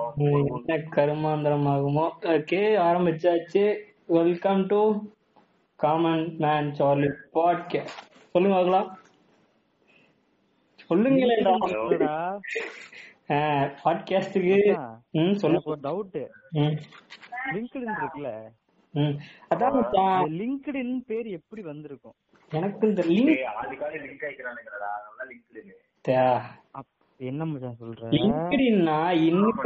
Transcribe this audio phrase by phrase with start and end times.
[0.08, 2.06] என்ன கருமாந்திரமாகுமோ?
[2.20, 3.64] ஓகே ஆரம்பிச்சாச்சு.
[4.06, 4.80] Welcome to
[5.76, 7.96] common man Charlie podcast
[8.32, 8.98] சொல்லுங்க பார்க்கலாம்
[10.88, 11.54] சொல்லுங்களேன்டா.
[11.66, 12.34] இல்லடா,
[13.84, 14.58] பாட்காஸ்டுக்கு
[15.10, 15.70] ம் சொல்லுங்க.
[15.70, 16.26] ஒரு டவுட்
[17.52, 18.48] லிங்க்டின் இருக்குல்ல.
[19.50, 19.78] அதான்
[20.32, 22.16] லிங்க்டின் பேர் எப்படி வந்திருக்கும்?
[22.52, 25.72] எனக்கு இந்த லிங்க் ஆளுக்காக லிங்க் ஆயிக்கிறானுங்கடா அதெல்லாம் லிங்க்
[26.74, 28.08] அப்- என்ன மச்சான் சொல்ற?
[28.14, 29.60] லிங்க்டின்னா இன்னும்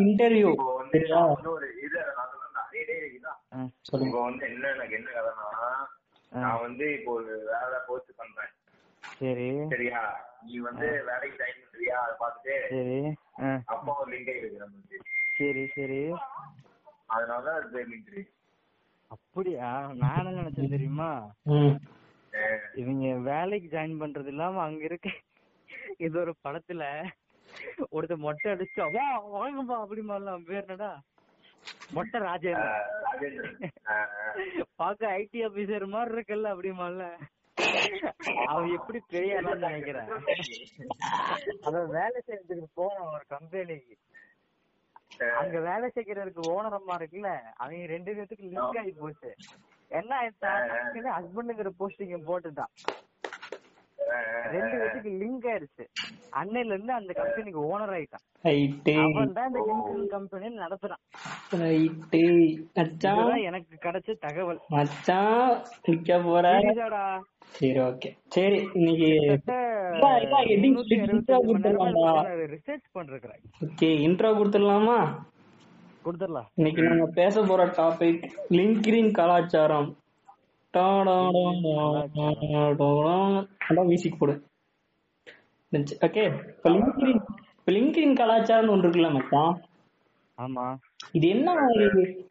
[0.00, 0.50] இன்டர்வியூ
[1.48, 1.98] ஒரு இது
[4.02, 5.48] இப்போ வந்து என்ன எனக்கு என்ன கதைனா
[6.32, 8.52] நான் வந்து இப்போ ஒரு வேலை போஸ்ட் பண்றேன்.
[9.18, 9.48] சரி.
[9.68, 10.00] சரியா?
[10.42, 11.96] நீ வந்து வேலைக்கு ஜாயின் பண்றியா?
[12.02, 12.98] அதை பார்த்துட்டு சரி.
[13.66, 14.98] அப்பா ஒரு லிங்க் இருக்கு நம்மளுக்கு
[15.36, 16.00] சரி சரி.
[17.06, 18.24] அதனால அது லிங்க்
[19.10, 19.68] அப்படியா?
[19.94, 21.10] நான் என்ன நினைச்சேன் தெரியுமா?
[22.74, 25.08] இவங்க வேலைக்கு ஜாயின் பண்றது இல்லாம அங்க இருக்க
[25.98, 26.84] இது ஒரு படத்துல
[27.92, 30.90] ஒருத்தர் மொட்டை அடிச்சு வா வாங்கப்பா அப்படிமாலாம் பேர் என்னடா?
[31.92, 32.18] மொட்டை
[33.88, 33.96] ஆ.
[34.76, 37.04] பாக்க ஐடி ஆபீசர் மாதிரி இருக்கல்ல அப்படிமால
[38.48, 40.10] அவன் எப்படி பெரிய நினைக்கிறேன்?
[41.62, 43.94] அவன் வேலை செய்யறதுக்கு போறான் ஒரு கம்பெனிக்கு
[45.38, 49.30] அங்க வேலை செய்யறதுக்கு ஓனர் அம்மா இருக்குல்ல அவங்க ரெண்டு பேத்துக்கு லிங்க் ஆகி போச்சு.
[49.90, 52.72] என்ன ஆயிடுச்சு ஹஸ்பண்டுங்கிற போஸ்டிங் போட்டுட்டான்
[54.54, 55.84] ரெண்டு பேத்துக்கு லிங்க் ஆயிடுச்சு
[56.40, 58.24] அன்னையில இருந்து அந்த கம்பெனிக்கு ஓனர் ஆயிட்டான்.
[59.04, 61.02] அவன் தான் இந்த லிங்க் கம்பெனி நடத்துறான்.
[63.42, 64.60] எனக்கு கிடைச்ச தகவல்.
[64.68, 66.46] மச்சான் நிக்க போற?
[67.56, 69.08] சரி ஓகே சரி இன்னைக்கு
[72.54, 74.98] ரிசர்ச் பண்ணிருக்கிறேன் ஓகே இன்ட்ரோ கொடுத்துடலாமா?
[76.04, 76.48] கொடுத்துடலாம்?
[76.54, 79.88] இன்னைக்கு நம்ம பேச போற டாபிக் லிங்கிரின் கலாச்சாரம்.
[83.86, 84.34] மியூசிக் போடு
[86.02, 87.22] ஓகே இப்ப லிங்கிரின்
[87.58, 89.54] இப்ப லிங்கிரின் கலாச்சாரம்னு ஒன்று இருக்குல்ல மச்சான்
[90.38, 90.64] ஆமா
[91.12, 91.50] இது என்ன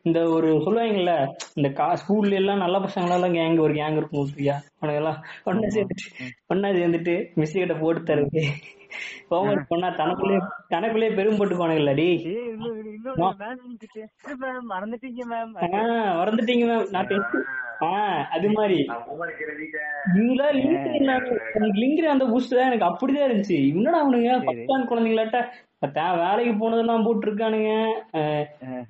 [0.03, 1.13] இந்த ஒரு சொல்லுவாங்கல்ல
[1.53, 4.55] இந்த கா ஸ்கூல்ல எல்லாம் நல்ல பசங்க எல்லாம் கேங் ஒரு கேங் இருக்கும் ஃப்ரீயா
[4.93, 6.07] எல்லாம் ஒன்னா சேர்ந்துட்டு
[6.49, 8.43] ஒன்னா சேர்ந்துட்டு மிஸ் கிட்ட போட்டு தருது
[9.31, 10.37] ஹோம்ஒர்க் பண்ணா தனக்குள்ளே
[10.73, 12.09] தனக்குள்ளே பெரும் போட்டுக்குவானுங்கல்ல டி
[14.73, 17.37] மறந்துட்டீங்க மேம் ஆஹ் மறந்துட்டீங்க மேம் நான் டெஸ்ட்
[18.35, 18.75] அது மாதிரி.
[18.89, 19.89] நான் homework எழுதிட்டேன்.
[20.19, 23.57] இதுல லிங்க் எனக்கு லிங்க் அந்த பூஸ்ட் தான் எனக்கு அப்படிதான் இருந்துச்சு.
[23.71, 24.31] என்னடா அவனுங்க?
[24.49, 25.39] பத்தான் குழந்தைங்களாட்ட
[25.97, 27.71] தான் வேலைக்கு போனதெல்லாம் போட்டிருக்கானுங்க.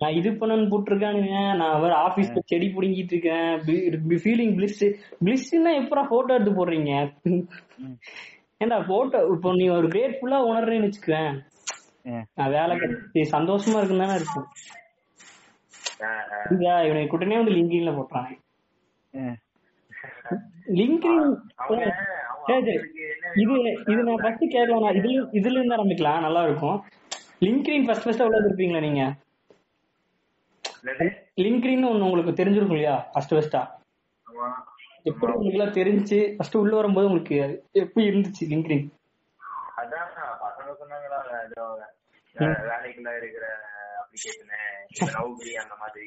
[0.02, 1.32] நான் இது பண்ணன்னு போட்டிருக்கானுங்க.
[1.62, 3.50] நான் வேற ஆபீஸ்ல செடி புடுங்கிட்டு இருக்கேன்.
[4.26, 4.84] ஃபீலிங் பிளிஸ்
[5.26, 6.92] பிளிஸ்னா எப்படா போட்டோ எடுத்து போடுறீங்க?
[8.64, 11.36] ஏன்டா போட்டோ இப்போ நீ ஒரு கிரேட்ஃபுல்லா உணர்றேன்னு வச்சுக்குவேன்.
[12.38, 14.48] நான் வேலை கிடைச்சி சந்தோஷமா இருக்குன்னு தானே இருக்கும்.
[16.88, 18.34] இவனுக்கு உடனே வந்து லிங்கின்ல போட்டானே
[22.48, 22.74] சரி
[23.42, 23.54] இது
[23.92, 26.24] இது நான் ஃபர்ஸ்ட் கேட்கலாம் நான் இதுல இதுல இருந்து ஆரம்பிக்கலாம்.
[26.26, 26.78] நல்லா இருக்கும்.
[27.46, 29.04] லிங்க்ரின் ஃபர்ஸ்ட் ஃபர்ஸ்ட் எவ்வளவு இருப்பீங்களா நீங்க?
[31.44, 32.96] லிங்க்ரின் ஒண்ணு உங்களுக்கு தெரிஞ்சிருக்கும் இல்லையா?
[33.14, 33.62] ஃபர்ஸ்ட் ஃபர்ஸ்டா
[34.28, 34.48] ஆமா.
[35.06, 37.38] எப்படி உங்களுக்கு எல்லாம் தெரிஞ்சு ஃபர்ஸ்ட் உள்ள வரும்போது உங்களுக்கு
[37.82, 38.86] எப்படி இருந்துச்சு லிங்க்ரின்
[39.80, 40.12] அதான்
[40.44, 41.66] பசங்க சொன்னாங்களா ஏதோ
[42.68, 43.46] வேலைக்குள்ள இருக்கிற
[44.02, 44.60] அப்ளிகேஷனு
[45.16, 46.06] நௌகரி அந்த மாதிரி.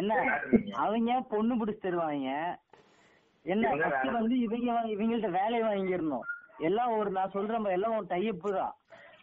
[0.00, 0.12] என்ன?
[0.84, 2.30] அவங்க பொண்ணு பிடிச்சு தருவாங்க?
[3.44, 3.68] என்ன
[4.18, 6.26] வந்து இவங்க இவங்கள்ட்ட வேலையை வாங்கிடணும்.
[6.68, 8.74] எல்லாம் ஒரு நான் சொல்றேன் எல்லாம் ஒரு டைப் தான்.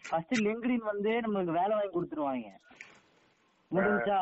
[0.08, 2.48] ஃபர்ஸ்ட் லிங்க்டின் வந்து நம்மளுக்கு வேலை வாங்கி கொடுத்துருவாங்க.
[3.72, 4.20] முடிஞ்சா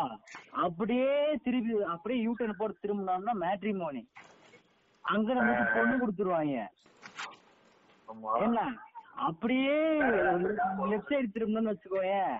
[0.66, 1.09] அப்படியே
[1.45, 4.01] திருப்பி அப்படியே யூ டர்ன் போட்டு திரும்பினோம்னா மேட்ரிமோனி
[5.03, 6.56] அங்க நமக்கு பொண்ணு கொடுத்துருவாங்க.
[8.45, 8.59] என்ன?
[9.28, 9.75] அப்படியே
[10.91, 12.33] லெஃப்ட் சைடு திரும்பணும்னு வச்சுக்கோயேன்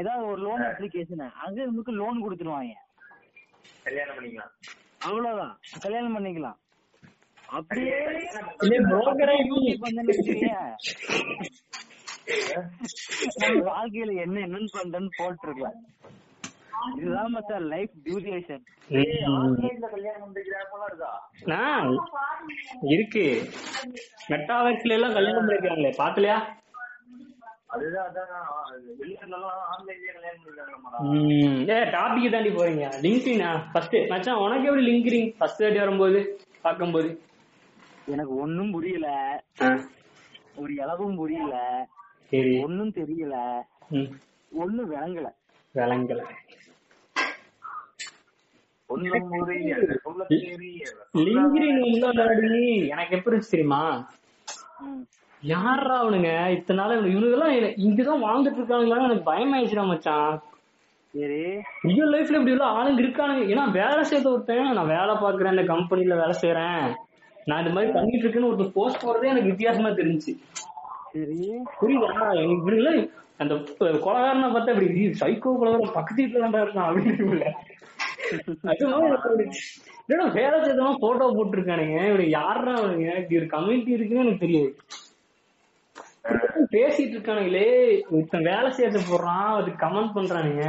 [0.00, 2.74] ஏதாவது ஒரு லோன் அப்ளிகேஷன் அங்க நமக்கு லோன் கொடுத்துருவாங்க.
[3.84, 4.52] கல்யாணம் பண்ணிக்கலாம்.
[5.08, 5.54] அவ்வளவுதான்.
[5.84, 6.58] கல்யாணம் பண்ணிக்கலாம்.
[7.58, 7.96] அப்படியே
[13.68, 15.78] வாழ்க்கையில என்ன என்னன்னு பண்றேன்னு போட்டிருக்கலாம்.
[16.88, 18.62] இதுதான் மச்சான் லைஃப் டியூரேஷன்
[20.82, 21.12] இருக்கா?
[24.30, 26.38] மெட்டாவர்ஸ்ல எல்லாம் கல்யாணம் பண்ணிருக்காங்களே பாக்கலையா?
[31.68, 32.84] ஏ டாபிக் தாண்டி போறீங்க.
[33.02, 36.20] லிங்க்டினா ஃபர்ஸ்ட் மச்சான் உனக்கு எப்படி லிங்க்டின் ஃபர்ஸ்ட் வாட்டி வரும்போது
[36.60, 37.10] பார்க்கும்போது?
[38.06, 39.08] எனக்கு ஒண்ணும் புரியல.
[40.56, 41.56] ஒரு இளவும் புரியல.
[42.28, 42.62] சரி.
[42.62, 43.36] ஒண்ணும் தெரியல.
[43.90, 44.10] ம்.
[44.52, 45.28] ஒண்ணும் விளங்கல.
[45.74, 46.36] விளங்கல ஒன்னும் புரியல சொல்ல தெரியல லிங்க்டின் உள்ளாடி
[52.92, 53.82] எனக்கு எப்படி தெரியுமா?
[55.42, 56.30] யாரா அவனுங்க?
[56.50, 57.54] இத்தனை நாள் இவனுங்க எல்லாம்
[57.86, 60.32] இங்கதான் வாழ்ந்துட்டு இருக்காங்களான்னு எனக்கு பயமாயிடுச்சுடா மச்சான்.
[61.14, 61.38] சரி.
[61.88, 63.44] ரியல் லைஃப்ல இப்படி எல்லாம் ஆளுங்க இருக்கானுங்க.
[63.52, 66.84] ஏன்னா வேலை செய்யறது ஒருத்தன் நான் வேலை பாக்குறேன் இந்த கம்பெனில வேலை செய்யறேன்
[67.46, 70.34] நான் இந்த மாதிரி பண்ணிட்டு இருக்கேன்னு ஒருத்தர் போஸ்ட் போறதே எனக்கு வித்தியாசமா தெரிஞ்சுச்சு.
[71.12, 71.38] சரி.
[71.80, 72.10] புரியுதா?
[72.34, 72.90] எனக்கு இப்படி இல்ல
[73.38, 73.54] அந்த
[74.04, 74.88] கொலகாரனை பார்த்தா இப்படி
[75.22, 77.52] சைக்கோ கொலகாரன் பக்கத்து வீட்டுல தான் இருக்கான் அப்படின்னு
[78.70, 79.48] அது
[80.06, 81.98] என்னடா வேலை செய்தவன் போட்டோ போட்டிருக்கானுங்க.
[82.10, 84.70] இவரு யாருன்னா அவனுங்க இப்படி ஒரு கம்யூனிட்டி இருக்குன்னு எனக்கு தெரியாது.
[86.74, 87.68] பேசிட்டு இருக்கானுங்களே.
[88.10, 89.52] ஒருத்தன் வேலை செய்யறது போடுறான்.
[89.58, 90.64] அதுக்கு கமெண்ட் பண்றானுங்க.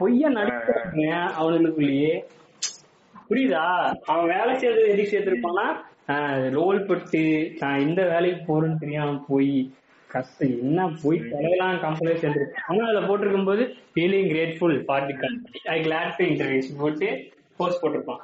[0.00, 1.08] பொய்யா நடிக்கிறானுங்க
[1.40, 2.12] அவனுக்குள்ளேயே
[3.28, 3.64] புரியுதா?
[4.12, 5.66] அவன் வேலை செய்யறது எதுக்கு சேர்த்திருப்பான்னா
[6.56, 7.22] ரோல் பட்டு
[7.60, 9.54] நான் இந்த வேலைக்கு போறேன்னு தெரியாம போய்
[10.14, 10.54] கஷ்டம்.
[10.64, 13.62] என்ன போய் தலையெல்லாம் கம்பெனி சேர்ந்துருக்கு ஆனா அதுல போட்டிருக்கும் போது
[13.94, 17.08] feeling grateful party company I glad to interviews போட்டு
[17.58, 18.22] போஸ்ட் போட்டிருப்பான்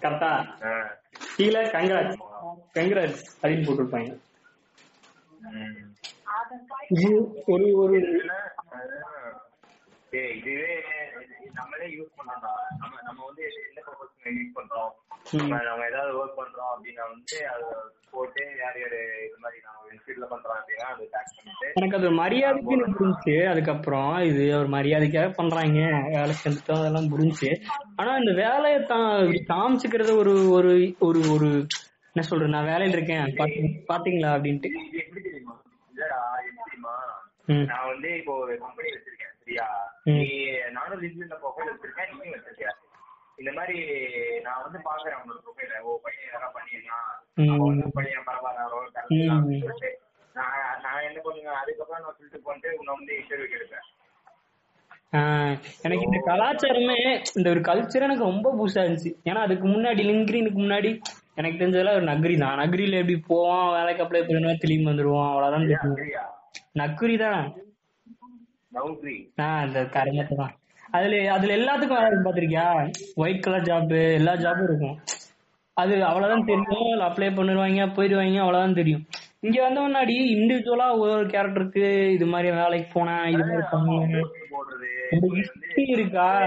[0.00, 0.30] கரெக்டா
[1.36, 2.16] கீழே கங்கராஜ்.
[2.76, 4.10] கங்கராஜ் அப்படின்னு போட்டிருப்பாங்க.
[7.52, 7.98] ஒரு ஒரு.
[10.38, 10.74] இதுவே
[11.22, 12.52] இது நம்மளே யூஸ் பண்ணோம்டா.
[12.80, 14.92] நம்ம நம்ம வந்து எந்த பர்பஸ்க்கு யூஸ் பண்றோம்?
[15.32, 17.64] நம்ம ஏதாவது ஒர்க் பண்றோம் அப்படின்னா வந்து அது
[18.10, 22.76] போட்டு யார் யாரு இது மாதிரி நம்ம இன்ஸ்டியூட்ல பண்றோம் அப்படின்னா அது டேக் பண்ணிட்டு எனக்கு அது மரியாதைக்கு
[22.76, 23.50] புரிஞ்சுச்சு.
[23.50, 25.78] அதுக்கப்புறம் இது ஒரு மரியாதைக்காக பண்றாங்க.
[26.08, 27.62] வேலை செஞ்சுட்டோம் அதெல்லாம் புரிஞ்சுச்சு.
[27.96, 31.48] ஆனா இந்த வேலையை தான் காமிச்சுக்கிறது ஒரு ஒரு ஒரு ஒரு
[32.12, 33.24] என்ன சொல்றது நான் வேலையில இருக்கேன்.
[33.24, 34.68] பாத்தி- பாத்தீங்களா அப்படின்ட்டு.
[34.92, 35.60] எப்படி தெரியுமா?
[35.94, 36.96] இல்லடா எப்படி தெரியுமா.
[37.44, 39.66] நான் வந்து இப்போ ஒரு கம்பெனி வச்சிருக்கேன் சரியா.
[40.02, 40.28] நீ
[40.72, 42.77] நானும் லிங்க்ல ப்ரொஃபைல் வச்சிருக்கேன் நீயும் வச்சிருக்க
[43.38, 43.76] இந்த மாதிரி
[44.46, 47.08] நான் வந்து பாக்குறேன் உன்னோட ப்ரொஃபைல ஓ பையன் எதனா பண்ணிருக்கான்.
[47.44, 48.64] அவன் வந்து பையன் பரவாயில்ல
[49.44, 49.90] சொல்லிட்டு
[50.36, 53.86] நான் நான் என்ன பண்ணுவேன் அதுக்கப்புறம் நான் ஃபில்டர் பண்ணிட்டு உன்னை வந்து இன்டர்வியூ எடுப்பேன்
[55.84, 56.96] எனக்கு இந்த கலாச்சாரமே
[57.36, 59.12] இந்த ஒரு கல்ச்சர் எனக்கு ரொம்ப புதுசா இருந்துச்சு.
[59.28, 60.90] ஏன்னா அதுக்கு முன்னாடி லிங்க்ரினுக்கு முன்னாடி
[61.36, 62.58] எனக்கு தெரிஞ்சதெல்லாம் ஒரு நக்ரி தான்.
[62.60, 65.66] நக்ரில எப்படி போவான் வேலைக்கு அப்ளை பண்ணுவேன் திரும்பி வந்துருவான் அவ்வளவுதான்
[66.80, 67.42] நக்குரி தான்.
[69.44, 70.54] ஆஹ் அந்த கருமத்தை தான்.
[70.90, 72.90] அதுல அதுல எல்லாத்துக்கும் வேலை பாத்திருக்கியா?
[73.14, 74.98] ஒயிட் கலர் ஜாப் எல்லா ஜாபும் இருக்கும்.
[75.72, 77.00] அது அவ்வளவுதான் தெரியும்.
[77.00, 79.06] அப்ளை பண்ணிடுவாங்க போயிடுவாங்க அவ்வளவுதான் தெரியும்.
[79.40, 84.26] இங்க வந்த முன்னாடி இண்டிவிஜுவலா ஒரு கேரக்டருக்கு இது மாதிரி வேலைக்கு போனேன் இது மாதிரி வந்து
[85.10, 86.38] history இருக்கா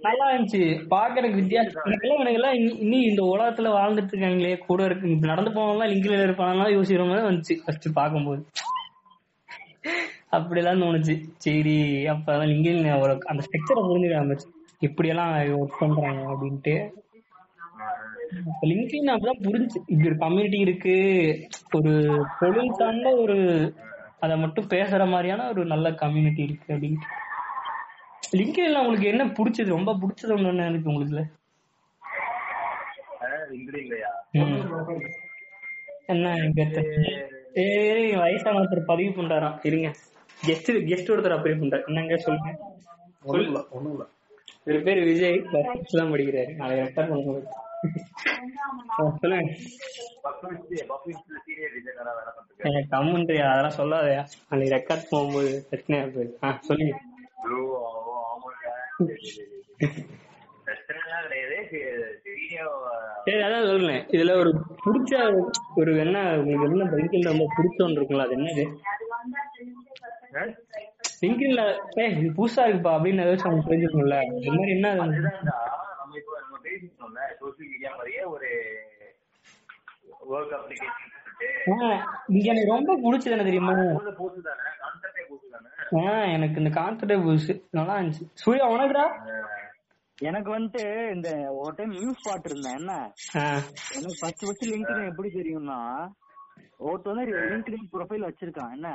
[0.00, 0.84] நல்லா இருந்துச்சு.
[0.90, 1.84] பாக்குறதுக்கு வித்தியாசம்.
[1.84, 5.16] இன்னி- இன்னி இந்த உலகத்துல வாழ்ந்துட்டு இருக்காங்களே கூட இருக்கு.
[5.20, 7.60] நடந்து போனவங்க லிங்க்ல இருப்பாங்க யோசிக்கிற மாதிரி வந்துச்சு.
[7.64, 8.44] ஃபர்ஸ்ட் பாக்கும்போது
[10.32, 11.14] அப்படிலாம் தோணுச்சு.
[11.36, 14.38] சரி அப்ப லிங்கில் ஒரு அந்த ஸ்ட்ரக்சரை புரிஞ்சுக்காம
[14.78, 16.74] இப்படி எல்லாம் ஒர்க் பண்றாங்க அப்படின்ட்டு.
[18.62, 20.94] லிங்க்டின் அப்படிதான் புரிஞ்சு இப்படி ஒரு கம்யூனிட்டி இருக்கு.
[21.72, 21.92] ஒரு
[22.38, 23.36] தொழில் சார்ந்த ஒரு
[24.20, 27.10] அத மட்டும் பேசுற மாதிரியான ஒரு நல்ல கம்யூனிட்டி இருக்கு அப்படின்ட்டு.
[28.32, 29.66] லிங்க்டின்ல உங்களுக்கு என்ன பிடிச்சது?
[29.66, 31.40] ரொம்ப பிடிச்சது ஒண்ணு என்ன இருக்கு உங்களுக்கு
[33.52, 35.00] இங்கிலீஷ்லயா ம்.
[36.06, 36.36] என்ன?
[37.54, 39.88] சரி வயசான ஒருத்தர் பதிவு பண்றாராம் இருங்க
[40.38, 42.50] கெஸ்ட் கெஸ்ட் ஒருத்தர் அப்படியே பண்றாரு என்னங்க சொல்லுங்க
[43.24, 44.06] ஒண்ணும் இல்ல ஒண்ணும் இல்ல
[44.66, 47.48] இவர் பேர் விஜய் பஸ் தான் படிக்கிறாரு நாளைக்கு ரெக்கார்ட் பண்ணும்போது
[48.92, 49.52] ஆ, சொல்லுங்க
[52.92, 56.04] கம்முன்ட்டு அதெல்லாம் சொல்லாதயா நாளைக்கு ரெக்கார்ட் போகும்போது பிரச்சனையா
[56.42, 56.92] ஆ சொல்லுங்க
[61.24, 62.21] கிடையாது
[63.24, 64.50] சரி அதான் சொல்லுங்க இதுல ஒரு
[64.84, 65.12] பிடிச்ச
[65.80, 68.64] ஒரு என்ன உங்களுக்கு என்ன லிங்கில் ரொம்ப பிடிச்சோன்னு இருக்குங்களா அது என்னது?
[71.22, 71.62] லிங்கின்ல
[71.98, 74.88] ஏ இது புதுசா இருக்குப்பா அப்படின்னு ஏதாச்சும் அவங்க தெரிஞ்சுக்கணும்ல இந்த மாதிரி என்ன?
[74.96, 78.50] நம்ம இப்போ நம்ம பேசிட்டோம்ல சோசியல் மீடியா மாதிரியே ஒரு
[80.32, 81.08] ஒர்க் அப்ளிகேஷன்
[82.32, 83.74] இங்க எனக்கு ரொம்ப பிடிச்சது என்ன தெரியுமா?
[86.34, 88.24] எனக்கு இந்த கான்செப்டே புதுசு நல்லா இருந்துச்சு.
[88.42, 89.06] சூர்யா உனக்குடா
[90.22, 92.94] எனக்கு வந்துட்டு இந்த ஒரு டைம் நியூஸ் பாத்துருந்தேன் என்ன?
[93.94, 95.78] எனக்கு ஃபர்ஸ்ட் ஃபர்ஸ்ட் லிங்க்டின் எப்படி தெரியும்னா
[96.78, 98.72] ஒருத்தன் வந்து லிங்க்டின் ப்ரொஃபைல் வச்சிருக்கான்.
[98.72, 98.88] என்ன?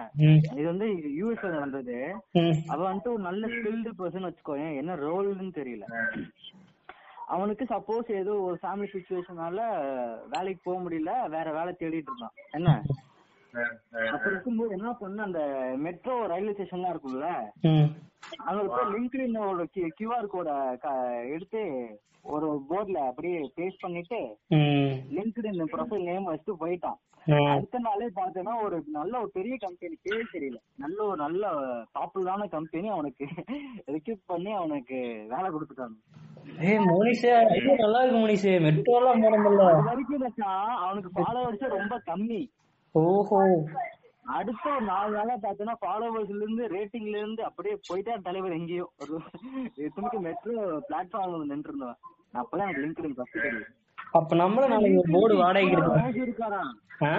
[0.56, 0.88] இது வந்து
[1.20, 1.98] யூஎஸ்ல நடந்தது.
[2.34, 5.86] ம், அவன் வந்துட்டு ஒரு நல்ல ஸ்கில்டு பர்சன் வச்சுக்கோயேன் என்ன ரோல்னு தெரியல.
[7.26, 9.62] அவனுக்கு சப்போஸ் ஏதோ ஒரு ஃபேமிலி சுச்சுவேஷனால
[10.30, 12.36] வேலைக்கு போக முடியல வேற வேலை தேடிட்டு இருந்தான்.
[12.52, 12.70] என்ன?
[14.08, 15.42] அப்ப இருக்கும்போது என்ன பண்ண அந்த
[15.78, 17.30] மெட்ரோ ரயில்வே ஸ்டேஷன்லாம் இருக்கும்ல?
[17.70, 17.88] ம்,
[18.46, 19.66] அங்க போய் லிங்க்டினோட
[19.98, 20.50] கியூஆர் கோட
[21.30, 21.62] எடுத்து
[22.26, 24.20] ஒரு போர்ட்ல அப்படியே பேஸ்ட் பண்ணிட்டு
[24.56, 26.98] ம், லிங்க்டின் ப்ரொஃபைல் நேம் வச்சுட்டு போயிட்டான்.
[27.52, 30.60] அடுத்த நாளே பார்த்தேன்னா ஒரு நல்ல ஒரு பெரிய கம்பெனி பேர் தெரியல.
[30.78, 31.46] நல்ல ஒரு நல்ல
[31.96, 33.26] பாப்புலரான கம்பெனி அவனுக்கு
[33.96, 34.98] ரெக்யூட் பண்ணி அவனுக்கு
[35.30, 35.98] வேலை கொடுத்துட்டாங்க.
[36.68, 37.32] ஏய் மோனிஷே
[37.82, 38.54] நல்லா இருக்கு மோனிஷே.
[38.66, 42.42] மெட்ரோலாம் போறதில்ல அது வரைக்கும் மச்சான் அவனுக்கு ஃபாலோவர்ஸ் ரொம்ப கம்மி.
[43.00, 43.40] ஓஹோ.
[44.34, 48.86] அடுத்த ஒரு நாலு நாளா பார்த்தோன்னா ஃபாலோவர்ஸ்ல இருந்து ரேட்டிங்ல இருந்து அப்படியே போயிட்டா தலைவர் எங்கேயோ.
[49.02, 49.14] ஒரு
[49.80, 50.56] எத்தனைக்கு மெட்ரோ
[50.88, 52.00] பிளாட்ஃபார்ம் நின்று இருந்தவன்
[52.34, 53.74] அப்பதான் எனக்கு லிங்க் ஃபர்ஸ்ட் தெரியும்
[54.14, 56.62] அப்ப நம்மளும் நாளைக்கு போர்டு வாடகைக்கு எடுக்கலாம் மகேஷ் இருக்காரா
[57.04, 57.14] ஆ?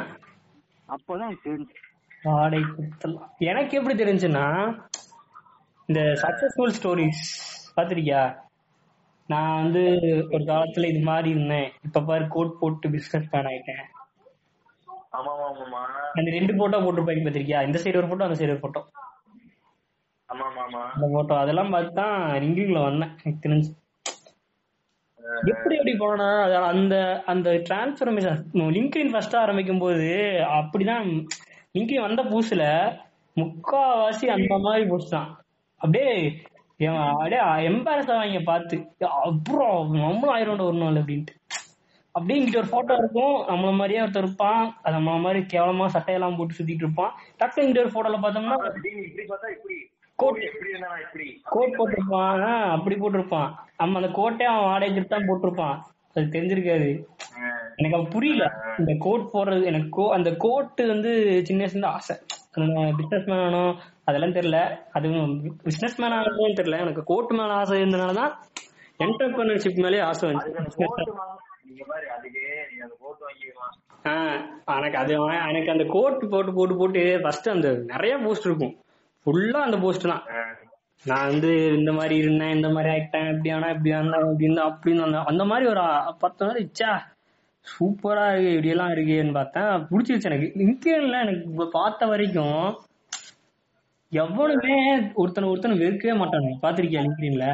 [0.88, 1.74] அப்பதான் தெரிஞ்சு.
[2.22, 4.44] வாடகை கொடுத்துடலாம் எனக்கு எப்படி தெரிஞ்சுன்னா
[5.88, 7.24] இந்த சக்சஸ்ஃபுல் ஸ்டோரிஸ்
[7.76, 8.22] பாத்திருக்கியா
[9.28, 9.82] நான் வந்து
[10.34, 11.68] ஒரு காலத்துல இது மாதிரி இருந்தேன்.
[11.84, 13.84] இப்ப பாரு கோட் போட்டு பிசினஸ் மேன் ஆயிட்டேன்.
[15.12, 18.80] அந்த ரெண்டு போட்டோ போட்டிருப்பாங்க பாத்திருக்கியா இந்த சைடு ஒரு போட்டோ அந்த சைடு ஒரு போட்டோ
[20.28, 23.12] அந்த போட்டோ அதெல்லாம் பார்த்து தான் லிங்கிங்ல வந்தேன்.
[23.20, 23.70] எனக்கு தெரிஞ்சு.
[25.50, 26.26] எப்படி எப்படி போனா
[26.70, 26.94] அந்த
[27.32, 28.38] அந்த டிரான்ஸ்பர்மேஷன்
[28.76, 30.08] லிங்க்டின் ஃபர்ஸ்ட் ஆரம்பிக்கும் போது
[30.58, 31.08] அப்படிதான்
[31.76, 32.64] லிங்க்டின் வந்த புதுசுல
[33.36, 35.28] முக்காவாசி அந்த மாதிரி போஸ்ட் தான்
[35.80, 36.12] அப்படியே
[37.12, 38.76] அப்படியே எம்பாரஸ் ஆவாங்க பார்த்து.
[39.26, 41.34] அப்புறம் நம்மளும் ஆயிரம் ஒரு நாள் அப்படின்ட்டு.
[42.18, 43.34] அப்படியே இங்கிட்ட ஒரு போட்டோ இருக்கும்.
[43.48, 44.62] நம்மள மாதிரியே ஒருத்தர் இருப்பான்.
[44.82, 47.12] அது நம்மள மாதிரி கேவலமா சட்டையெல்லாம் போட்டு சுத்திட்டு இருப்பான்.
[47.40, 48.56] டக்கு இங்கிட்ட ஒரு போட்டோல பார்த்தோம்னா
[50.18, 50.88] கோட் இருந்தா
[51.76, 52.40] போட்டிருப்பான்.
[52.76, 53.50] அப்படி போட்டிருப்பான்.
[53.76, 55.76] நம்ம அந்த கோட்டே அவன் வாடகை தான் போட்டிருப்பான்.
[56.14, 56.88] அது தெரிஞ்சிருக்காது.
[57.76, 58.44] எனக்கு அப்ப புரியல.
[58.78, 61.10] இந்த கோட் போடுறது எனக்கு கோ அந்த கோட் வந்து
[61.48, 62.16] சின்ன வயசுல ஆசை.
[62.98, 64.60] பிசினஸ் மேன் ஆகணும் அதெல்லாம் தெரியல.
[64.92, 65.08] அது
[65.62, 66.80] பிசினஸ் மேன் ஆகணும்னு தெரியல.
[66.84, 68.32] எனக்கு கோட் மேல ஆசை இருந்தனாலதான்
[69.04, 70.86] என்டர்பிரினர்ஷிப் மேலே ஆசை அதுக்கு
[74.76, 75.12] எனக்கு அது
[75.50, 78.74] எனக்கு அந்த கோட் போட்டு போட்டு போட்டு ஃபர்ஸ்ட் அந்த நிறைய போஸ்ட் இருக்கும்.
[79.26, 80.24] ஃபுல்லா அந்த போஸ்ட் தான்.
[81.04, 85.44] நான் வந்து இந்த மாதிரி இருந்தேன் இந்த மாதிரி ஆயிட்டேன் இப்படி ஆனா இப்படி ஆனா இருந்தா அப்படின்னு அந்த
[85.50, 85.82] மாதிரி ஒரு
[86.24, 86.90] பத்து நாள் இச்சா
[87.66, 89.72] சூப்பரா இருக்கு இப்படி எல்லாம் இருக்கேன்னு பார்த்தேன்.
[89.88, 90.48] பிடிச்சிருச்சு எனக்கு.
[90.60, 92.62] லிங்க்டின்ல எனக்கு பார்த்த வரைக்கும்
[94.12, 94.76] எவனுமே
[95.22, 96.54] ஒருத்தனை ஒருத்தனை வெறுக்கவே மாட்டானுங்க.
[96.64, 97.46] பாத்திருக்கியா லிங்க்டின்ல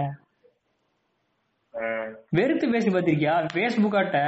[2.31, 4.19] வெறுத்து பேசி பாத்திருக்கியா பேஸ்புக்காட்ட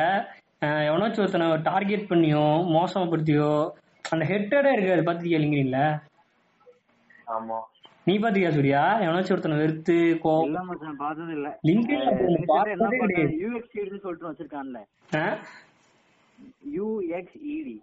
[0.84, 3.50] எவனாச்சும் ஒருத்தனை டார்கெட் பண்ணியோ மோசமப்படுத்தியோ
[4.04, 5.02] அந்த ஹெட்டடே இருக்காது.
[5.02, 5.80] பாத்திருக்கியா லிங்க்டின்ல
[7.28, 7.58] ஆமா.
[8.04, 8.82] நீ பாத்திருக்கியா சூர்யா?
[9.00, 11.48] எவனாச்சும் ஒருத்தனை வெறுத்து கோவம் பார்த்தது இல்ல
[12.24, 13.32] ஒண்ணு பார்த்ததே கிடையாது.
[13.44, 14.80] யூஎக்ஸ்இடி சொல்லிட்டு வச்சிருக்கான்ல.
[15.14, 15.24] ஆ?
[16.76, 17.76] யூஎக்ஸ்இடி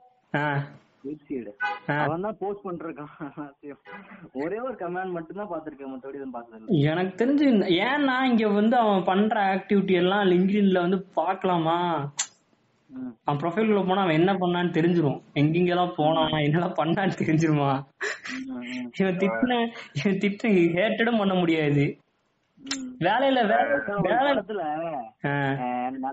[6.70, 7.48] எனக்கு தெரிஞ்சு
[7.86, 12.12] ஏன்னா இங்க வந்து அவன் பண்ற ஆக்டிவிட்டி எல்லாம் லிங்க்டின்ல வந்து பார்க்கலாமா?
[12.90, 13.16] ம்.
[13.24, 15.22] அவன் ப்ரொஃபைல்குள்ள போனா அவன் என்ன பண்ணான்னு தெரிஞ்சிரும்.
[15.36, 17.84] எங்கெங்கெல்லாம் போனான் என்னெல்லாம் பண்ணான்னு தெரிஞ்சிருமா?
[18.98, 21.98] இவன் திட்டின இவன் திட்டு ஹேட்டடும் பண்ண முடியாது.
[23.00, 23.48] வேலையில
[24.02, 24.34] வேலை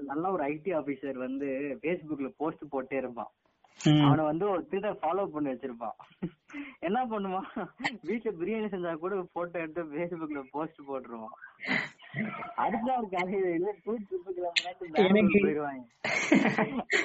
[0.05, 3.31] நல்ல ஒரு ஐடி ஆபீசர் வந்து Facebookல போஸ்ட் போட்டே இருப்பான்.
[4.07, 5.97] அவனை வந்து ஒரு ட்விட்டர் ஃபாலோ பண்ணி வச்சிருப்பான்.
[6.81, 7.49] என்ன பண்ணுவான்?
[8.09, 11.37] வீட்டுல பிரியாணி செஞ்சா கூட போட்டோ எடுத்து Facebookல போஸ்ட் போட்டுருவான்.
[12.55, 12.89] அடுத்த
[13.57, 13.93] எனக்கு
[15.43, 15.85] போயிருவாங்க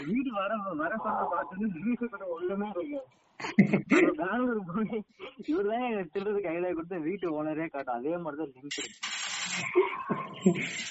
[0.06, 3.06] வீடு வர வர சொன்ன பார்த்து ஒண்ணுமே இருக்கும்
[4.12, 5.00] பெங்களூர் போய்
[5.46, 5.86] இவர்தான்
[6.50, 7.96] ஐடியா கொடுத்து வீட்டு ஓனரே காட்டும்.
[7.96, 8.80] அதே மாதிரிதான் லிங்க்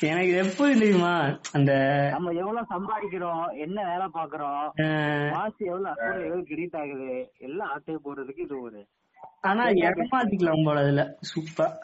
[0.03, 1.13] எனக்கு எப்படி தெரியுமா?
[1.53, 1.73] அந்த
[2.11, 4.89] நம்ம எவ்வளவு சம்பாதிக்கிறோம் என்ன வேலை பாக்குறோம் ஆ,
[5.35, 7.11] மாசம் எவ்வளவு அக்கௌண்ட் எவ்வளவு கிரெடிட் ஆகுது
[7.41, 8.81] எல்லாம் ஆட்டை போடுறதுக்கு இது ஒரு
[9.43, 11.03] ஆனா ஏமாத்திக்கலாம் போல அதுல.
[11.23, 11.75] சூப்பர்.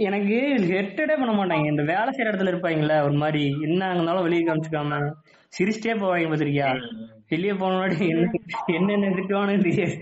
[0.00, 0.36] எனக்கு
[0.70, 1.66] ஹெட்டடே பண்ண மாட்டாங்க.
[1.66, 3.44] இந்த வேலை செய்யற இடத்துல இருப்பாங்கல்ல ஒரு மாதிரி.
[3.62, 5.00] என்ன இருந்தாலும் வெளியே காமிச்சுக்காம
[5.52, 6.70] சிரிச்சிட்டே போவாங்க பாத்திருக்கியா
[7.30, 8.26] வெளியே போனோட என்ன
[8.66, 9.96] என்னென்ன திட்டுவானு தெரியாது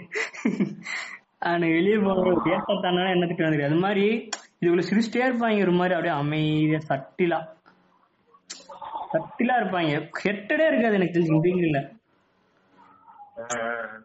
[1.39, 3.73] ஆனா வெளியே போன பேசத்தானா என்ன திட்டுவானு தெரியாது.
[3.73, 4.05] அது மாதிரி
[4.61, 7.39] இதுக்குள்ள சிரிச்சிட்டே இருப்பாங்க ஒரு மாதிரி அப்படியே அமைதியா சட்டிலா.
[9.13, 9.93] சட்டிலா இருப்பாங்க.
[10.25, 11.81] ஹெட்டடே இருக்காது எனக்கு தெரிஞ்சு இங்கிலீஷ்ல.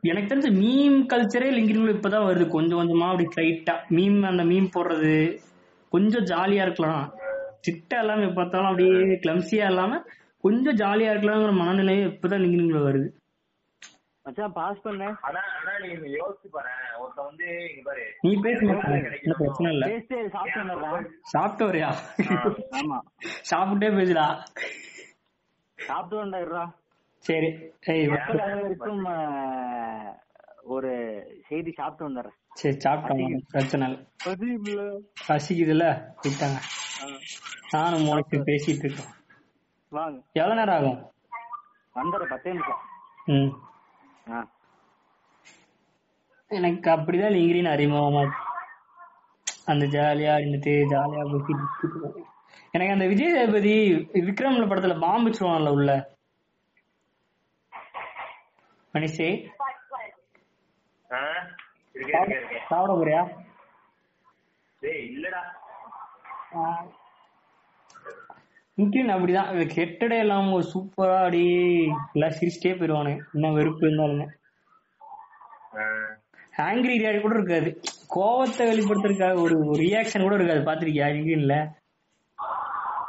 [0.02, 2.46] எனக்கு தெரிஞ்ச மீம் கல்ச்சரே லிங்கின்ல இப்பதான் வருது.
[2.48, 5.16] கொஞ்சம் கொஞ்சமா அப்படி ஸ்ட்ரைட்டா மீம் அந்த மீம் போடுறது
[5.90, 7.04] கொஞ்சம் ஜாலியா இருக்கலாம்.
[7.68, 8.94] சிட்டா எல்லாமே பார்த்தாலும் அப்படியே
[9.26, 10.00] கிளம்சியா இல்லாம
[10.44, 13.10] கொஞ்சம் ஜாலியா இருக்கலாங்கிற மனநிலை இப்பதான் லிங்கின்ல வருது.
[14.26, 15.04] மச்சான் பாஸ் பண்ண.
[15.22, 16.72] ஆனா ஆனா நீ யோசிச்சு பாரு.
[17.22, 18.04] வந்து இங்க பாரு.
[18.24, 19.86] நீ பேச என்ன பிரச்சனை இல்ல.
[19.88, 21.90] பேசிட்டு சாப்பிட்டு சாப்பிட்டு வரியா
[22.80, 23.00] ஆமா.
[23.52, 24.28] சாப்பிட்டே பேசுடா.
[25.78, 26.64] சாப்பிட்டு வந்துடுறா
[27.26, 27.50] சரி.
[27.90, 29.02] ஏய் வரைக்கும்
[30.74, 30.92] ஒரு
[31.50, 33.98] செய்தி சாப்பிட்டு வந்துடுறேன் சரி சாப்பிட்டோம் பிரச்சனை இல்ல.
[34.26, 34.82] பதிவுல
[35.28, 35.86] பசிக்குதுல்ல
[36.24, 36.60] விட்டாங்க
[37.74, 39.12] நானும் உனக்கு பேசிட்டு இருக்கோம்.
[39.92, 40.22] வாங்க.
[40.34, 41.00] எவ்வளவு நேரம் ஆகும்?
[41.96, 42.80] வந்துடுறேன் பத்தே நிமிஷம்.
[43.26, 43.52] ம்.
[44.32, 44.48] ஆ.
[46.50, 48.32] எனக்கு அப்படிதான் லிங்கிரின் அறிமுகமா.
[49.66, 52.24] அந்த ஜாலியா இருந்துட்டு ஜாலியா சுத்திட்டு
[52.72, 53.74] எனக்கு அந்த விஜய் சேதுபதி
[54.14, 55.92] விக்ரம்ல படத்துல பாம்பு வச்சிருவான்ல உள்ள.
[58.94, 59.30] மனுஷே
[62.68, 63.22] சாப்பிட போறியா?
[64.80, 65.42] டேய் இல்லடா.
[68.82, 69.70] லிங்கிரின் அப்படிதான்.
[69.76, 74.28] கெட்டடே இல்லாம சூப்பரா அப்படியே எல்லாம் சிரிச்சிட்டே போயிருவானு இன்னும் வெறுப்பு இருந்தாலுமே.
[75.78, 75.84] ஆ.
[76.58, 77.70] ஆங்கிரி ரியாக்ட் கூட இருக்காது.
[78.16, 80.70] கோவத்தை வெளிப்படுத்துறதுக்காக ஒரு ரியாக்ஷன் கூட இருக்காது.
[80.70, 81.70] பாத்திருக்கியா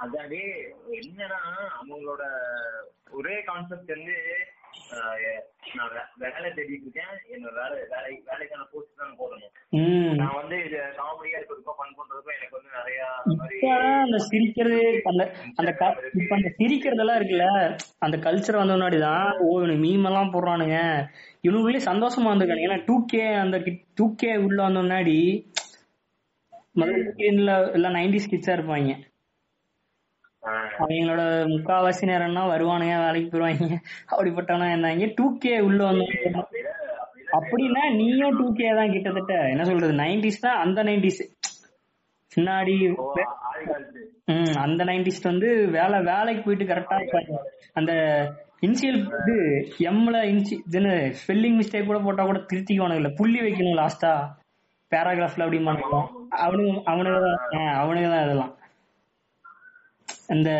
[0.02, 1.40] அதான் டேய் என்னன்னா
[1.80, 2.22] அவங்களோட
[3.10, 4.14] ஒரே கான்செப்ட் வந்து
[5.74, 7.12] நான் வேலை தேடிட்டு இருக்கேன்.
[7.30, 10.14] என்னோட வேலை வேலை வேலைக்கான போஸ்ட் தான் போடணும்.
[10.14, 12.51] நான் வந்து இது காமெடியா இருக்கிறதுக்கும் ஃபன் பண்றதுக்கும் எனக்கு
[13.26, 15.22] இப்பதான் அந்த சிரிக்கிறது அந்த
[15.56, 17.46] அந்த க- இப்ப அந்த சிரிக்கிறதெல்லாம் இருக்குல்ல
[17.98, 20.78] அந்த கல்ச்சர் வந்த முன்னாடிதான் ஓ இவனுக்கு மீம் எல்லாம் போடுறானுங்க.
[21.42, 23.62] இவனுக்குள்ளே சந்தோஷமா இருந்திருக்காங்க ஏன்னா டூ கே அந்த
[23.94, 25.16] டூ கே உள்ள வந்த முன்னாடி
[26.76, 28.92] முதல்ல எல்லாம் நைன்டிஸ் கிட்ஸா இருப்பாங்க.
[30.78, 33.76] அவங்களோட முக்காவாசி நேரம்னா வருவானுங்க வேலைக்கு போயிருவாங்க.
[34.10, 35.12] அப்படிப்பட்டவனா இருந்தாங்க.
[35.14, 39.48] டூ கே உள்ள வந்து அப்படிதான் அப்படிதான் அப்படின்னா நீயும் டூ கே தான் கிட்டத்தட்ட.
[39.48, 39.92] என்ன சொல்றது?
[39.92, 41.22] நைன்டிஸ் தான் அந்த நைன்டிஸ்
[42.32, 43.06] பின்னாடி ஓ,
[43.48, 44.00] ஆதி காலத்து.
[44.32, 46.98] ம் அந்த நைன்டிஸ் வந்து வேலை வேலைக்கு போயிட்டு கரெக்டா
[47.80, 47.92] அந்த
[48.66, 49.34] இனிஷியல் இது
[49.90, 54.12] எம்ல இன்சி இதுன்னு ஸ்பெல்லிங் மிஸ்டேக் கூட போட்டா கூட திருத்திக்குவானுங்க இல்ல புள்ளி வைக்கணும் லாஸ்டா
[54.92, 56.06] பேராகிராஃப்ல அப்படி மாட்டோம்
[56.44, 57.20] அவனுங்க அவனுங்க
[57.80, 58.52] அவனுங்க தான் இதெல்லாம்.
[60.34, 60.50] அந்த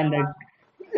[0.00, 0.16] அந்த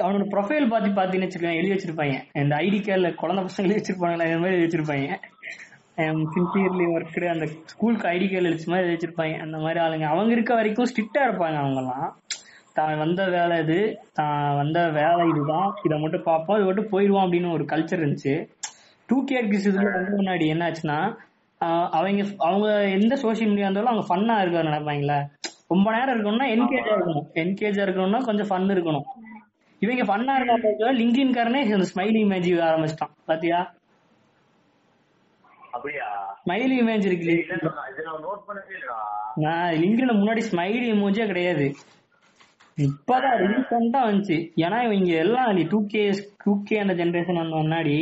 [0.00, 2.14] அவனோட ப்ரொஃபைல் பார்த்து பார்த்தீங்கன்னு வச்சிருக்காங்க எழுதி வச்சிருப்பாங்க.
[2.42, 5.06] இந்த ஐடி கார்டில் குழந்தை பசங்க எழுதி வச்சிருப்பாங்களா இந்த மாதிரி எழுதி வச்சிருப்பாங்க.
[6.34, 9.36] சின்சியர்லி ஒர்க்கு அந்த ஸ்கூலுக்கு ஐடி கார்டு அடிச்ச மாதிரி வச்சிருப்பாங்க.
[9.44, 10.06] அந்த மாதிரி ஆளுங்க.
[10.14, 12.08] அவங்க இருக்க வரைக்கும் ஸ்ட்ரிக்டா இருப்பாங்க அவங்கெல்லாம்.
[12.78, 13.78] தான் வந்த வேலை இது.
[14.18, 15.68] தான் வந்த வேலை இதுதான்.
[15.86, 18.34] இதை மட்டும் பார்ப்போம் இது மட்டும் போயிடுவோம் அப்படின்னு ஒரு கல்ச்சர் இருந்துச்சு.
[19.08, 20.98] டூ கே கிஸ் வந்து முன்னாடி என்ன ஆச்சுன்னா
[21.96, 25.18] அவங்க அவங்க எந்த சோஷியல் மீடியா இருந்தாலும் அவங்க ஃபன்னா இருக்க நினைப்பாங்களே.
[25.72, 27.28] ரொம்ப நேரம் இருக்கணும்னா என்கேஜா இருக்கணும்.
[27.42, 29.06] என்கேஜா இருக்கணும்னா கொஞ்சம் ஃபன் இருக்கணும்.
[29.84, 33.14] இவங்க ஃபன்னா இருக்க லிங்கின் காரனே இந்த ஸ்மைலி இமேஜ் ஆரம்பிச்சிட்டான்.
[33.30, 33.60] பாத்தியா?
[35.76, 36.06] அப்படியா?
[36.45, 38.99] ஸ்மைலி இமேஜ் இருக்கு இல்ல, நான் இதை நான் நோட் பண்ணவே இல்லடா.
[39.35, 41.66] நான் லிங்க்ல முன்னாடி ஸ்மைலி இமோஜியே கிடையாது.
[42.78, 44.37] இப்பதான் ரீசெண்டா வந்துச்சு.
[44.56, 46.02] ஏன்னா இவங்க எல்லாம் டூ கே
[46.45, 47.97] டூ கே அந்த ஜென்ரேஷன் வந்த முன்னாடி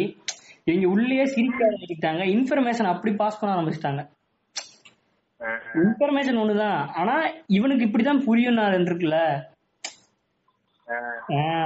[0.64, 2.22] இவங்க உள்ளேயே சிரிக்க ஆரம்பிச்சிட்டாங்க.
[2.36, 4.02] இன்ஃபர்மேஷன் அப்படி பாஸ் பண்ண ஆரம்பிச்சிட்டாங்க.
[5.74, 6.90] இன்ஃபர்மேஷன் ஒண்ணுதான்.
[6.92, 7.14] ஆனா
[7.46, 9.53] இவனுக்கு இப்படிதான் புரியும் இருக்குல்ல ஆஹ் ஆஹ்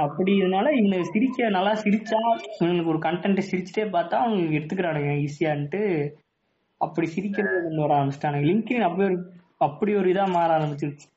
[0.03, 2.19] அப்படி இதனால இவனுக்கு சிரிக்க நல்லா சிரிச்சா
[2.59, 5.81] இவனுக்கு ஒரு கண்டென்ட் சிரிச்சுட்டே பார்த்தா அவங்க எடுத்துக்கிறானுங்க ஈஸியான்ட்டு
[6.81, 8.47] அப்படி சிரிக்கிறது கொண்டு வர ஆரம்பிச்சிட்டானுங்க.
[8.49, 9.17] லிங்க்டின் அப்படி ஒரு
[9.61, 11.07] அப்படி ஒரு இதா மாற ஆரம்பிச்சிருச்சு.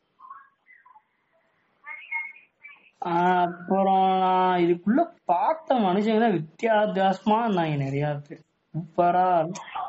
[3.02, 8.42] ஆஹ் அப்புறம் நான் இதுக்குள்ள பார்த்த மனுஷங்க தான் வித்தியாசமா இருந்தாங்க நிறைய பேர்
[8.74, 9.26] சூப்பரா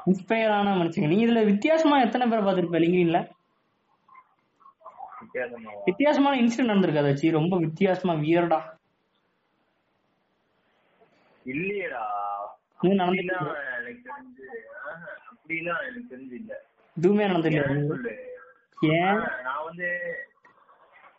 [0.07, 1.09] இன்ஸ்பயர் ஆன மனுஷங்க.
[1.11, 3.21] நீ இதுல வித்தியாசமா எத்தனை பேரை பார்த்திருப்ப வித்தியாசமா
[5.87, 8.59] வித்தியாசமான இன்சிடென்ட் நடந்திருக்கு அதாச்சி ரொம்ப வித்தியாசமா வியர்டா
[11.45, 12.01] இல்லையேடா.
[12.99, 14.45] நடந்துட்டு அப்படிலாம் எனக்கு தெரிஞ்சு
[15.31, 16.53] அப்படிலாம் எனக்கு தெரிஞ்சு இல்ல.
[16.97, 18.11] எதுவுமே நடந்தில்ல
[18.97, 19.89] ஏன் நான் வந்து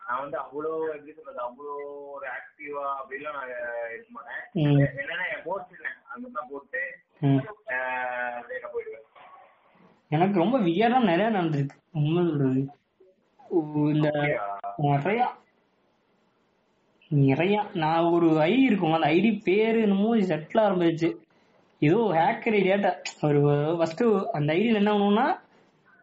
[0.07, 1.75] நான் வந்து அவ்வளோ எப்படி சொல்றது அவ்வளோ
[2.15, 3.53] ஒரு ஆக்டிவா அப்படிலாம் நான்
[3.95, 4.43] இருக்க மாட்டேன்.
[5.01, 5.75] என்னன்னா என் போட்டு
[8.35, 9.07] அப்படியே நான் போயிடுவேன்.
[10.11, 11.77] எனக்கு ரொம்ப வியர்டா நிறைய நடந்திருக்கு.
[12.01, 12.63] உண்மை சொல்றது.
[13.95, 14.09] இந்த
[14.87, 15.23] நிறைய
[17.11, 21.09] நிறைய நான் ஒரு ஐடி இருக்கும் அந்த ஐடி பேரு என்னமோ செட்டில் ஆரம்பிச்சு
[21.83, 22.91] ஏதோ ஹேக்கர் ஐடியாட்ட
[23.29, 23.41] ஒரு
[23.79, 24.05] ஃபர்ஸ்ட்
[24.37, 25.27] அந்த ஐடியில் என்ன பண்ணுவோம்னா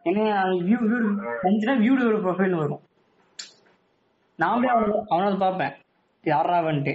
[0.06, 0.20] என்ன
[0.68, 0.98] வியூ வியூ
[1.42, 2.82] வந்துச்சுன்னா வியூடு ஒரு ப்ரொஃபைல் வரும்.
[4.38, 5.74] போய் அவனை அவனை பார்ப்பேன்.
[6.24, 6.94] யாரா வந்துட்டு.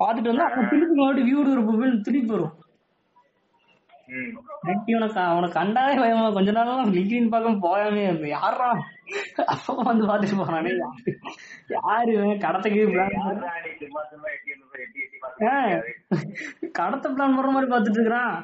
[0.00, 2.54] பார்த்துட்டு வந்து அவன் திருப்பி மறுபடியும் வியூடு ஒரு ப்ரொஃபைல் திருப்பி வரும்.
[4.90, 8.68] இவனுக்கு அவனை கண்டாலே பயமா கொஞ்ச நாள் லிங்கின் பக்கம் போயாமே இருந்து யாரா
[9.46, 10.72] அப்பா வந்து பாத்துட்டு போறானே
[11.76, 12.14] யாரு?
[12.44, 12.82] கடத்துக்கு
[16.74, 18.34] கடத்த பிளான் பண்ற மாதிரி பாத்துட்டு இருக்கிறான்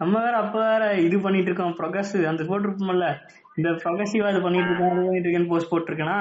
[0.00, 3.08] நம்ம வேற அப்ப வேற இது பண்ணிட்டு இருக்கோம் ப்ரொகஸ் அந்த போட்டிருப்போம்ல
[3.56, 6.20] இந்த ப்ரொகசிவா இது பண்ணிட்டு இருக்கேன் இது பண்ணிட்டு இருக்கேன்னு போஸ்ட் போட்டிருக்கேனா?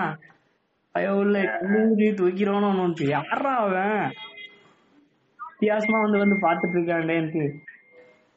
[0.96, 4.02] ஐயோ உள்ள கல்லூரி தூக்கிறோன்னு யாரா அவன்?
[5.40, 7.46] வித்தியாசமா வந்து வந்து பாத்துட்டு இருக்காண்டேன்ட்டு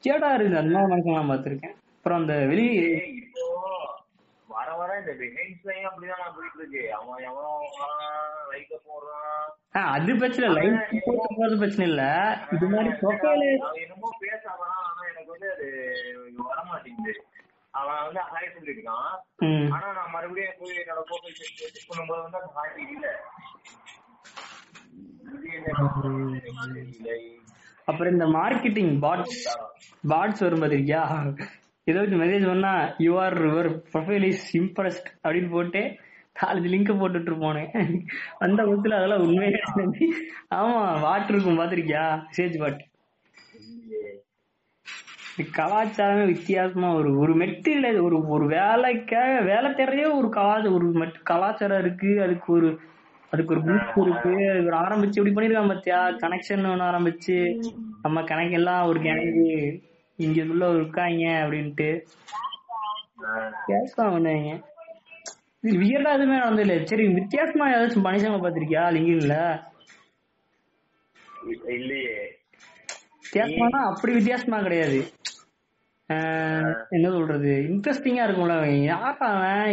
[0.05, 2.67] கேடா இருக்கு அந்த மாதிரி மனுஷன் பாத்திருக்கேன் அப்புறம் அந்த வெளி
[4.94, 5.12] இந்த
[5.87, 7.52] அப்படிதான் போயிட்டு இருக்கு அவன் எவனோ
[8.50, 9.44] லைக்க போடுறான்.
[9.92, 10.48] அது பிரச்சனை
[11.09, 12.02] போட்டு போறது பிரச்சனை இல்ல.
[12.55, 12.90] இது மாதிரி
[13.83, 15.68] என்னமோ பேச வரான் ஆனா எனக்கு வந்து அது
[16.44, 17.14] வர மாட்டேங்குது
[17.74, 19.11] அவன் வந்து ஹாய் சொல்லிருக்கான்
[19.70, 21.02] ஆனா நான் மறுபடியும் போய் என்னோட
[21.68, 23.09] செக் பண்ணும்போது வந்து அந்த ஹாய் இல்ல.
[27.88, 29.40] அப்புறம் இந்த மார்க்கெட்டிங் பாட்ஸ்
[30.05, 31.02] பாட்ஸ் வரும் பாத்திருக்கியா
[31.87, 35.81] ஏதாவது மெசேஜ் பண்ணா you are your profile is impressed அப்படின்னு போட்டு
[36.37, 37.71] காலேஜ் லிங்க் போட்டுட்டு போனேன்
[38.38, 39.61] அந்த வகுத்துல அதெல்லாம் உண்மையே
[40.55, 42.81] ஆமா வாட் இருக்கும் பாத்திருக்கியா மெசேஜ் பாட்
[45.57, 51.79] கலாச்சாரமே வித்தியாசமா ஒரு ஒரு மெட்டீரியல் ஒரு ஒரு வேலைக்காக வேலை தேடுறதே ஒரு கலாச்சாரம் ஒரு மெட்- கலாச்சாரம்
[51.79, 52.23] இருக்கு.
[52.23, 52.68] அதுக்கு ஒரு
[53.33, 54.33] அதுக்கு ஒரு குரூப் இருக்கு.
[54.61, 56.01] இவர் ஆரம்பிச்சு இப்படி பண்ணிருக்கான் பாத்தியா?
[56.23, 57.37] கனெக்ஷன் ஒன்று ஆரம்பிச்சு.
[58.03, 59.47] நம்ம கணக்கெல்லாம் ஒரு கிணங்கு
[60.18, 61.88] இங்கக்குள்ள இருக்காங்க அப்படின்ட்டு.
[63.48, 64.51] வித்தியாசமா பண்ணாங்க
[65.62, 69.35] இது வியர்டா எதுவுமே நடந்தது சரி வித்தியாசமா ஏதாச்சும் மனுஷங்க பாத்திருக்கியா லிங்கின்ல?
[71.75, 72.16] இல்லையே.
[73.22, 74.98] வித்தியாசமானா அப்படி வித்தியாசமா கிடையாது.
[76.90, 77.53] என்ன சொல்றது?
[77.68, 79.70] இன்ட்ரெஸ்டிங்கா இருக்கும்ல யாரா அவன்?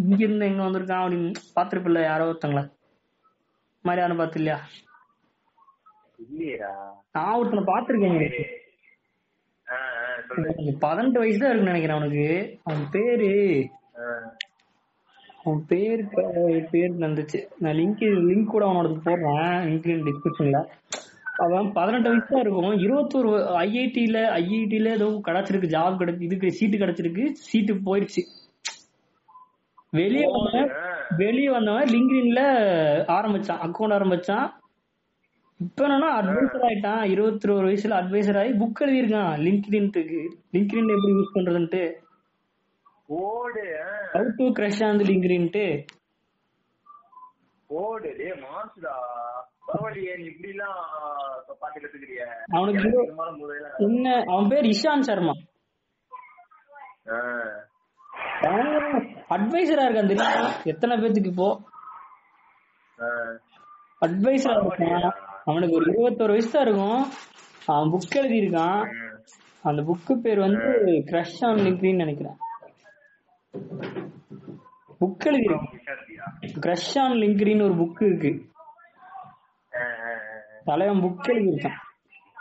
[0.00, 2.64] இங்க இருந்து எங்க வந்திருக்கான் அப்படின்னு பாத்திருப்பில்ல யாரோ ஒருத்தங்களா.
[3.84, 4.58] மாதிரி யாரும் பார்த்து இல்லையா
[7.14, 8.18] நான் ஒருத்தனை பாத்திருக்கேன்
[9.66, 10.21] ஆ, ஆ, சொல்லு அவனுக்கு
[10.80, 12.58] பதினெட்டு வயசு தான் இருக்குன்னு நினைக்கிறேன் அவனுக்கு.
[12.62, 13.68] அவன் பேரு
[15.44, 17.46] அவன் பேரு க- பேர் வந்துச்சு.
[17.58, 19.66] நான் லிங்க் லிங்க் கூட அவனோட போடுறேன்.
[19.66, 20.66] லிங்க் டிஸ்கிரிப்ஷன்ல
[21.36, 25.68] அவன் பதினெட்டு வயசு தான் இருக்கும் இருபத்தோரு ஐஐடில ஐஐடில ஏதோ கிடைச்சிருக்கு.
[25.68, 27.30] ஜாப் கிடைச்சு இதுக்கு சீட்டு கிடைச்சிருக்கு.
[27.32, 28.24] சீட்டு போயிடுச்சு.
[29.90, 30.76] வெளியே வந்தவன்
[31.16, 32.38] வெளியே வந்தவன் லிங்க்டின்ல
[33.10, 33.60] ஆரம்பிச்சான்.
[33.66, 34.60] அக்கௌண்ட் ஆரம்பிச்சான்.
[35.62, 37.02] இப்ப என்னன்னா அட்வைசர் ஆயிட்டான்.
[37.14, 39.32] இருபத்தி ஒரு வயசுல அட்வைசர் ஆகி புக் எழுதியிருக்கான்.
[39.46, 40.20] லிங்க்டின்ட்டுக்கு
[40.54, 41.82] லிங்க்டின் எப்படி யூஸ் பண்றதுன்ட்டு.
[43.22, 43.64] ஓடு
[44.14, 45.64] ஹவு டு கிரஷ் ஆன் லிங்க்டின்ட்டு
[47.70, 48.94] ஓடு டேய் மாசுடா.
[49.66, 50.78] பரவாயில்லையே நீ இப்படி எல்லாம்
[51.60, 52.22] பாட்டு கத்துக்கிறிய
[52.56, 52.88] அவனுக்கு
[53.86, 55.34] என்ன அவன் பேர் இஷாந்த் சர்மா.
[59.34, 60.30] அட்வைசரா இருக்கான் தெரியுமா?
[60.72, 61.50] எத்தனை பேத்துக்கு இப்போ?
[64.06, 65.21] அட்வைசரா இருக்கான்.
[65.44, 67.02] அவனுக்கு ஒரு இருபத்தோரு வயசு தான் இருக்கும்.
[67.66, 68.82] அவன் புக் எழுதியிருக்கான்.
[69.62, 70.68] அந்த புக்கு பேர் வந்து
[71.10, 72.36] கிரஷ் ஆன் லிங்க்டின் நினைக்கிறேன்.
[75.00, 75.70] புக் எழுதியிருக்கான்.
[76.64, 78.32] கிரஷ் ஆன் லிங்க்டின் ஒரு புக் இருக்கு.
[80.64, 81.80] தலைவன் புக் எழுதியிருக்கான்.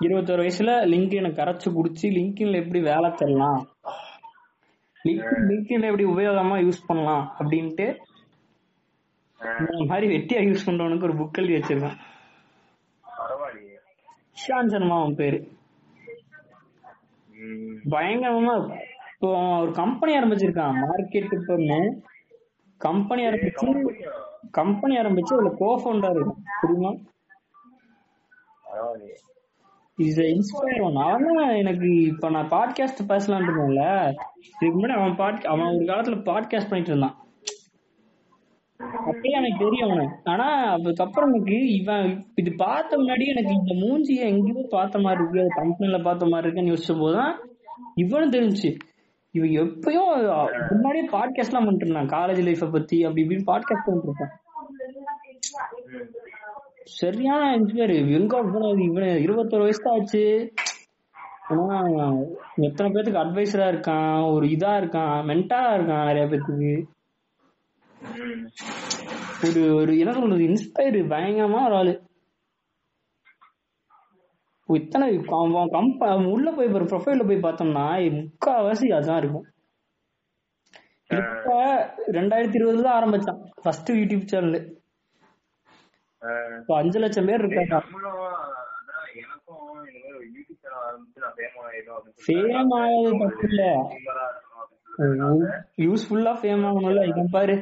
[0.01, 3.59] இருபத்தோரு வயசுல லிங்க்டினை கரைச்சு குடிச்சு லிங்க்டின்ல எப்படி வேலை தரலாம்?
[5.05, 7.87] லிங்க்டின்ல எப்படி உபயோகமா யூஸ் பண்ணலாம் அப்படின்ட்டு
[9.59, 11.99] இந்த மாதிரி வெட்டியா யூஸ் பண்றவனுக்கு ஒரு புக் எழுதி வச்சிருக்கான்.
[14.35, 15.39] இஷாந்த் சர்மா அவன் பேரு.
[17.89, 18.55] பயங்கரமா
[19.13, 20.79] இப்போ ஒரு கம்பெனி ஆரம்பிச்சிருக்கான்.
[20.83, 21.79] மார்க்கெட் இப்பன்னு
[22.81, 23.69] கம்பெனி ஆரம்பிச்சு
[24.51, 26.91] கம்பெனி ஆரம்பிச்சு அதுல கோ ஃபவுண்டர் இருக்கும் தெரியுமா
[29.97, 33.85] இஸ் இன்ஸ்பயர் அவன் எனக்கு இப்ப நான் பாட்காஸ்ட் பேசலாம்னு இருக்கேன்ல
[34.59, 37.17] இதுக்கு முன்னாடி அவன் பாட் அவன் ஒரு காலத்துல பாட்காஸ்ட் பண்ணிட்டு இருந்தான்.
[38.99, 40.07] அப்பயே எனக்கு தெரியும் அவனை.
[40.23, 45.39] ஆனா அதுக்கப்புறம் எனக்கு இவன் இது பார்த்த முன்னாடி எனக்கு இந்த மூஞ்சிய எங்கேயோ பார்த்த மாதிரி இருக்கு.
[45.39, 47.33] அது கம்பெனில பார்த்த மாதிரி இருக்குன்னு யோசிச்ச போதுதான்
[47.95, 48.71] இவனும் தெரிஞ்சுச்சு.
[49.31, 50.13] இவன் எப்பயும்
[50.71, 52.13] முன்னாடியே பாட்காஸ்ட் எல்லாம் பண்ணிட்டு இருந்தான்.
[52.17, 54.35] காலேஜ் லைஃப பத்தி அப்படி இப்படின்னு பாட்காஸ்ட் பண்ணிட்டு இருப்பான்
[56.83, 60.53] சரியான இன்ஜினியர் எங்க போனது இவனு இருபத்தொரு வயசு தான் ஆச்சு.
[61.47, 61.77] ஆனா
[62.55, 64.33] எத்தனை பேத்துக்கு அட்வைசரா இருக்கான்?
[64.33, 65.15] ஒரு இதா இருக்கான்.
[65.29, 66.73] மென்டாரா இருக்கான் நிறைய பேத்துக்கு.
[69.47, 71.93] ஒரு ஒரு என்ன சொல்றது இன்ஸ்பயர் பயங்கரமா ஒரு ஆளு.
[74.69, 77.85] இத்தனை கம்ப உள்ள போய் ஒரு ப்ரொஃபைல்ல போய் பார்த்தோம்னா
[78.19, 79.47] முக்காவாசி அதான் இருக்கும்.
[81.09, 81.55] இப்ப
[82.17, 84.59] ரெண்டாயிரத்தி இருபதுல தான் ஆரம்பிச்சான் ஃபர்ஸ்ட் யூடியூப் சேனல்
[86.59, 87.75] இப்போ அஞ்சு லட்சம் பேர் இருக்காங்க.
[92.23, 93.63] ஃபேம் ஆகாது தப்பு இல்ல.
[95.85, 97.55] யூஸ்ஃபுல்லா ஃபேம் ஆகணும்ல இவன் பாரு.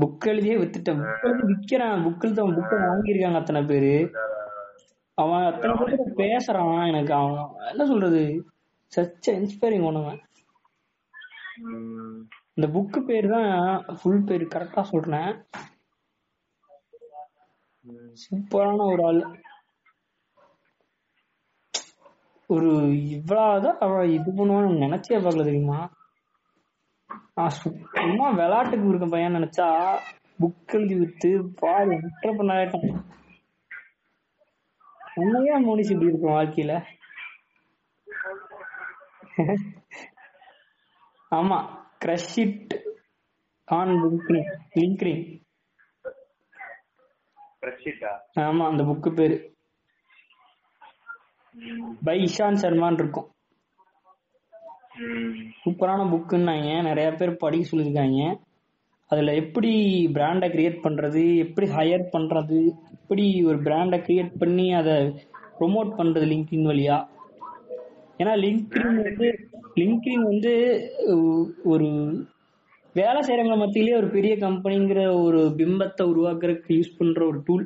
[0.00, 1.00] புக் எழுதியே வித்துட்டேன்.
[1.02, 2.02] புக் எழுதி விக்கிறான்.
[2.06, 4.10] புக்கில் தான் புக்கை வாங்கியிருக்காங்க அத்தனை பேரு.
[5.14, 7.12] அவன் அத்தனை பேருக்கு பேசுறான் எனக்கு.
[7.12, 8.44] அவன் என்ன சொல்றது?
[8.96, 10.20] சச்ச இன்ஸ்பைரிங் ஒண்ணுவன்.
[12.54, 13.50] இந்த புக்கு பேர் தான்
[14.02, 14.42] ஃபுல் பேர்.
[14.42, 15.30] கரெக்டா சொல்றேன்.
[18.22, 19.20] சூப்பரான ஒரு ஆள்.
[22.46, 22.70] ஒரு
[23.08, 25.80] இவ்வளவுதான் அவன் இது பண்ணுவான்னு நினைச்சே பார்க்கல தெரியுமா?
[27.98, 29.66] சும்மா விளையாட்டுக்கு இருக்க பையன் நினைச்சா
[30.40, 32.96] புக் எழுதி வித்து பாரு விட்டுற பண்ணாயிட்டான்.
[35.14, 36.74] உண்மையா மோனிஷ் இப்படி இருக்கும் வாழ்க்கையில?
[41.30, 41.58] ஆமா
[42.04, 42.74] crush it
[43.68, 44.50] on LinkedIn
[44.80, 45.24] LinkedIn
[48.40, 49.36] ஆமா அந்த புக்கு பேரு.
[52.04, 53.28] பை இஷாந்த் சர்மான் இருக்கும்.
[55.62, 58.20] சூப்பரான புக்குன்னாங்க நிறைய பேர் படிக்க சொல்லியிருக்காங்க.
[59.10, 59.72] அதுல எப்படி
[60.14, 62.60] பிராண்டை கிரியேட் பண்றது எப்படி ஹையர் பண்றது
[62.96, 64.94] எப்படி ஒரு பிராண்டை கிரியேட் பண்ணி அதை
[65.58, 66.96] ப்ரொமோட் பண்றது லிங்க்டின் வழியா?
[68.18, 69.28] ஏன்னா லிங்க்டின் வந்து
[69.80, 70.52] லிங்க்டின் வந்து
[71.64, 71.88] ஒரு
[72.94, 77.64] வேலை செய்யறவங்க மத்தியிலேயே ஒரு பெரிய கம்பெனிங்கிற ஒரு பிம்பத்தை உருவாக்குறதுக்கு யூஸ் பண்ற ஒரு டூல்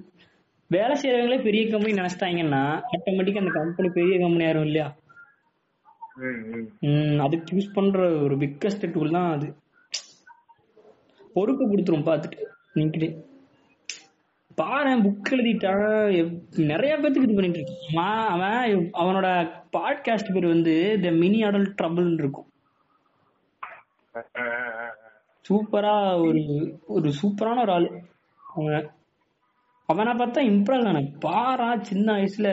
[0.71, 2.63] வேலை செய்யறவங்களே பெரிய கம்பெனி நினைச்சிட்டாங்கன்னா
[2.95, 4.89] ஆட்டோமேட்டிக்கா அந்த கம்பெனி பெரிய கம்பெனி ஆயிரும் இல்லையா?
[7.21, 9.49] அதுக்கு யூஸ் பண்ற ஒரு பிக்கஸ்ட் டூல் தான் அது.
[11.35, 13.09] பொறுப்பு கொடுத்துரும் பார்த்துட்டு நீங்களே.
[14.55, 19.29] பாரு புக் எழுதிட்டான் நிறைய பேத்துக்கு இது பண்ணிட்டு இருக்கான் அவன் அவன் அவனோட
[19.77, 22.49] பாட்காஸ்ட் பேர் வந்து த மினி அடல் ட்ரபிள் இருக்கும்.
[25.49, 25.95] சூப்பரா
[26.27, 26.43] ஒரு
[26.87, 27.91] ஒரு சூப்பரான ஒரு ஆளு.
[28.41, 28.91] அவன்
[29.87, 32.49] அவனை பார்த்தா இம்ப்ரெஸ் ஆனேன் பாரா சின்ன வயசுல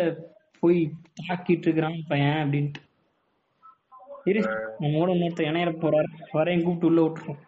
[0.60, 2.82] போய் தாக்கிட்டு இருக்கிறான் பையன் அப்படின்ட்டு.
[4.28, 6.28] இரு நம்ம கூட இன்னொருத்தர் இணையற போறாரு.
[6.32, 7.46] வரையும் கூப்பிட்டு உள்ள விட்டுருவோம்.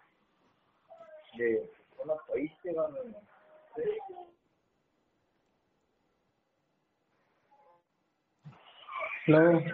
[9.26, 9.72] ஹலோ.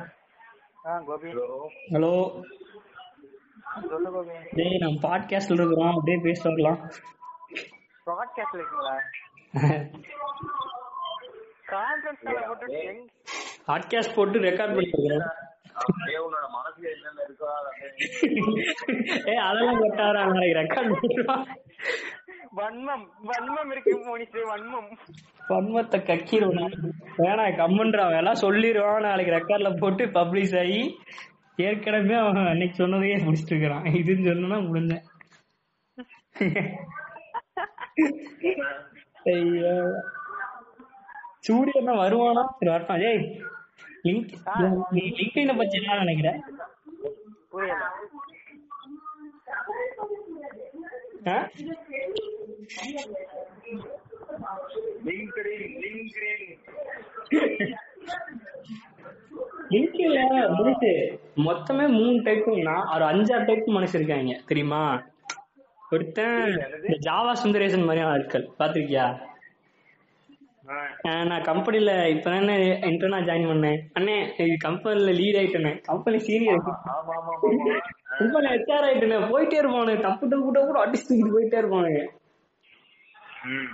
[0.86, 1.28] ஆ கோபி.
[1.28, 2.42] Bro, hello.
[3.88, 4.30] சொல்லு கோபி.
[4.52, 5.96] டேய் நம்ம பாட்காஸ்ட்ல இருக்கிறோம்.
[5.96, 6.90] அப்படியே பேசிட்டு வரலாம்.
[8.06, 8.98] ப்ராட்காஸ்ட்ல இருக்கீங்களா?
[11.66, 13.12] கான்ஃபரன்ஸ் போட்டு எங்க
[13.66, 15.54] பாட்காஸ்ட் போட்டு ரெக்கார்ட் பண்ணிட்டு இருக்கிறோம்.
[16.26, 17.46] உன்னோட மனசுல என்னென்ன இருக்கோ
[19.46, 20.22] அதெல்லாம் கொட்டாரா
[20.60, 20.92] ரெக்கார்ட்
[22.58, 23.06] வன்மம்.
[23.28, 23.92] வன்மம் இருக்கு
[24.50, 24.90] வன்மம்.
[25.48, 26.76] பன்மத்தை கக்கிடுவான்
[27.18, 30.80] வேணாம் கம்மன்றான் எல்லாம் சொல்லிடுவான் நாளைக்கு ரெக்கார்ட்ல போட்டு பப்ளிஷ் ஆகி
[31.66, 33.84] ஏற்கனவே அவன் அன்னைக்கு சொன்னதையே முடிச்சிட்டு இருக்கிறான்.
[34.00, 35.04] இதுன்னு சொன்னா முடிஞ்சேன்.
[39.34, 39.74] ஐயோ.
[41.46, 42.42] சூரியன் வருவானா?
[42.58, 43.22] சரி வரட்டான் ஏய்
[44.06, 44.32] லிங்க்
[44.90, 46.30] நீ லிங்க்டின பத்தி என்ன நினைக்கிற?
[47.50, 47.82] புரியல.
[59.72, 60.20] லிங்க்டின்ல
[60.58, 60.90] மனுஷு
[61.46, 64.82] மொத்தமே மூணு டைப்புனா ஒரு அஞ்சாறு டைப் மனுஷன் இருக்காங்க தெரியுமா?
[65.90, 66.38] ஒருத்தன்
[67.06, 68.44] ஜாவா சுந்தரேசன் மாதிரியான ஆட்கள்.
[68.58, 69.06] பாத்திருக்கியா
[71.02, 72.54] நான் கம்பெனில இப்ப தானே
[72.88, 73.80] இன்டர்னா ஜாயின் பண்ணேன்.
[73.98, 74.16] அண்ணே
[74.64, 75.72] கம்பெனில lead ஆயிட்டேனே.
[75.90, 76.62] Company senior.
[78.18, 79.18] Company HR ஆயிட்டேனே.
[79.32, 79.94] போயிட்டே இருப்பானு.
[80.06, 82.02] தப்பு தப்பு கூட அடிச்சு தூக்கிட்டு போயிட்டே இருப்பானுங்க.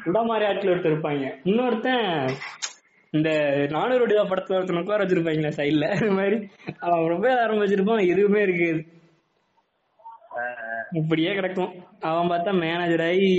[0.06, 1.26] இந்த மாதிரி ஆட்கள் ஒருத்தர் இருப்பாங்க.
[1.50, 2.06] இன்னொருத்தன்
[3.12, 3.30] இந்த
[3.70, 6.36] நானூறு ரூபா படத்துல ஒருத்தன் உட்கார வச்சிருப்பாங்களே சைட்ல அது மாதிரி
[6.80, 8.82] அவன் ரொம்ப ஆரம்பிச்சிருப்பான் எதுவுமே இருக்காது.
[11.00, 11.72] இப்படியே கிடக்கும்.
[12.10, 13.30] அவன் பார்த்தா மேனேஜர் ஆகி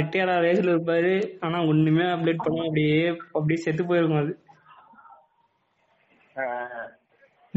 [0.00, 1.14] ரிட்டையர் ஆகிற வயசுல இருப்பாரு.
[1.44, 3.00] ஆனா ஒண்ணுமே அப்டேட் பண்ண அப்படியே
[3.38, 4.34] அப்படியே செத்து போயிருக்கும் அது.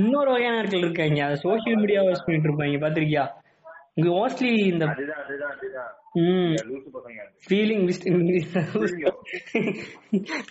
[0.01, 1.19] இன்னொரு வகையான ஆட்கள் இருக்காங்க.
[1.27, 2.77] அதை சோசியல் மீடியா யூஸ் பண்ணிட்டு இருப்பாங்க.
[2.85, 3.25] பாத்திருக்கியா
[3.99, 4.85] இங்க மோஸ்ட்லி இந்த
[7.45, 7.85] ஃபீலிங்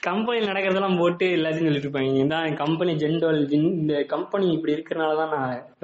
[0.09, 2.13] கம்பெனியில் நடக்கிறதெல்லாம் போட்டு எல்லாத்தையும் சொல்லிட்டு இருப்பாங்க.
[2.25, 5.33] இந்த கம்பெனி ஜென்ரல் இந்த கம்பெனி இப்படி இருக்கிறனால தான்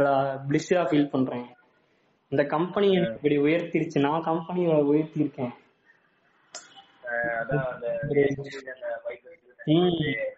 [0.06, 1.46] நான் பிளிஸ்ஸா ஃபீல் பண்றேன்.
[2.32, 3.98] இந்த கம்பெனி எனக்கு இப்படி உயர்த்திருச்சு.
[3.98, 5.52] நான் கம்பெனி உயர்த்திருக்கேன்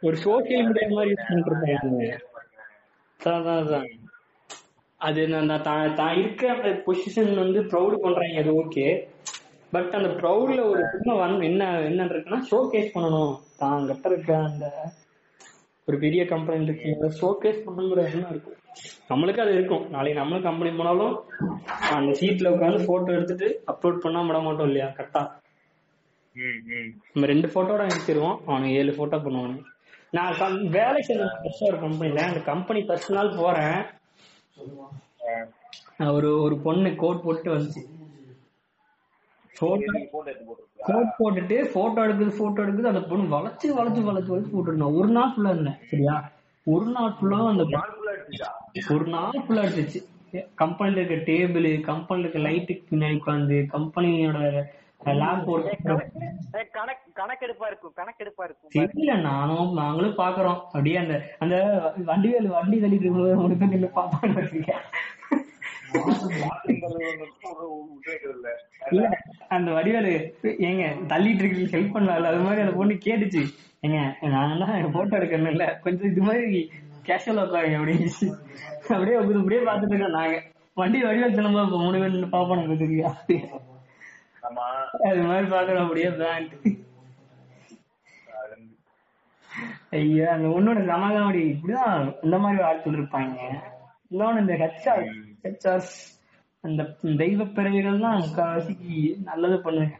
[0.07, 1.31] ஒரு சோசியல் மீடியா மாதிரி யூஸ்
[3.21, 3.87] அதான்.
[5.01, 5.63] அது நான்
[5.97, 8.87] தான் இருக்கிற அந்த பொசிஷன் வந்து ப்ரௌட் பண்றாங்க அது ஓகே
[9.73, 13.35] பட் அந்த ப்ரௌட்ல ஒரு சின்ன என்ன என்ன இருக்குன்னா ஷோ கேஸ் பண்ணணும்.
[13.57, 14.67] தான் கிட்ட இருக்க அந்த
[15.89, 18.57] ஒரு பெரிய கம்பெனி இருக்கு ஷோ கேஸ் பண்ணுங்கிற எண்ணம் இருக்கும்.
[19.11, 19.85] நம்மளுக்கு அது இருக்கும்.
[19.95, 21.15] நாளைக்கு நம்மளும் கம்பெனி போனாலும்
[21.97, 24.89] அந்த சீட்ல உட்காந்து போட்டோ எடுத்துட்டு அப்லோட் பண்ணா விட மாட்டோம் இல்லையா?
[24.97, 25.23] கரெக்டா.
[27.13, 29.57] நம்ம ரெண்டு போட்டோட அனுப்பிச்சிருவோம் அவனுக்கு ஏழு போட்டோ பண்ணுவானு.
[30.17, 33.79] நான் வேலை செய்ய ஒரு கம்பெனில அந்த கம்பெனி ஃபர்ஸ்ட் நாள் போறேன்.
[36.17, 37.83] ஒரு ஒரு பொண்ணு கோட் போட்டு வந்துச்சு.
[39.55, 45.09] போட்டோ கோட் போட்டுட்டு போட்டோ எடுக்குது போட்டோ எடுக்குது அந்த பொண்ணு வளைச்சு வளைச்சு வளைச்சு வளைச்சு போட்டுருந்தேன் ஒரு
[45.11, 46.17] நாள் ஃபுல்லா இருந்தேன் சரியா?
[46.67, 47.65] ஒரு நாள் ஃபுல்லா அந்த?
[48.95, 50.01] ஒரு நாள் ஃபுல்லா இருந்துச்சு
[50.55, 54.41] கம்பெனில இருக்க டேபிள் கம்பெனில இருக்க லைட்டுக்கு பின்னாடி உட்காந்து கம்பெனியோட
[58.75, 60.61] தெரியல நானும் நாங்களும் பாக்குறோம்.
[60.67, 61.57] அப்படியே அந்த அந்த
[62.05, 63.11] வண்டி வேலை வண்டி தள்ளிட்டு
[63.67, 64.83] நின்று பாப்பான்னு வச்சிருக்கேன்
[68.91, 69.03] இல்ல.
[69.57, 70.13] அந்த வடிவேலு
[70.69, 70.83] ஏங்க
[71.13, 73.43] தள்ளிட்டு இருக்கு ஹெல்ப் பண்ணல அது மாதிரி அந்த பொண்ணு கேட்டுச்சு.
[73.85, 73.99] ஏங்க
[74.35, 76.61] நான் தான் போட்டோ எடுக்கணும் இல்ல கொஞ்சம் இது மாதிரி
[77.09, 78.09] கேஷுவலா உட்காருங்க அப்படின்னு.
[78.95, 80.39] அப்படியே உட்காந்து அப்படியே பாத்துட்டு இருக்கோம் நாங்க.
[80.77, 83.11] வண்டி வடிவேல் திரும்ப மூணு பேர் பாப்போம் எனக்கு தெரியா.
[85.09, 86.53] அது மாதிரி பாக்குறோம் அப்படியே பேண்ட்
[89.99, 91.93] ஐயா அந்த உன்னோட சமாதானடி இப்படிதான்
[92.25, 93.37] இந்த மாதிரி ஆட்கள் இருப்பாங்க
[94.11, 95.05] இன்னொன்னு இந்த ஹெச்ஆர்
[95.47, 95.95] ஹெச்ஆர்ஸ்
[96.65, 96.83] அந்த
[97.23, 98.95] தெய்வ பிறவிகள் தான் முக்காவாசிக்கு
[99.31, 99.95] நல்லது பண்ணுங்க.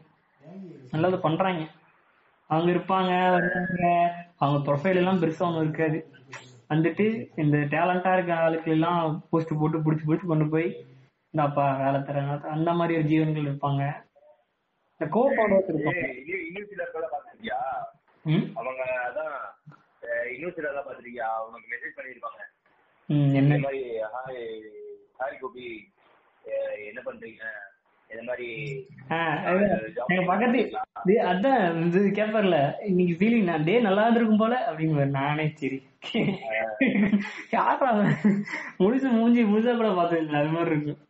[0.93, 1.63] நல்லது பண்றாங்க.
[2.49, 3.11] அவங்க இருப்பாங்க
[4.41, 5.99] அவங்க ப்ரொஃபைல் எல்லாம் பெருசா ஒண்ணும் இருக்காது.
[6.71, 7.05] வந்துட்டு
[7.43, 10.67] இந்த டேலண்டா இருக்க ஆளுக்கு எல்லாம் போஸ்ட் போட்டு புடிச்சு புடிச்சு கொண்டு போய்
[11.33, 13.83] இந்தாப்பா வேலை தரேன் அந்த மாதிரி ஒரு ஜீவன்கள் இருப்பாங்க.
[14.93, 15.55] இந்த கோப்பாடு
[18.59, 19.35] அவங்க அதான்
[20.69, 21.27] எல்லாம் பாத்திருக்கியா?
[21.47, 22.41] உனக்கு மெசேஜ் பண்ணிருப்பாங்க
[23.39, 23.55] என்ன?
[23.55, 23.81] இந்த மாதிரி
[25.19, 25.65] ஹாய் கோபி
[26.89, 27.43] என்ன பண்றீங்க?
[30.27, 30.61] பக்கத்து
[31.29, 32.57] அதான் இது கேப்பார்ல
[32.89, 35.09] இன்னைக்கு ஃபீலிங் நான் டே நல்லா இருந்திருக்கும் போல அப்படிங்குவாரு.
[35.09, 35.79] நானே சரி.
[37.55, 37.89] யாரா
[39.17, 41.01] மூஞ்சி முழுசா கூட பார்த்தது அது மாதிரி இருக்கும்.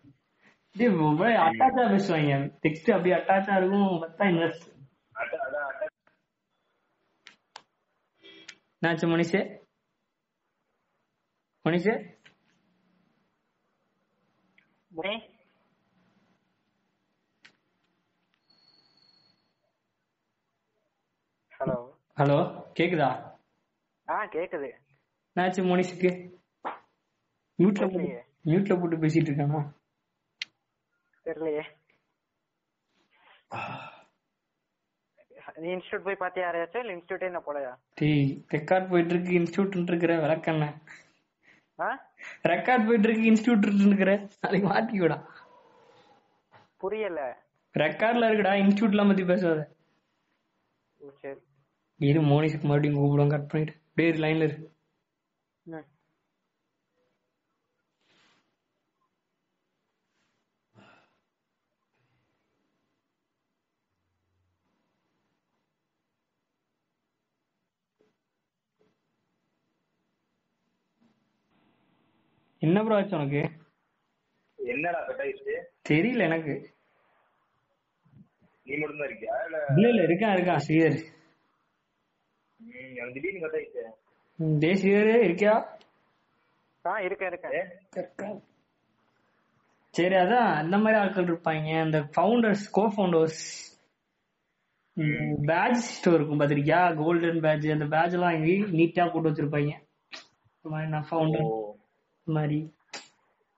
[1.45, 2.33] அட்டாச்சா பேசுவாங்க.
[2.63, 3.91] டெக்ஸ்ட் அப்படியே அட்டாச்சா இருக்கும்.
[4.01, 4.65] பார்த்தா இன்வெஸ்ட்.
[8.81, 9.41] என்னாச்சு மனுஷே?
[11.65, 11.93] மனுஷே?
[14.97, 15.13] முனி
[21.53, 21.77] ஹலோ
[22.17, 22.37] ஹலோ
[22.77, 23.09] கேக்குதா?
[24.07, 24.69] ஆ கேக்குது.
[25.35, 26.09] என்னாச்சு மனுஷுக்கு?
[27.59, 28.11] மியூட்ல போட்டு.
[28.47, 29.61] மியூட்ல போட்டு பேசிட்டு இருக்கானா
[31.25, 31.63] தெரியலையே.
[35.57, 36.83] நீ இன்ஸ்டியூட் போய் பாத்தியா யாரையாச்சும்?
[36.83, 37.71] இல்ல இன்ஸ்டியூட்டே என்ன போலையா?
[37.99, 40.65] டேய் ரெக்கார்ட் போயிட்டு இருக்கு இன்ஸ்டியூட் இருக்கிற விளக்கண்ண
[41.79, 41.89] ஆ?
[42.43, 45.23] ரெக்கார்ட் போயிட்டு இருக்கு இன்ஸ்டியூட் இருக்கிற நாளைக்கு மாட்டிக்கூடா.
[46.77, 47.43] புரியல.
[47.77, 49.75] ரெக்கார்ட்ல இருக்குடா இன்ஸ்டியூட்லாம் பத்தி பேசாத.
[51.97, 53.79] இரு மோனிஷுக்கு மறுபடியும் கூப்பிடுவோம் கட் பண்ணிட்டு.
[53.89, 54.71] அப்படியே லைன்ல இரு.
[72.67, 73.41] என்ன ப்ரோ ஆச்சு உனக்கு?
[74.59, 75.55] என்னடா கட் ஆயிடுச்சு?
[75.89, 76.55] தெரியல எனக்கு.
[78.67, 79.35] நீ மட்டும் தான் இருக்கியா?
[79.47, 80.97] இல்ல இல்ல இல்ல இருக்கான் இருக்கான் ஸ்ரீதர்.
[82.91, 83.83] எனக்கு திடீர்னு கட் ஆயிடுச்சு.
[84.39, 85.55] ம், டேய் ஸ்ரீதர் இருக்கியா?
[86.85, 88.35] ஆ இருக்கேன் இருக்கேன்.
[89.93, 93.39] சரி அதான் அந்த மாதிரி ஆட்கள் இருப்பாங்க அந்த founders co founders
[95.49, 96.79] patch store இருக்கும் பாத்திருக்கியா?
[96.99, 99.73] கோல்டன் பேட்ச் அந்த பேட்ச் எல்லாம் வாங்கி நீட்டா போட்டு வச்சிருப்பாங்க
[100.93, 101.47] நான் ஃபவுண்டர்
[102.37, 102.59] மாதிரி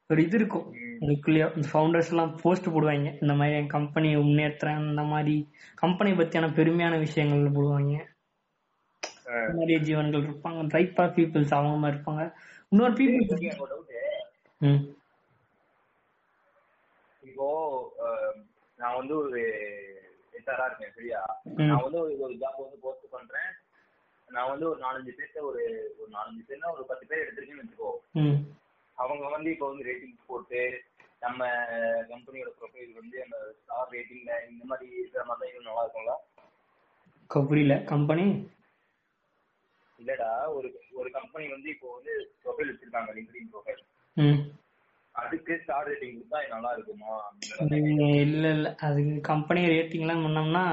[0.09, 0.67] ஒரு இது இருக்கும்.
[1.01, 3.09] அதுக்குள்ளேயே இந்த ஃபவுண்டர்ஸ் எல்லாம் போஸ்ட் போடுவாங்க.
[3.23, 5.35] இந்த மாதிரி என் கம்பெனி முன்னேற்றேன் இந்த மாதிரி
[5.81, 7.93] கம்பெனி பத்தியான பெருமையான விஷயங்கள் போடுவாங்க.
[9.47, 10.61] இந்த மாதிரி ஜீவன்கள் இருப்பாங்க.
[10.75, 12.23] டைப் ஆஃப் பீப்புள்ஸ் அவங்க மாதிரி இருப்பாங்க.
[12.71, 13.21] இன்னொரு பீப்புள்
[17.23, 17.47] இப்போ
[18.79, 19.39] நான் வந்து ஒரு
[20.33, 21.21] ஹெச்ஆரா இருக்கேன் சரியா.
[21.69, 23.49] நான் வந்து ஒரு ஜாப் வந்து போஸ்ட் பண்றேன்.
[24.29, 25.61] நான் வந்து ஒரு நாலஞ்சு பேர்த்த ஒரு
[25.99, 27.91] ஒரு நாலஞ்சு பேர்னா ஒரு பத்து பேர் எடுத்திருக்கேன்னு வச்சுக்கோ.
[28.97, 30.61] அவங்க வந்து இப்போ வந்து ரேட்டிங் போட்டு
[31.21, 31.41] நம்ம
[32.09, 36.15] கம்பெனியோட ப்ரொஃபைல் வந்து அந்த ஸ்டார் ரேட்டிங்ல இந்த மாதிரி இருக்கிற மாதிரி தான் இது நல்லா இருக்கும்ல?
[37.29, 37.75] புரியல.
[37.89, 38.25] கம்பெனி
[39.99, 40.67] இல்லடா ஒரு
[40.99, 42.13] ஒரு கம்பெனி வந்து இப்போ வந்து
[42.43, 43.83] ப்ரொஃபைல் வச்சிருக்காங்க லிங்க்டின் ப்ரொஃபைல்
[45.15, 47.13] அதுக்கு ஸ்டார் ரேட்டிங் கொடுத்தா நல்லா இருக்குமா?
[48.25, 48.69] இல்ல இல்ல.
[48.87, 50.65] அது கம்பெனி ரேட்டிங் எல்லாம் பண்ணோம்னா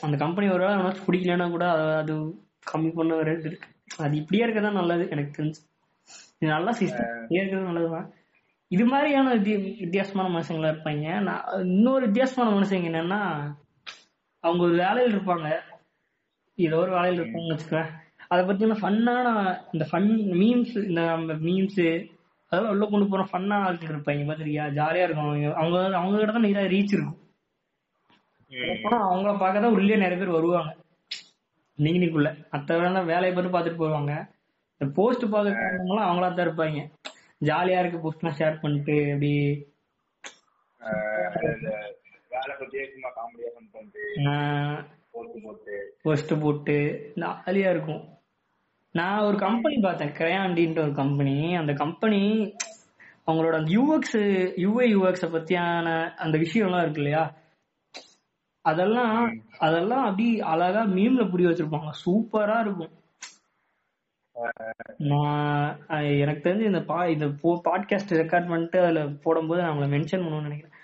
[0.00, 1.64] அந்த கம்பெனி ஒரு வேளை உனக்கு பிடிக்கலன்னா கூட
[2.02, 2.32] அது-
[2.72, 3.68] கம்மி பண்ண வர இது இருக்கு.
[3.98, 5.54] அது இப்படியே இருக்கதான் நல்லது எனக்கு தெரிஞ்சு.
[6.38, 8.10] இது நல்ல சிஸ்டம் இப்படியே இருக்கிறது நல்லதுதான்.
[8.68, 11.22] இது மாதிரியான வித்திய வித்தியாசமான மனுஷங்களா இருப்பாங்க.
[11.22, 13.52] நான் இன்னொரு வித்தியாசமான மனுஷங்க என்னன்னா
[14.40, 15.60] அவங்க ஒரு வேலையில் இருப்பாங்க.
[16.54, 17.86] ஏதோ ஒரு வேலையில் இருப்பாங்கன்னு வச்சுக்கோங்க
[18.28, 22.10] அதை பத்தின ஃபன்னான இந்த ஃபன் மீம்ஸ் இந்த மீம்ஸ்
[22.48, 24.26] அதெல்லாம் உள்ள கொண்டு போற ஃபன்னான ஆட்கள் இருப்பாங்க.
[24.26, 25.24] பாத்திரியா ஜாலியா இருக்கும்.
[25.24, 27.16] அவங்க அவங்க அவங்க கிட்ட தான் நிறைய ரீச் இருக்கும்.
[29.06, 30.72] அவங்கள பார்க்க தான் உள்ளே நிறைய பேர் வருவாங்க.
[31.78, 34.12] லிங்க்டின்குள்ள மற்ற வேலை வேலையை பார்த்து பார்த்துட்டு போவாங்க
[34.80, 36.80] இந்த போஸ்ட் பார்க்கறவங்களாம் அவங்களா தான் இருப்பாங்க.
[37.48, 39.32] ஜாலியா இருக்கு போஸ்ட்லாம் ஷேர் பண்ணிட்டு அப்படி.
[42.34, 44.04] வேலை பத்தியே சும்மா காமெடியா ஃபன் பண்ணிட்டு
[45.14, 45.74] போட்டு போட்டு.
[46.04, 46.76] போஸ்ட் போட்டு
[47.22, 48.02] ஜாலியா இருக்கும்.
[48.94, 52.20] நான் ஒரு கம்பெனி பார்த்தேன் கிரையாண்டின்ற ஒரு கம்பெனி அந்த கம்பெனி
[53.26, 54.18] அவங்களோட அந்த யூஎக்ஸ்
[54.64, 55.86] யூஐ யூஎக்ஸ பத்தியான
[56.24, 57.24] அந்த விஷயம்லாம் இருக்கு இல்லையா?
[58.70, 59.16] அதெல்லாம்
[59.58, 61.90] அதெல்லாம் அப்படி அழகா மீம்ல புரிய வச்சிருப்பாங்க.
[62.04, 62.94] சூப்பரா இருக்கும்.
[65.10, 65.78] நான்
[66.22, 67.26] எனக்கு தெரிஞ்சு இந்த பா இந்த
[67.66, 70.76] பாட்காஸ்ட் ரெக்கார்ட் பண்ணிட்டு அதுல போடும்போது நான் அவங்கள மென்ஷன் பண்ணணும்னு நினைக்கிறேன்.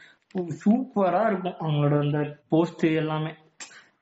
[0.63, 3.33] சூப்பரா இருக்கும் அவங்களோட அந்த போஸ்ட் எல்லாமே.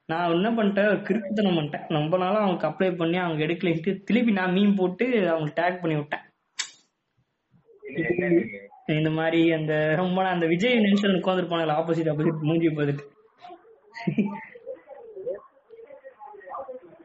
[0.07, 0.91] நான் என்ன பண்ணிட்டேன்?
[0.93, 1.87] ஒரு கிறுக்குத்தனம் பண்ணிட்டேன்.
[1.99, 6.25] ரொம்ப நாளா அவங்களுக்கு அப்ளை பண்ணி அவங்க எடுக்கலைன்ட்டு திருப்பி நான் மீன் போட்டு அவங்க டேக் பண்ணி விட்டேன்?
[8.99, 13.07] இந்த மாதிரி அந்த ரொம்ப நாள் அந்த விஜய் நென்ஷன் உட்காந்துருப்பாங்க ஆப்போசிட் ஆப்போசிட் மூஞ்சி பார்த்துட்டு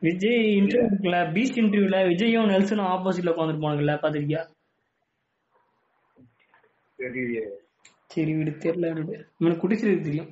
[0.05, 4.41] விஜய் இன்டர்வியூ இருக்குல்ல பீச் இன்டர்வியூல விஜயும் நெல்சனும் ஆப்போசிட்ல உட்காந்துருப்பானுங்கல்ல பாத்திருக்கியா?
[6.99, 7.45] தெரியலையே.
[8.11, 8.89] சரி விடு தெரியல
[9.35, 10.29] இவனுக்கு குடிச்சிருக்கு தெரியும்.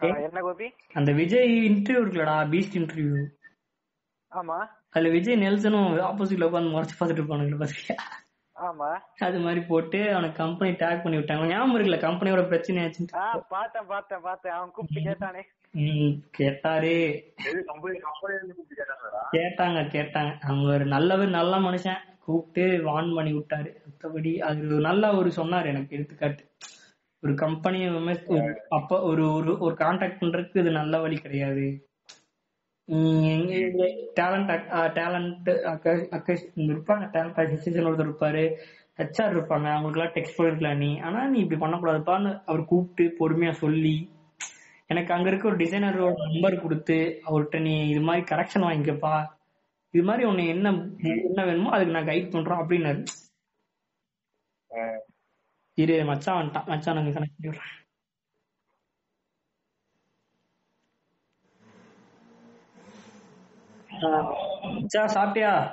[0.00, 0.66] ஆ, என்ன கோபி?
[0.94, 3.14] அந்த விஜய் இன்டர்வியூ இருக்குல்லடா பீச் இன்டர்வியூ
[4.32, 4.58] ஆமா.
[4.90, 7.98] அதுல விஜய் நெல்சனும் ஆப்போசிட்ல உட்காந்து முறைச்சு பார்த்துட்டு இருப்பானுங்களா பாத்திருக்கியா?
[8.62, 8.98] ஆமா.
[9.18, 11.46] அது மாதிரி போட்டு அவனுக்கு கம்பெனி டேக் பண்ணி விட்டாங்க.
[11.46, 13.14] ஞாபகம் இருக்குல்ல கம்பெனியோட பிரச்சனை ஆச்சுன்னு.
[13.14, 14.52] ஆ பார்த்தேன் பார்த்தேன் பார்த்தேன்.
[14.52, 15.42] அவன் கூப்பிட்டு கேட்டானே.
[15.70, 17.24] ம், கேட்டாரு.
[19.32, 20.40] கேட்டாங்க கேட்டாங்க.
[20.40, 21.98] அவங்க ஒரு நல்லவர் நல்ல மனுஷன்.
[22.24, 23.76] கூப்பிட்டு வான் பண்ணி விட்டாரு.
[23.86, 26.50] மத்தபடி அது ஒரு நல்ல ஒரு சொன்னாரு எனக்கு எடுத்துக்காட்டு.
[27.22, 27.86] ஒரு கம்பெனி
[28.68, 31.85] அப்ப ஒரு ஒரு ஒரு கான்டாக்ட் பண்றதுக்கு இது நல்ல வழி கிடையாது.
[34.18, 34.50] டேலண்ட்
[34.98, 35.48] டேலண்ட்
[36.72, 38.44] இருப்பாங்க டேலண்ட் அசோசியேஷன் ஒருத்தர் இருப்பாரு.
[38.98, 43.96] ஹெச்ஆர் இருப்பாங்க அவங்களுக்கு எல்லாம் டெக்ஸ்ட் பண்ணிருக்கலாம் நீ ஆனா நீ இப்படி பண்ணக்கூடாதுப்பான்னு அவர் கூப்பிட்டு பொறுமையா சொல்லி
[44.90, 46.96] எனக்கு அங்க இருக்க ஒரு டிசைனரோட நம்பர் கொடுத்து
[47.28, 49.14] அவர்கிட்ட நீ இது மாதிரி கரெக்ஷன் வாங்கிக்கப்பா.
[49.94, 50.68] இது மாதிரி உன்னை என்ன
[51.26, 53.02] என்ன வேணுமோ அதுக்கு நான் கைட் பண்றோம் அப்படின்னாரு.
[55.78, 56.68] இரு மச்சான் வந்துட்டான்.
[56.72, 57.74] மச்சான் நாங்க கனெக்ட் பண்ணி விடுறேன்
[63.85, 65.72] ஆஹ் மச்சான் சாப்பிட்டியா?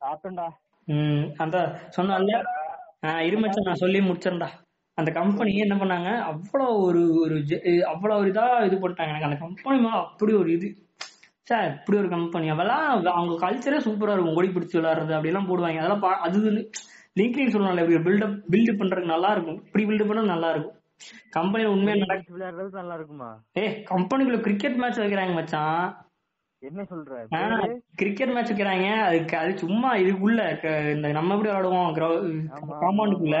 [0.00, 0.48] சாப்பிட்டேன்டா.
[0.84, 2.44] ம் அந்த சொன்னால
[3.20, 4.48] இரு மச்சான் நான் சொல்லி முடிச்சிடறேன்டா.
[4.94, 6.20] அந்த கம்பெனி என்ன பண்ணாங்க?
[6.20, 7.44] அவ்வளவு ஒரு ஒரு
[7.86, 10.76] அவ்வளவு ஒரு இதா இது பண்ணிட்டாங்க எனக்கு அந்த கம்பெனி மேல அப்படி ஒரு இது.
[11.42, 14.34] சார் இப்படி ஒரு கம்பெனி அவெல்லாம் அவங்க கல்ச்சரே சூப்பரா இருக்கும்.
[14.34, 15.76] ஓடி பிடிச்சி விளையாடுறது அப்படிலாம் போடுவாங்க.
[15.76, 16.70] அதெல்லாம் பா- அது
[17.14, 19.64] லிங்க்டின் சொல்லலாம் இப்படி பில்டப் பில்டு பண்றதுக்கு நல்லா இருக்கும்.
[19.64, 20.80] இப்படி பில்டு பண்ண நல்லா இருக்கும்.
[21.30, 23.42] கம்பெனில உண்மையா நடக்க விளையாடுறது நல்லா இருக்குமா?
[23.56, 26.05] ஏ கம்பெனிக்குள்ள கிரிக்கெட் மேட்ச் வைக்கிறாங்க மச்சான்.
[26.62, 27.14] என்ன சொல்ற?
[28.00, 28.86] கிரிக்கெட் மேட்ச் வைக்கிறாங்க.
[29.08, 30.40] அதுக்கு அது சும்மா இதுக்குள்ள
[30.94, 31.90] இந்த நம்ம எப்படி விளையாடுவோம்?
[32.82, 33.38] காம்பவுண்டுக்குள்ள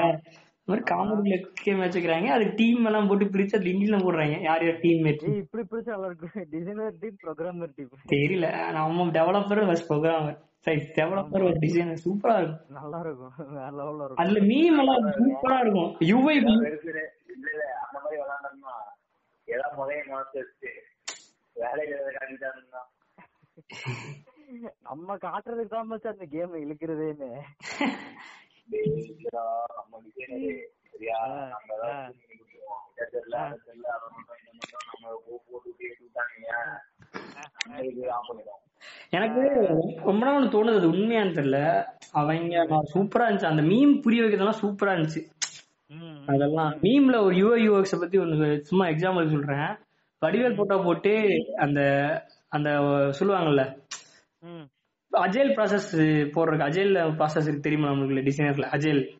[0.68, 2.28] இந்த மாதிரி கிரிக்கெட் மேட்ச் வைக்கிறாங்க.
[2.36, 4.36] அது டீம் எல்லாம் போட்டு பிரிச்சு அது லிங்க்ல போடுறாங்க.
[4.48, 6.46] யார் யார் டீம் மேட்ச் ஏய் இப்படி பிடிச்ச நல்லா இருக்கும்.
[6.54, 8.48] டிசைனர் டீம் ப்ரோக்ராமர் டீம் தெரியல.
[8.78, 10.36] நம்ம டெவலப்பர் வஸ் ப்ரோக்ராமர்
[10.66, 12.62] சரி டெவலப்பர் ஒரு டிசைனர் சூப்பரா இருக்கும்.
[12.78, 13.34] நல்லா இருக்கும்.
[13.58, 14.22] வேற லெவல்ல இருக்கும்.
[14.24, 15.90] அதுல மீம் எல்லாம் சூப்பரா இருக்கும்.
[16.10, 16.90] யூஐ பெருசு
[17.34, 18.74] இல்ல இல்ல அந்த மாதிரி விளையாண்டோம்னா
[19.48, 20.74] ஏதாவது முதல்ல
[21.56, 22.80] வேலையில காட்டிட்டாங்கன்னா
[24.82, 27.42] நம்ம காட்டுறதுக்கு தான் மச்சான் அந்த கேம் இழுக்கிறதேன்னு.
[39.10, 39.66] எனக்கு
[40.04, 41.84] ரொம்ப நாள் ஒண்ணு தோணுது அது உண்மையான்னு தெரியல.
[42.10, 42.64] அவங்க
[42.94, 43.44] சூப்பரா இருந்துச்சு.
[43.44, 45.22] அந்த மீம் புரிய வைக்கிறதெல்லாம் சூப்பரா இருந்துச்சு.
[45.86, 46.26] ம்.
[46.26, 49.76] அதெல்லாம் மீம்ல ஒரு யூஐ யூஎக்ஸ் பத்தி ஒண்ணு சும்மா எக்ஸாம்பிள் சொல்றேன்.
[50.24, 51.80] வடிவேல் போட்டோ போட்டு அந்த
[52.48, 52.70] அந்த
[53.18, 53.84] சொல்லுவாங்கல்ல.
[55.12, 55.96] அஜேல் ப்ராசஸ்
[56.36, 59.18] போடுறதுக்கு அஜேல் ப்ராசஸ் இருக்கு தெரியுமா நம்மளுக்கு டிசைனர்ல அஜேல்.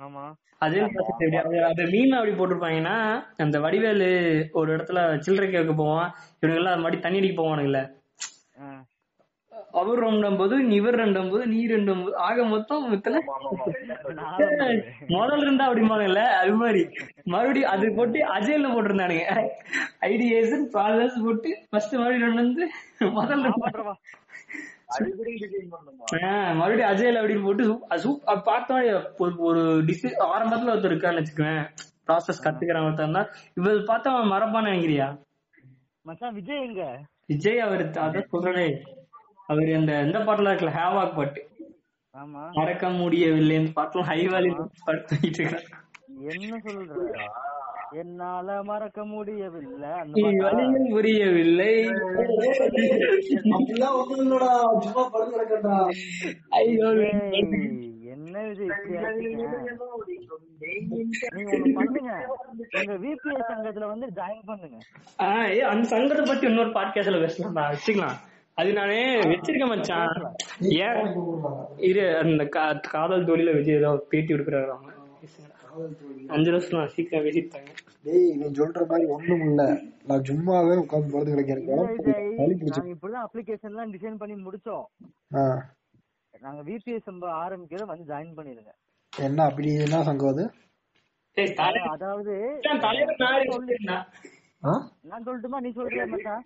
[0.00, 0.32] ஆமா.
[0.60, 6.14] அஜேல் ப்ராசஸ் எப்படி அது- மீன் அப்படி போட்டிருப்பாங்கன்னா அந்த வடிவேலு ஒரு இடத்துல சில்லறை கேட்க போவான்.
[6.40, 7.94] இவனுங்க எல்லாம் மறுபடி தண்ணி அடிக்க போவானுங்கல்ல.
[7.94, 7.99] ஆ.
[9.72, 13.18] அவர் ரெண்டும் போது இவர் ரெண்டும் போது நீ ரெண்டும் போது ஆக மொத்தம் இத்தனை
[15.10, 16.82] முதல் ரெண்டா அப்படிம்பாங்கல்ல அது மாதிரி.
[17.24, 19.26] மறுபடியும் அது போட்டு அஜயல்ல போட்டிருந்தானுங்க.
[20.06, 22.64] ஐடிஎஸ் ப்ராசஸ் போட்டு ஃபர்ஸ்ட் மறுபடியும் வந்து
[23.12, 23.62] முதல் ரெண்டு.
[23.62, 23.94] பண்றவா
[24.94, 26.04] அடிக்கடி design பண்ணணுமா?
[26.20, 28.76] ஆஹ் மறுபடியும் அஜயல் அப்படின்னு போட்டு சூ- அது சூப்- அது பார்த்தா
[29.48, 31.62] ஒரு டிஸ் ஆரம்பத்துல ஒருத்தர் இருக்கான்னு வச்சுக்குவேன்
[32.06, 35.08] ப்ராசஸ் கத்துக்கிறவன் ஒருத்தர் தான் இவர் பார்த்தா மறப்பான்னு நினைக்கிறியா?
[36.04, 36.82] மச்சான் விஜய் எங்க?
[37.26, 38.66] விஜய் அவர் அதான் சொல்றனே.
[39.50, 40.74] அவர் அந்த இந்த பாட்டுல இருக்குல்ல?
[40.78, 41.40] ஹேவாக் பாட்டு
[42.16, 42.42] ஆமா.
[42.52, 43.56] மறக்க முடியவில்லை.
[43.56, 44.50] இந்த பாட்டுலாம் ஹை வேலி
[44.84, 45.60] பாட்டு தூக்கிட்டு
[46.28, 46.92] என்ன சொல்ற?
[47.92, 49.88] என்னால மறக்க முடியவில்லை?
[50.38, 51.72] வழியில் புரியவில்லை.
[58.12, 59.46] என்ன இது இப்படி ஆக்கிட்டீங்க?
[61.34, 62.12] நீங்க ஒண்ணு பண்ணுங்க.
[62.70, 64.78] எங்க விபிஎஸ் சங்கத்துல வந்து ஜாயின் பண்ணுங்க.
[65.68, 67.64] அந்த சங்கத்தை பத்தி இன்னொரு பாட்காஸ்ட்ல பேசலாம்டா.
[67.72, 68.18] வச்சுக்கலாம்.
[68.58, 70.14] அது நானே வச்சிருக்கேன் மச்சான்.
[70.80, 70.98] ஏன்?
[71.80, 74.34] இரு அந்த கா- காதல் தோழில விஜய் ஏதோ பேட்டி
[75.20, 75.56] பேசுங்கடா.
[76.28, 77.70] அஞ்சு வருஷம் நான் சீக்கிரம் பேசிட்டாங்க
[78.02, 79.62] டேய் நீ சொல்ற மாதிரி ஒண்ணும் இல்ல.
[80.04, 81.16] நான் சும்மாவே உட்கார்ந்து
[82.54, 84.84] பிடிச்சு நாங்க இப்படிதான் அப்ளிகேஷன் எல்லாம் டிசைன் பண்ணி முடிச்சோம்.
[85.34, 85.44] ஆ.
[86.34, 88.72] நாங்க விபிஎஸ் ஆரம்பிக்கிறத வந்து ஜாயின் பண்ணிருங்க
[89.12, 90.44] என்ன அப்படி என்ன சங்கம் அது?
[91.90, 92.34] அதாவது
[94.62, 94.88] நானே சொல்லிருந்தேன்.
[94.92, 95.02] ஆ?
[95.02, 95.58] நான் சொல்லட்டுமா?
[95.60, 96.42] நீ சொல்றியா மச்சான்?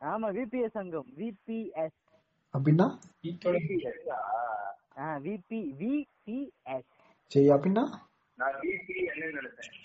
[0.00, 1.08] ஆமா விபிஎஸ் சங்கம்.
[1.18, 1.98] விபிஎஸ்
[2.54, 2.86] அப்படின்னா
[4.98, 6.88] ஆ விபி விபிஎஸ்
[7.30, 7.84] சரி அப்படின்னா
[8.38, 8.56] நான்
[9.34, 9.76] நினைச்சேன்.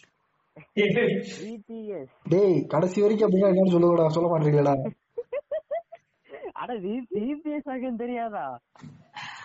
[2.30, 4.76] டேய் கடைசி வரைக்கும் அப்படின்னா என்னன்னு சொல்லுங்கடா சொல்ல மாட்டீங்களா
[6.54, 8.46] அட விபிஎஸ் சங்கம் தெரியாதா?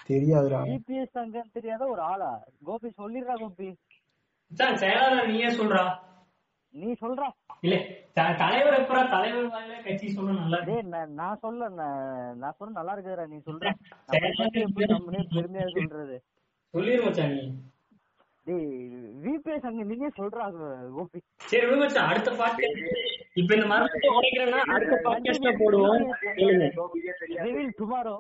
[0.09, 0.61] தெரியாதுடா.
[0.71, 2.31] விபிஎஸ் சங்கம் தெரியாத ஒரு ஆளா?
[2.65, 3.69] கோபி சொல்லிடுறா கோபி.
[4.51, 5.83] நீயே சொல்றா.
[6.75, 7.27] நீ சொல்றா.
[7.61, 7.77] இல்ல
[8.15, 10.59] தலைவர் எப்பரா தலைவர் வாயில கட்சி சொல்ல நல்லா
[11.11, 13.73] நான் சொல்ல நான் சொல்ல நல்லா இருக்குதுடா நீ சொல்ற.
[14.91, 16.17] நம்மளே பெருமையா சொல்றது?
[16.75, 17.45] சொல்லிரு மச்சான் நீ.
[18.47, 18.67] டேய்
[19.25, 20.45] விபிஎஸ் சங்கம் நீங்க சொல்றா
[20.95, 22.85] கோபி சரி விடு மச்சான் அடுத்த பாட்காஸ்ட்
[23.35, 26.05] இப்ப இந்த மரத்தை உடைக்கிறேன்னா அடுத்த பாட்காஸ்ட்ல போடுவோம்.
[27.45, 28.15] ரிவீல் டுமாரோ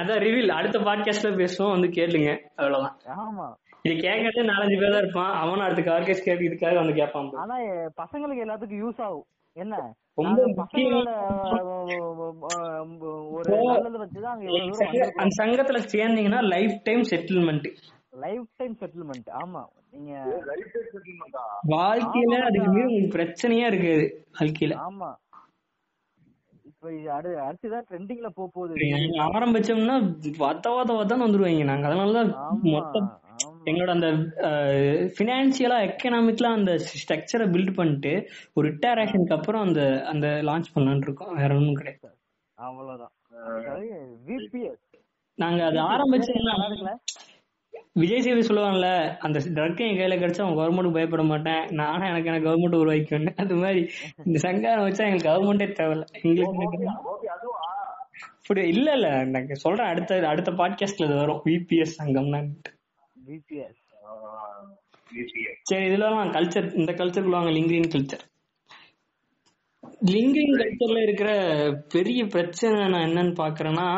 [0.00, 2.30] அதான் ரிவீல் அடுத்த பாட்காஸ்ட்ல பேசுவோம் வந்து கேளுங்க.
[2.56, 2.98] அவ்வளவுதான்.
[3.18, 3.46] ஆமா.
[3.86, 5.42] இது கேட்கறது நாலஞ்சு பேர் தான் இருப்பான்.
[5.42, 7.30] அவனும் அடுத்த பாட்காஸ்ட் கேட்க இதுக்காக வந்து கேட்பான்.
[7.34, 7.56] ஆனா
[8.02, 9.26] பசங்களுக்கு எல்லாத்துக்கும் யூஸ் ஆகும்.
[9.56, 9.94] என்ன?
[10.14, 10.62] ரொம்ப அந்த
[15.38, 17.68] சங்கத்துல சேர்ந்தீங்கன்னா lifetime settlement
[18.20, 19.64] lifetime settlement ஆமா.
[19.90, 20.12] நீங்க?
[21.68, 24.74] வாழ்க்கையில அதுக்கு மீறி பிரச்சனையா இருக்காது வாழ்க்கையில.
[24.88, 25.14] ஆமா.
[26.64, 28.74] இப்ப இது அடு அடுத்துதான் ட்ரெண்டிங்ல போக போகுது.
[28.74, 29.96] நீங்க ஆரம்பிச்சோம்னா
[30.38, 31.64] வத்த வத்த வத்தன்னு வந்துருவாங்க.
[31.64, 32.32] நாங்க அதனாலதான்
[32.62, 33.24] மொத்த
[33.66, 34.06] எங்களோட அந்த
[35.18, 38.12] பினான்சியலா எக்கனாமிக்கலா அந்த ஸ்ட்ரக்சரை பில்ட் பண்ணிட்டு
[38.54, 41.34] ஒரு ரிட்டையர் அப்புறம் அந்த அந்த லான்ச் பண்ணலாம்னு இருக்கோம்.
[41.34, 42.16] வேற ஒன்றும் கிடையாது.
[42.54, 43.12] அவ்வளவுதான்.
[45.34, 46.96] நாங்க அது ஆரம்பிச்சு
[47.92, 51.64] விஜய் சேவி சொல்லுவாங்கல்ல அந்த ட்ரக் என் கையில கிடைச்சா அவன் கவர்மெண்ட் பயப்பட மாட்டேன்.
[51.70, 53.82] நானும் எனக்கு எனக்கு கவர்மெண்ட் உருவாக்கிக்கணும் அது மாதிரி
[54.24, 56.04] இந்த சங்காரம் வச்சா எங்களுக்கு கவர்மெண்டே தேவையில்ல.
[56.22, 56.88] எங்களுக்கு
[58.40, 59.24] இப்படி இல்ல இல்ல.
[59.24, 61.42] நான் சொல்றேன் அடுத்த அடுத்த பாட்காஸ்ட்ல வரும்.
[61.44, 62.40] விபிஎஸ் சங்கம்னா
[63.26, 63.82] விபிஎஸ்
[65.12, 68.24] யூபிஎஸ் சரி இதுல கல்ச்சர் இந்த கல்ச்சருக்குள்ள வாங்க லிங்கின் கல்ச்சர்
[70.06, 71.30] லிங்கின் கல்ச்சர்ல இருக்கிற
[71.88, 73.88] பெரிய பிரச்சனை நான் என்னன்னு பாக்குறேன்னா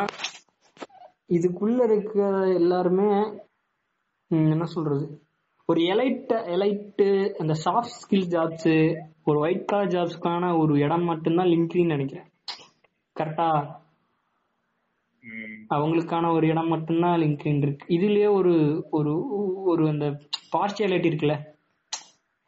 [1.33, 2.21] இதுக்குள்ள இருக்கிற
[2.53, 3.09] எல்லாருமே
[4.31, 5.05] என்ன சொல்றது?
[5.65, 7.07] ஒரு எலைட் எலைட்டு
[7.39, 8.71] அந்த சாஃப்ட் ஸ்கில் ஜாப்ஸ்
[9.23, 12.27] ஒரு ஒயிட் காலர் ஜாப்ஸ்க்கான ஒரு இடம் மட்டும்தான் லிங்க்டின் நினைக்கிறேன்.
[13.15, 13.47] கரெக்டா
[15.69, 17.85] அவங்களுக்கான ஒரு இடம் மட்டும்தான் லிங்க்டின் இருக்கு.
[17.89, 18.53] இதுலயே ஒரு
[18.91, 19.13] ஒரு
[19.65, 20.05] ஒரு அந்த
[20.53, 21.35] பார்ஷியாலிட்டி இருக்குல்ல?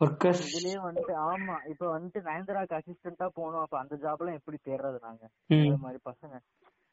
[0.02, 5.00] ஒர்க்கர்ஸ் இதுலயே வந்துட்டு ஆமா இப்ப வந்துட்டு நயன்தராக்கு அசிஸ்டண்டா போனோம் அப்ப அந்த ஜாப் எல்லாம் எப்படி தேடுறது
[5.04, 5.24] நாங்க.
[5.60, 6.36] இந்த மாதிரி பசங்க.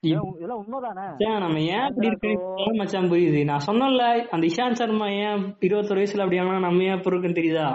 [0.02, 1.06] இதெல்லாம் உண்மைதானே?
[1.44, 2.32] நம்ம ஏன் இப்படி இருக்கு
[2.80, 3.40] மச்சான் புரியுது?
[3.44, 4.04] நான் சொன்னேன்ல
[4.34, 7.68] அந்த இஷாந்த் சர்மா ஏன் இருபத்தொரு வயசுல அப்படி ஆனா நம்ம ஏன் இப்ப இருக்குன்னு தெரியுதா?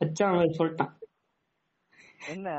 [0.00, 0.92] வச்சான் சொல்லிட்டான்.
[2.28, 2.52] என்ன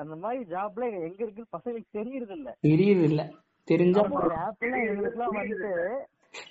[0.00, 3.22] அந்த மாதிரி ஜாப்ல எங்க இருக்குன்னு பசங்களுக்கு தெரியறது இல்ல தெரியுது இல்ல
[3.68, 5.72] தெரிஞ்சா ஒரு ஆப் எல்லாம் எங்களுக்குலாம் வந்துட்டு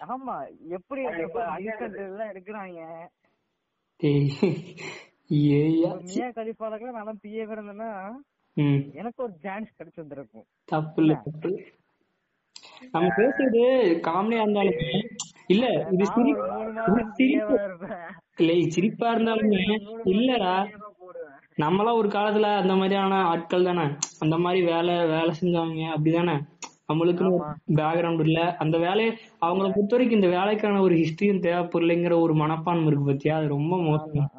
[0.07, 0.35] ஆமா
[0.69, 2.79] எப்படி அசிஸ்டன்ட் எல்லாம் எடுக்கிறாங்க?
[5.39, 5.89] ஏய்யா.
[6.05, 7.89] மியா கலிஃபாலக்கெல்லாம் நான் பிஏ இருந்தேன்னா
[8.93, 10.45] எனக்கு ஒரு சான்ஸ் கிடைச்சிருந்திருக்கும்.
[10.65, 11.49] தப்பு இல்ல தப்பு.
[12.91, 13.61] நம்ம பேசுறது
[14.07, 14.89] காமெடியா இருந்தாலுமே
[15.47, 16.05] இல்ல இது.
[18.39, 19.61] இல்ல சிரிப்பா இருந்தாலுமே
[20.13, 20.53] இல்லடா.
[21.57, 23.85] நம்மளாம் ஒரு காலத்துல அந்த மாதிரியான ஆட்கள் தானே?
[24.19, 26.35] அந்த மாதிரி வேலை வேலை செஞ்சவங்க அப்படிதானே?
[26.93, 27.39] நம்மளுக்கு
[27.75, 28.55] பேக்ரவுண்ட் இல்ல.
[28.55, 33.33] அந்த வேலையை அவங்கள பொறுத்த வரைக்கும் இந்த வேலைக்கான ஒரு ஹிஸ்டரியும் தேவைப்படலைங்கிற ஒரு மனப்பான்மை இருக்கு பத்தியா?
[33.33, 34.29] அது ரொம்ப மோசம்.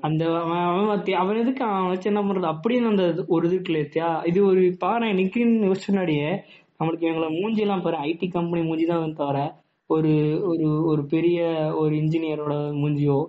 [0.00, 2.58] அந்த அவன் அவன் எதுக்கு அவன் வச்சு என்ன பண்றது?
[2.58, 6.30] அப்படின்னு அந்த இது- ஒரு இது இல்லையா இது ஒரு பாரு நிக்கின்னு யோசிச்ச முன்னாடியே
[6.78, 7.96] நம்மளுக்கு இவங்கள மூஞ்சி எல்லாம் பாரு.
[7.96, 9.54] ஐடி கம்பெனி மூஞ்சி தான் தவிர
[9.86, 11.44] ஒரு ஒரு ஒரு பெரிய
[11.78, 13.26] ஒரு இன்ஜினியரோட மூஞ்சியோ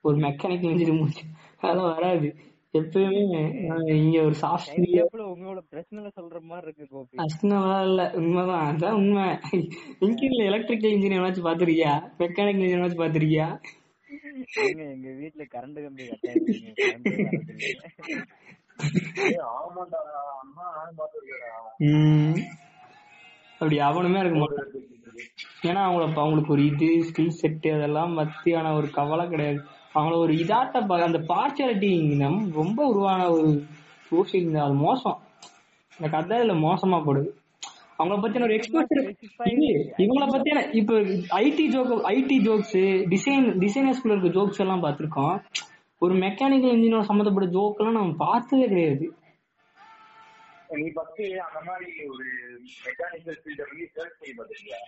[0.00, 1.20] ஒரு மெக்கானிக்கல் இன்ஜினியர் மூஞ்சி
[1.60, 2.34] அதெல்லாம் வராது.
[2.74, 3.40] எப்பயுமே
[3.96, 7.16] இங்க ஒரு சாஃப்ட்வேர் எக்ஸாம்பிள் உங்களோட பிரச்சனைல சொல்ற மாதிரி இருக்கு கோபி.
[7.22, 9.26] கஷ்டம்லாம் இல்ல உண்மைதான் அதான் உண்மை.
[10.06, 13.48] இன்ஜினியர் எலக்ட்ரிக்கல் இன்ஜினியர் வச்சு பாத்திருக்கியா மெக்கானிக்கல் இன்ஜினியர் வச்சு பாத்திருக்கியா
[14.94, 16.08] எங்க வீட்ல கரண்ட் கம்பி
[21.86, 22.34] உம்
[23.60, 24.70] அப்படி அவனுமே இருக்க மாட்டான்.
[25.68, 29.60] ஏன்னா அவங்கள அவங்களுக்கு ஒரு இது ஸ்கில் செட் அதெல்லாம் பத்தியான ஒரு கவலை கிடையாது.
[29.94, 31.92] அவங்கள ஒரு இதாட்ட அந்த பார்ஷியாலிட்டி
[32.52, 33.64] ரொம்ப உருவான ஒரு
[34.10, 35.18] சோசியல் அது மோசம்.
[35.98, 37.30] இந்த கதை இதுல மோசமா போடுது.
[37.98, 39.02] அவங்கள பத்தின ஒரு எக்ஸ்போசர்
[40.04, 40.94] இவங்கள பத்தின இப்ப
[41.42, 42.78] IT joke IT jokes
[43.12, 45.36] design டிசைனர்ஸ்குள்ள இருக்க ஜோக்ஸ் எல்லாம் பார்த்திருக்கோம்.
[45.98, 49.06] ஒரு மெக்கானிக்கல் இன்ஜினியர் சம்மந்தப்பட்ட ஜோக் எல்லாம் நம்ம பார்த்ததே கிடையாது.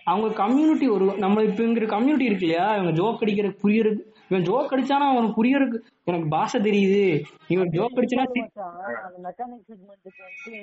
[0.03, 2.67] அவங்க கம்யூனிட்டி ஒரு நம்ம இப்ப இங்க கம்யூனிட்டி இருக்கு இல்லையா?
[2.75, 7.01] இவங்க ஜோக் அடிக்கிற புரியறது இவன் ஜோக் அடிச்சானா அவனுக்கு புரியறதுக்கு எனக்கு பாஷை தெரியுது.
[7.57, 8.25] ஒரு ஜோக் அடிச்சனா
[9.05, 10.53] அந்த மெக்கானிக் செக்மெண்ட்டுக்கு வந்து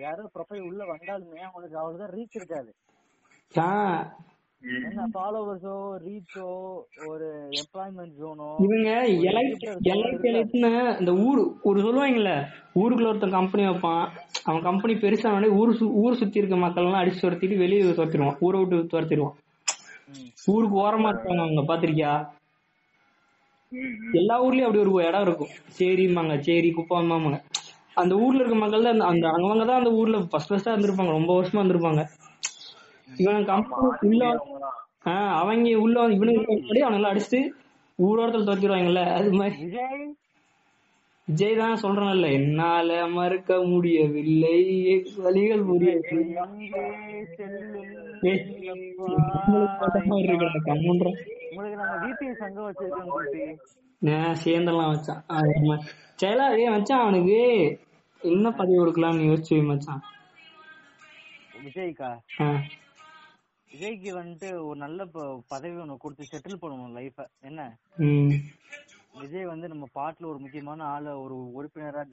[0.00, 2.70] யாரோ ப்ரொஃபைல் உள்ள வந்தாலுமே அவங்களுக்கு அவ்வளவுதான் ரீச் இருக்காது.
[4.62, 6.48] என்ன ஃபாலோவர்ஸோ ரீச்சோ
[7.10, 7.28] ஒரு
[7.60, 8.88] எம்ப்ளாய்மெண்ட் ஜோனோ இவங்க
[9.30, 12.32] எலைட் எலைட் எலைட்னு இந்த ஊரு ஒரு சொல்லுவாங்கல்ல
[12.80, 14.04] ஊருக்குள்ள ஒருத்தன் கம்பெனி வைப்பான்
[14.48, 18.92] அவன் கம்பெனி பெருசா ஊர் ஊர் சுத்தி இருக்க மக்கள் எல்லாம் அடிச்சு துரத்திட்டு வெளியே துரத்திடுவான் ஊரை விட்டு
[18.92, 19.36] துரத்திடுவான்.
[20.52, 22.12] ஊருக்கு ஓரமா இருப்பாங்க அவங்க பாத்திருக்கியா?
[24.20, 25.52] எல்லா ஊர்லயும் அப்படி ஒரு இடம் இருக்கும்.
[25.78, 27.38] சேரிம்பாங்க சேரி குப்பாம்பாங்க
[28.00, 31.62] அந்த ஊர்ல இருக்க மக்கள் தான் அந்த அவங்க தான் அந்த ஊர்ல ஃபர்ஸ்ட் ஃபர்ஸ்டா இருந்திருப்பாங்க ரொம்ப வருஷமா
[31.62, 32.02] இருந்திருப்பாங்க.
[33.20, 34.24] இவன் கம்பெனி உள்ள
[35.04, 37.40] ஆஹ் அவங்க உள்ள இவனுக்கு முன்னாடி அவனுங்க அடிச்சுட்டு
[37.98, 39.56] ஊரோடத்துல துரத்திடுவாங்கல்ல அது மாதிரி.
[41.28, 41.56] விஜய்?
[41.56, 44.56] தான் சொல்றேன்ல என்னால மறுக்க முடியவில்லை
[45.16, 45.64] வழிகள்
[54.34, 55.22] சேர்ந்தெல்லாம் வச்சான்.
[56.22, 57.38] செயலா ஏய் மச்சான் அவனுக்கு
[58.22, 60.02] என்ன பதவி கொடுக்கலாம்னு யோசிச்சு மச்சான்.
[61.64, 62.10] விஜய்க்கா.
[63.74, 65.04] விஜய்க்கு வந்துட்டு ஒரு நல்ல
[65.48, 67.78] பதவி ஒண்ணு கொடுத்து செட்டில் பண்ணணும் லைஃப என்ன.
[69.20, 72.04] விஜய் வந்து நம்ம பாட்டுல ஒரு முக்கியமான ஆளு ஒரு உறுப்பினரா.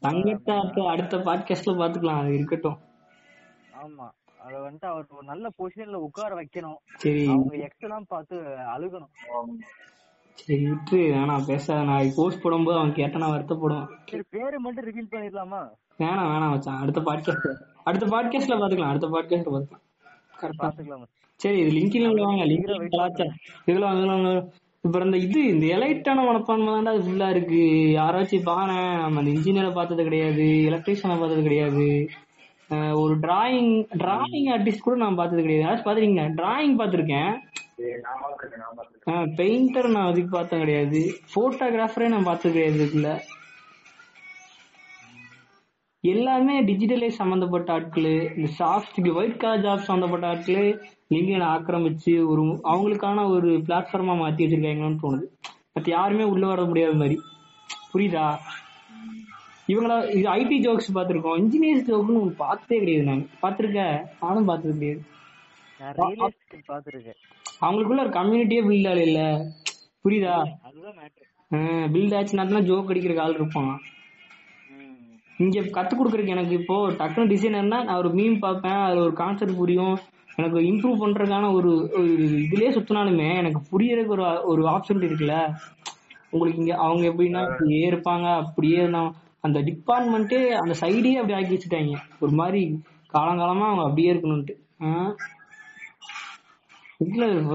[0.00, 2.78] தங்கத்தை அடுத்த- பாட்காஸ்ட்ல பாத்துக்கலாம் அது இருக்கட்டும்.
[3.82, 4.10] ஆமா.
[4.40, 6.76] அத வந்துட்டு அவர் ஒரு நல்ல பொசிஷன்ல உட்கார வைக்கணும்.
[6.94, 7.26] சரி.
[7.26, 8.36] அவங்க எக்ஸ் எல்லாம் பார்த்து
[8.76, 9.10] அழுகணும்.
[10.34, 11.82] சரி விட்டு வேணாம் பேசாத.
[11.82, 15.70] நான் போஸ்ட் போடும்போது அவன் கேட்டானா வருத்தப்படுவான் சரி பேரு மட்டும் ரிவீல் பண்ணிடலாமா?
[15.98, 16.80] வேணாம் வேணாம் மச்சான்.
[16.80, 17.54] அடுத்த பாட்காஸ்ட்
[17.84, 19.84] அடுத்த பாட்காஸ்ட்ல பாத்துக்கலாம் அடுத்த பாட்காஸ்ட்ல பாத்துக்கலாம்
[20.42, 20.68] கரெக்டா
[21.40, 23.36] சரி இது லிங்கின் வாங்க லிங்கின் கலாச்சாரம்
[23.70, 24.24] இதெல்லாம் இதெல்லாம்
[24.84, 27.62] இப்ப இந்த இது இந்த எலைட்டான மனப்பான்மை தான்டா அது ஃபுல்லா இருக்கு.
[27.98, 31.86] யாராச்சும் பாரு நம்ம அந்த இன்ஜினியரை பார்த்தது கிடையாது எலக்ட்ரீஷியனை பார்த்தது கிடையாது.
[33.02, 33.72] ஒரு டிராயிங்
[34.02, 35.64] டிராயிங் ஆர்டிஸ்ட் கூட நான் பார்த்தது கிடையாது.
[35.64, 37.32] யாராச்சும் பாத்துருக்கீங்க டிராயிங் பார்த்திருக்கேன்.
[39.40, 41.00] பெயிண்டர் நான் அதுக்கு பார்த்தது கிடையாது.
[41.34, 43.10] போட்டோகிராஃபரே நான் பார்த்தது கிடையாது இதுக்குள்ள.
[46.12, 50.68] எல்லாமே டிஜிட்டலைஸ் சம்பந்தப்பட்ட ஆட்கள் இந்த சாஃப்ட் ஒயிட் கலர் ஜாப் சம்பந்தப்பட்ட ஆட்கள்
[51.14, 52.42] லிங்கியனை ஆக்கிரமிச்சு ஒரு
[52.72, 55.26] அவங்களுக்கான ஒரு பிளாட்ஃபார்மா மாத்தி வச்சிருக்காங்கன்னு தோணுது.
[55.74, 57.16] மத்த யாருமே உள்ள வர முடியாத மாதிரி.
[57.92, 58.26] புரியுதா?
[59.72, 61.38] இவங்கள இது ஐடி ஜோக்ஸ் பார்த்திருக்கோம்.
[61.42, 65.02] இன்ஜினியர்ஸ் ஜோக்னு ஒன்று பார்த்ததே கிடையாது நாங்க பார்த்திருக்கேன் நானும் பார்த்தது கிடையாது.
[67.64, 69.20] அவங்களுக்குள்ள ஒரு கம்யூனிட்டியே பில்ட் ஆகல இல்ல
[70.04, 70.36] புரியுதா
[71.94, 73.74] பில்ட் ஆச்சுன்னா ஜோக் அடிக்கிற ஆள் இருப்பான்.
[75.38, 79.96] இங்க கத்து கொடுக்குறக்கு எனக்கு இப்போ டக்குனு டிசைனர்னா நான் ஒரு மீம் பார்ப்பேன் அது ஒரு கான்செப்ட் புரியும்.
[80.36, 82.12] எனக்கு இம்ப்ரூவ் பண்றதுக்கான ஒரு ஒரு
[82.44, 82.70] இதுலயே
[83.34, 85.34] எனக்கு புரியறதுக்கு ஒரு ஒரு ஆப்ஷன் இருக்குல்ல.
[86.30, 91.94] உங்களுக்கு இங்க அவங்க எப்படின்னா இப்படியே இருப்பாங்க அப்படியே நான் அந்த டிபார்ட்மெண்ட்டே அந்த சைடே அப்படி ஆக்கி வச்சுட்டாங்க.
[92.20, 92.62] ஒரு மாதிரி
[93.14, 95.14] காலங்காலமா அவங்க அப்படியே இருக்கணும்ட்டு ஆஹ்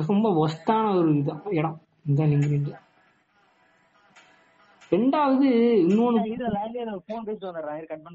[0.07, 1.77] ரொம்ப ஒஸ்டான ஒரு இதான் இடம்.
[2.05, 2.75] இந்த லிங்க்டின்ல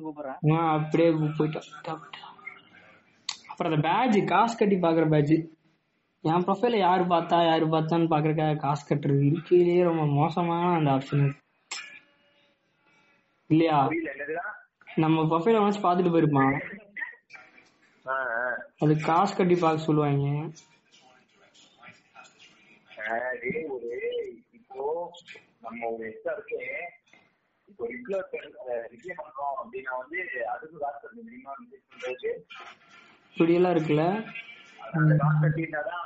[0.05, 0.39] கூப்பிடுறேன்.
[0.41, 1.09] நான் அப்படியே
[1.39, 1.68] போயிட்டோம்.
[3.51, 5.35] அப்புறம் அந்த பேட்ச் காசு கட்டி பாக்குற பேட்ச்
[6.24, 9.24] என் ப்ரொஃபைல யாரு பார்த்தா யாரு பார்த்தான்னு பாக்குறதுக்காக காசு கட்டுறது.
[9.31, 11.27] இருக்கையிலேயே ரொம்ப மோசமான அந்த ஆப்ஷன்
[13.51, 13.79] இல்லையா?
[14.97, 16.55] நம்ம ப்ரொஃபைல வந்து பார்த்துட்டு போயிருப்பான்.
[18.79, 20.27] அது காசு கட்டி பார்க்க சொல்லுவாங்க.
[24.59, 25.12] இப்போ
[25.67, 26.59] நம்ம ஒரு எக்ஸாருக்கு
[27.69, 28.19] இப்போ ரிப்ளை
[28.93, 30.19] ரிப்ளை பண்றோம் அப்படின்னா வந்து
[30.53, 31.55] அதுக்கு காசு கட்டணும் தெரியுமா?
[31.62, 32.33] ரிப்ளை பண்றதுக்கு?
[33.37, 34.05] இப்படி எல்லாம் இருக்குல்ல?
[34.93, 36.05] அந்த காசு கட்டிட்டாதான்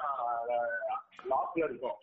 [1.31, 1.99] லாக்ல இருக்கும்.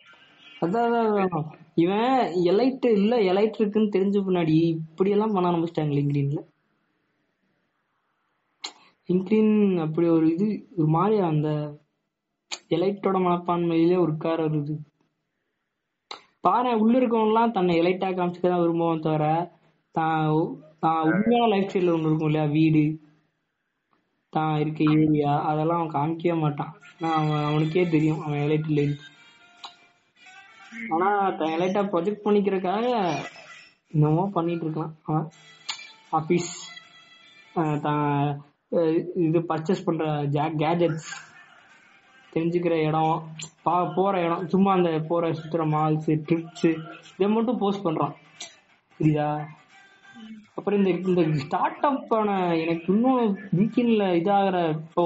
[0.62, 1.42] அதான்.
[1.76, 2.14] இவன்
[2.50, 6.40] எலைட் இல்ல எலைட் இருக்குன்னு தெரிஞ்ச பின்னாடி இப்படி எல்லாம் பண்ண ஆரம்பிச்சிட்டாங்க லிங்க்டின்ல
[9.08, 10.46] லிங்க்டின் அப்படி ஒரு இது
[10.76, 11.50] ஒரு மாதிரி அந்த
[12.70, 14.74] எலைட்டோட மனப்பான்மையிலே ஒரு கார ஒரு இது
[16.44, 19.24] பாரு உள்ள இருக்கவங்கலாம் தன்னை எலைட்டா காமிச்சுக்க தான் விரும்புவோம் தவிர
[19.94, 20.26] தான்
[20.84, 22.46] தான் உண்மையான லைஃப் ஸ்டைல ஒன்று இருக்கும் இல்லையா?
[22.56, 22.82] வீடு
[24.32, 26.72] தான் இருக்க ஏரியா அதெல்லாம் அவன் காமிக்கவே மாட்டான்.
[26.96, 28.86] ஆனா அவன் அவனுக்கே தெரியும் அவன் எலைட் இல்லை
[30.94, 31.08] ஆனா
[31.38, 32.86] தான் எலைட்டா ப்ரொஜெக்ட் பண்ணிக்கிறக்காக
[33.94, 34.94] என்னமோ பண்ணிட்டு இருக்கலாம்.
[35.06, 35.26] அவன்
[36.18, 36.50] ஆபீஸ்
[37.86, 38.04] தான்
[39.26, 40.04] இது பர்ச்சேஸ் பண்ற
[40.62, 41.08] கேஜெட்ஸ்
[42.32, 43.14] தெரிஞ்சுக்கிற இடம்
[43.62, 46.68] பா போற இடம் சும்மா அந்த போற சுத்துற மால்ஸ் ட்ரிப்ஸ்
[47.14, 48.14] இதை மட்டும் போஸ்ட் பண்றான்.
[49.00, 49.30] புரியுதா?
[50.54, 53.20] அப்புறம் இந்த இந்த ஸ்டார்ட் அப்பான எனக்கு இன்னும்
[53.56, 55.04] வீக்கெண்ட்ல இதாகிற இப்போ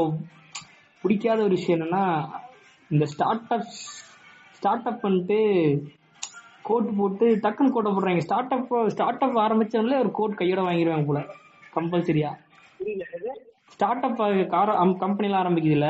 [1.05, 2.05] பிடிக்காத ஒரு விஷயம் என்னன்னா
[2.91, 3.69] இந்த ஸ்டார்ட் அப்
[4.57, 5.39] ஸ்டார்ட் அப் பண்ணிட்டு
[6.63, 8.19] கோட் போட்டு டக்குன்னு கோட்டை போடுறாங்க.
[8.19, 11.23] ஸ்டார்ட் அப் ஸ்டார்ட் அப் ஆரம்பிச்சவங்களே ஒரு கோட் கையோட வாங்கிடுவாங்க போல
[11.77, 12.31] கம்பல்சரியா
[13.69, 14.21] ஸ்டார்ட் அப்
[14.51, 14.71] கார
[15.03, 15.89] கம்பெனிலாம் ஆரம்பிக்குதுல்ல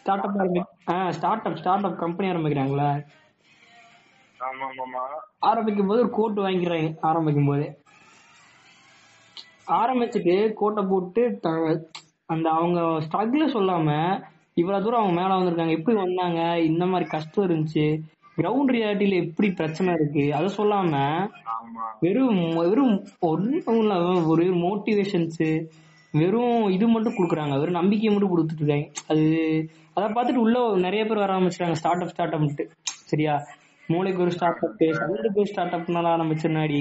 [0.00, 0.62] ஸ்டார்ட் அப் ஆரம்பி
[1.10, 2.90] start up start up company ஆரம்பிக்கிறாங்களே?
[5.48, 7.68] ஆரம்பிக்கும் போது ஒரு கோட் வாங்கிக்கிறாங்க ஆரம்பிக்கும் போதே
[9.80, 11.22] ஆரம்பிச்சுட்டு கோட்டை போட்டு
[12.32, 13.88] அந்த அவங்க ஸ்ட்ரகிள் சொல்லாம
[14.60, 15.76] இவ்வளவு தூரம் அவங்க மேல வந்திருக்காங்க.
[15.78, 16.40] எப்படி வந்தாங்க?
[16.70, 17.84] இந்த மாதிரி கஷ்டம் இருந்துச்சு.
[18.36, 20.24] கிரவுண்ட் ரியாலிட்டியில எப்படி பிரச்சனை இருக்கு?
[20.38, 20.94] அதை சொல்லாம
[22.00, 22.96] வெறும் வெறும்
[23.30, 25.46] ஒன்றும் ஒரு மோட்டிவேஷன்ஸ்
[26.12, 27.54] வெறும் இது மட்டும் கொடுக்குறாங்க.
[27.58, 29.26] வெறும் நம்பிக்கை மட்டும் கொடுத்துட்டு இருக்காங்க அது
[30.00, 31.72] அதை பார்த்துட்டு உள்ள நிறைய பேர் வர ஆரம்பிச்சிட்டாங்க.
[31.72, 33.34] ஸ்டார்ட் அப் ஸ்டார்ட் அப்ட்டு சரியா?
[33.88, 36.80] மூளைக்கு ஒரு ஸ்டார்ட் அப் சவுண்டுக்கு ஒரு ஸ்டார்ட் அப்னால ஆரம்பிச்ச முன்னாடி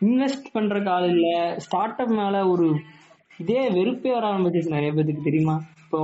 [0.00, 1.54] இன்வெஸ்ட் பண்றதுக்கு ஆள் இல்ல.
[1.58, 2.66] ஸ்டார்ட் அப் மேல ஒரு
[3.38, 5.56] இதே வெறுப்பே வர ஆரம்பிச்சிச்சு நிறைய பேருக்கு தெரியுமா?
[5.84, 6.00] இப்போ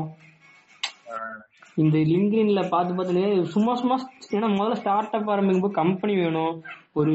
[1.75, 3.97] இந்த லிங்க்டின்ல பார்த்து பார்த்து சும்மா சும்மா
[4.31, 6.63] ஏன்னா முதல்ல ஸ்டார்ட் அப் ஆரம்பிக்கும் போது கம்பெனி வேணும்.
[6.93, 7.15] ஒரு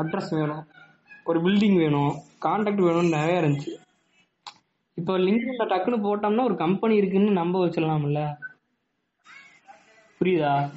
[0.00, 0.64] அட்ரஸ் வேணும்.
[1.24, 2.12] ஒரு பில்டிங் வேணும்.
[2.44, 3.72] கான்டாக்ட் வேணும்னு நிறைய இருந்துச்சு.
[4.94, 8.22] இப்போ லிங்க்டின்ல டக்குன்னு போட்டோம்னா ஒரு கம்பெனி இருக்குன்னு நம்ப வச்சிடலாம்ல.
[10.24, 10.70] புரியுதா?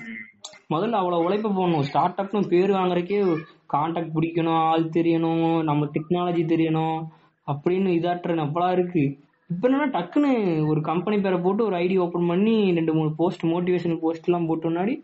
[0.70, 1.80] முதல்ல அவ்வளவு உழைப்பு போடணும்.
[1.80, 3.38] ஸ்டார்ட் அப்னு பேர் வாங்குறதுக்கே
[3.74, 7.04] கான்டாக்ட் பிடிக்கணும் ஆள் தெரியணும் நம்ம டெக்னாலஜி தெரியணும்
[7.52, 9.20] அப்படின்னு இதாட்டுற அப்பலாம் இருக்கு.
[9.50, 14.00] இப்ப என்னன்னா டக்குன்னு ஒரு கம்பெனி பேரை போட்டு ஒரு ஐடி ஓபன் பண்ணி ரெண்டு மூணு போஸ்ட் மோட்டிவேஷன்
[14.00, 15.04] போஸ்ட் எல்லாம் போட்டு முன்னாடி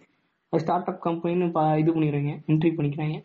[0.52, 3.24] ஸ்டார்ட் அப் கம்பெனின்னு இது பண்ணிடுறாங்க என்ட்ரி பண்ணிக்கிறாங்க.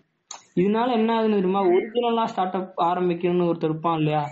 [0.56, 1.62] இதனால என்ன ஆகுதுன்னு தெரியுமா?
[1.62, 4.26] ஒரிஜினலா ஸ்டார்ட் அப் ஆரம்பிக்கணும்னு ஒருத்தர் இருப்பான் இல்லையா?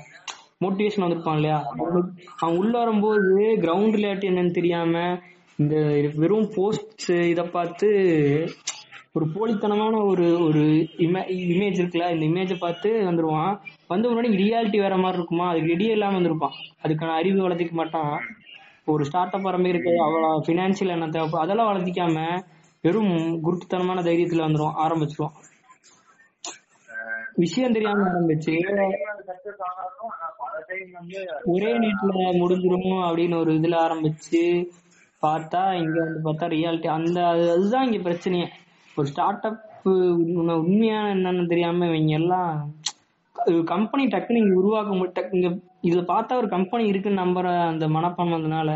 [0.61, 1.75] மோட்டிவேஷன் வந்திருப்பான் இல்லையா?
[1.75, 5.19] அவனுக்கு- அவன் உள்ள வரும்போது கிரவுண்ட் ரிலேட்டிவ் என்னன்னு தெரியாம
[5.59, 5.75] இந்த
[6.15, 7.89] வெறும் போஸ்ட் இத பார்த்து
[9.13, 10.63] ஒரு போலித்தனமான ஒரு ஒரு
[11.07, 13.53] இமேஜ் இருக்குல்ல இந்த இமேஜை பார்த்து வந்துருவான்.
[13.87, 15.49] வந்த முன்னாடி ரியாலிட்டி வேற மாதிரி இருக்குமா?
[15.49, 16.57] அதுக்கு ரெடியே இல்லாம வந்திருப்பான்.
[16.83, 18.15] அதுக்கான அறிவு வளர்த்திக்க மாட்டான்.
[18.85, 22.17] ஒரு ஸ்டார்ட் அப் ஆரம்பிக்கிறது அவ்வளோ பினான்சியல் என்ன தேவை அதெல்லாம் வளர்த்திக்காம
[22.85, 23.13] வெறும்
[23.45, 25.37] குருட்டுத்தனமான தைரியத்துல வந்துடும் ஆரம்பிச்சிருவான்.
[27.35, 28.55] விஷயம் தெரியாம ஆரம்பிச்சு
[31.53, 34.43] ஒரே நேரத்துல முடிஞ்சிரும் அப்படின்னு ஒரு இதுல ஆரம்பிச்சு
[35.23, 38.47] பார்த்தா இங்க வந்து பார்த்தா ரியாலிட்டி அந்த அது- அதுதான் இங்க பிரச்சனையே.
[38.97, 42.51] ஒரு ஸ்டார்ட் அப் உண்மையான என்னன்னு தெரியாம இவங்க எல்லாம்
[43.65, 45.49] கம்பெனி டக்குன்னு இங்கே உருவாக்க முடியும் இங்க
[45.83, 48.73] இதுல பார்த்தா ஒரு கம்பெனி இருக்குன்னு நம்புற அந்த மனப்பான்மை வந்தனால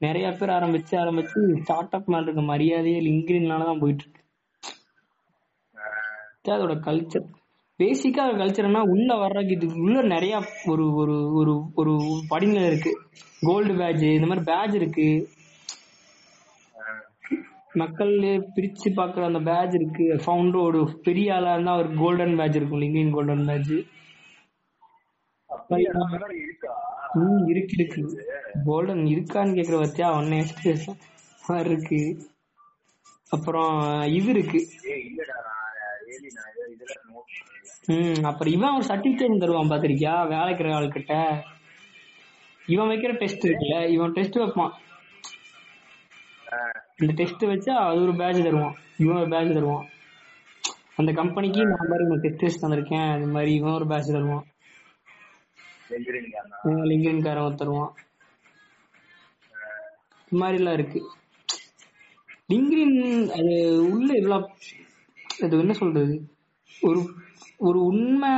[0.00, 4.20] நிறைய பேர் ஆரம்பிச்சு ஆரம்பிச்சு ஸ்டார்ட் அப் மேல இருக்க மரியாதையே லிங்க்டின்னால தான் போயிட்டு இருக்கு
[6.52, 7.26] அதோட கல்ச்சர்
[7.80, 10.34] பேசிக்கா கல்ச்சர்னா உள்ள வர்றதுக்கு இது உள்ள நிறைய
[10.66, 11.92] ஒரு ஒரு ஒரு ஒரு
[12.28, 12.90] படிநிலை இருக்கு.
[13.40, 15.06] கோல்டு பேட்ஜ் இந்த மாதிரி பேட்ஜ் இருக்கு.
[17.72, 18.18] மக்கள்
[18.56, 20.04] பிரிச்சு பாக்குற அந்த பேட்ஜ் இருக்கு.
[20.14, 22.80] ஃபவுண்டர் ஒரு பெரிய ஆளா இருந்தா ஒரு கோல்டன் பேட்ஜ் இருக்கும்.
[22.80, 23.48] லிங்கின் கோல்டன்
[26.30, 26.74] இருக்கா?
[27.12, 28.26] ம் இருக்கு இருக்கு.
[28.64, 30.10] கோல்டன் இருக்கான்னு கேக்குற பத்தியா?
[30.18, 32.30] ஒன்னே இருக்கு.
[33.30, 34.66] அப்புறம் இது இருக்கு.
[37.86, 40.14] ம் அப்புறம் இவன் ஒரு சர்டிபிகேட் தருவான் பாத்திருக்கியா?
[40.34, 41.40] வேலைக்கிற ஆள்கிட்ட.
[42.66, 43.88] இவன் வைக்கிற டெஸ்ட் இருக்குல்ல?
[43.88, 44.72] இவன் டெஸ்ட் வைப்பான்.
[47.02, 48.74] இந்த டெஸ்ட் வச்சா அது ஒரு பேட்ச் தருவான்.
[48.98, 49.86] இவன் ஒரு பேட்ச் தருவான்.
[50.96, 53.12] அந்த கம்பெனிக்கு நான் மாதிரி உனக்கு டெஸ்ட் வச்சு தந்திருக்கேன்.
[53.12, 54.44] அது மாதிரி இவன் ஒரு பேட்ச் தருவான்.
[56.90, 57.92] லிங்கன் காரன் தருவான்.
[60.26, 61.00] இது மாதிரி எல்லாம் இருக்கு.
[62.48, 64.48] லிங்கின் அது உள்ள எவ்வளவு
[65.42, 66.28] அது என்ன சொல்றது?
[66.82, 67.00] ஒரு
[67.56, 68.30] ஒரு உண்மை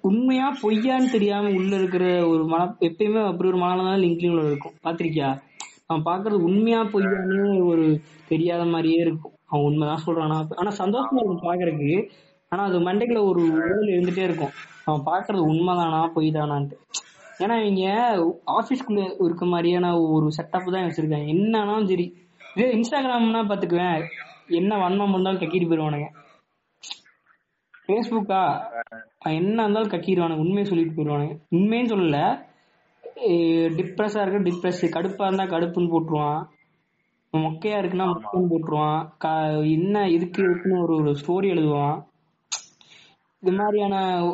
[0.00, 4.74] உண்மையா பொய்யான்னு தெரியாம உள்ள இருக்கிற ஒரு மன எப்பயுமே அப்படி ஒரு மனநிலை தான் லிங்க்டின்ல இருக்கும்.
[4.84, 5.30] பாத்திருக்கியா
[5.92, 7.86] அவன் பாக்குறது உண்மையா பொய்யான்னு ஒரு
[8.28, 9.32] தெரியாத மாதிரியே இருக்கும்.
[9.46, 10.36] அவன் உண்மைதான் சொல்றானா.
[10.54, 11.94] ஆனா சந்தோஷமா இருக்கும் பாக்குறதுக்கு.
[12.52, 14.52] ஆனா அது மண்டைக்குள்ள ஒரு உடல் இருந்துட்டே இருக்கும்.
[14.84, 16.78] அவன் பாக்குறது உண்மைதானா பொய் தானான்ட்டு
[17.38, 17.84] ஏன்னா இவங்க
[18.56, 21.28] ஆபீஸ்க்குள்ள இருக்க மாதிரியான ஒரு செட்டப் தான் வச்சிருக்காங்க.
[21.34, 22.06] என்னன்னாலும் சரி.
[22.56, 24.02] இதே இன்ஸ்டாகிராம்னா பாத்துக்குவேன்.
[24.58, 26.08] என்ன வன்மம் இருந்தாலும் கக்கிட்டு போயிருவானுங்க
[27.84, 28.40] ஃபேஸ்புக்கா
[29.32, 30.42] என்ன இருந்தாலும் கக்கிடுவானுங்க.
[30.44, 32.18] உண்மையை சொல்லிட்டு போயிருவானுங்க உண்மைன்னு சொல்லல.
[33.16, 36.44] டிப்ரெஸ்ஸா இருக்க டிப்ரெஸ் கடுப்பா இருந்தா கடுப்புன்னு போட்டுருவான்.
[37.32, 39.08] மொக்கையா இருக்குன்னா மொக்கைன்னு போட்டுருவான்.
[39.18, 42.02] க- என்ன இதுக்கு இருக்குன்னு ஒரு ஒரு ஸ்டோரி எழுதுவான்.
[43.40, 44.26] இது மாதிரியான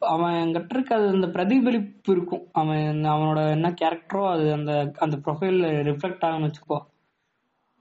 [0.00, 2.48] அவன் கிட்ட இருக்க அது அந்த பிரதிபலிப்பு இருக்கும்.
[2.52, 6.78] அவன் அவனோட என்ன கேரக்டரோ அது அந்த அந்த ப்ரொஃபைல்ல ரிஃப்ளெக்ட் ஆகும்னு வச்சுக்கோ.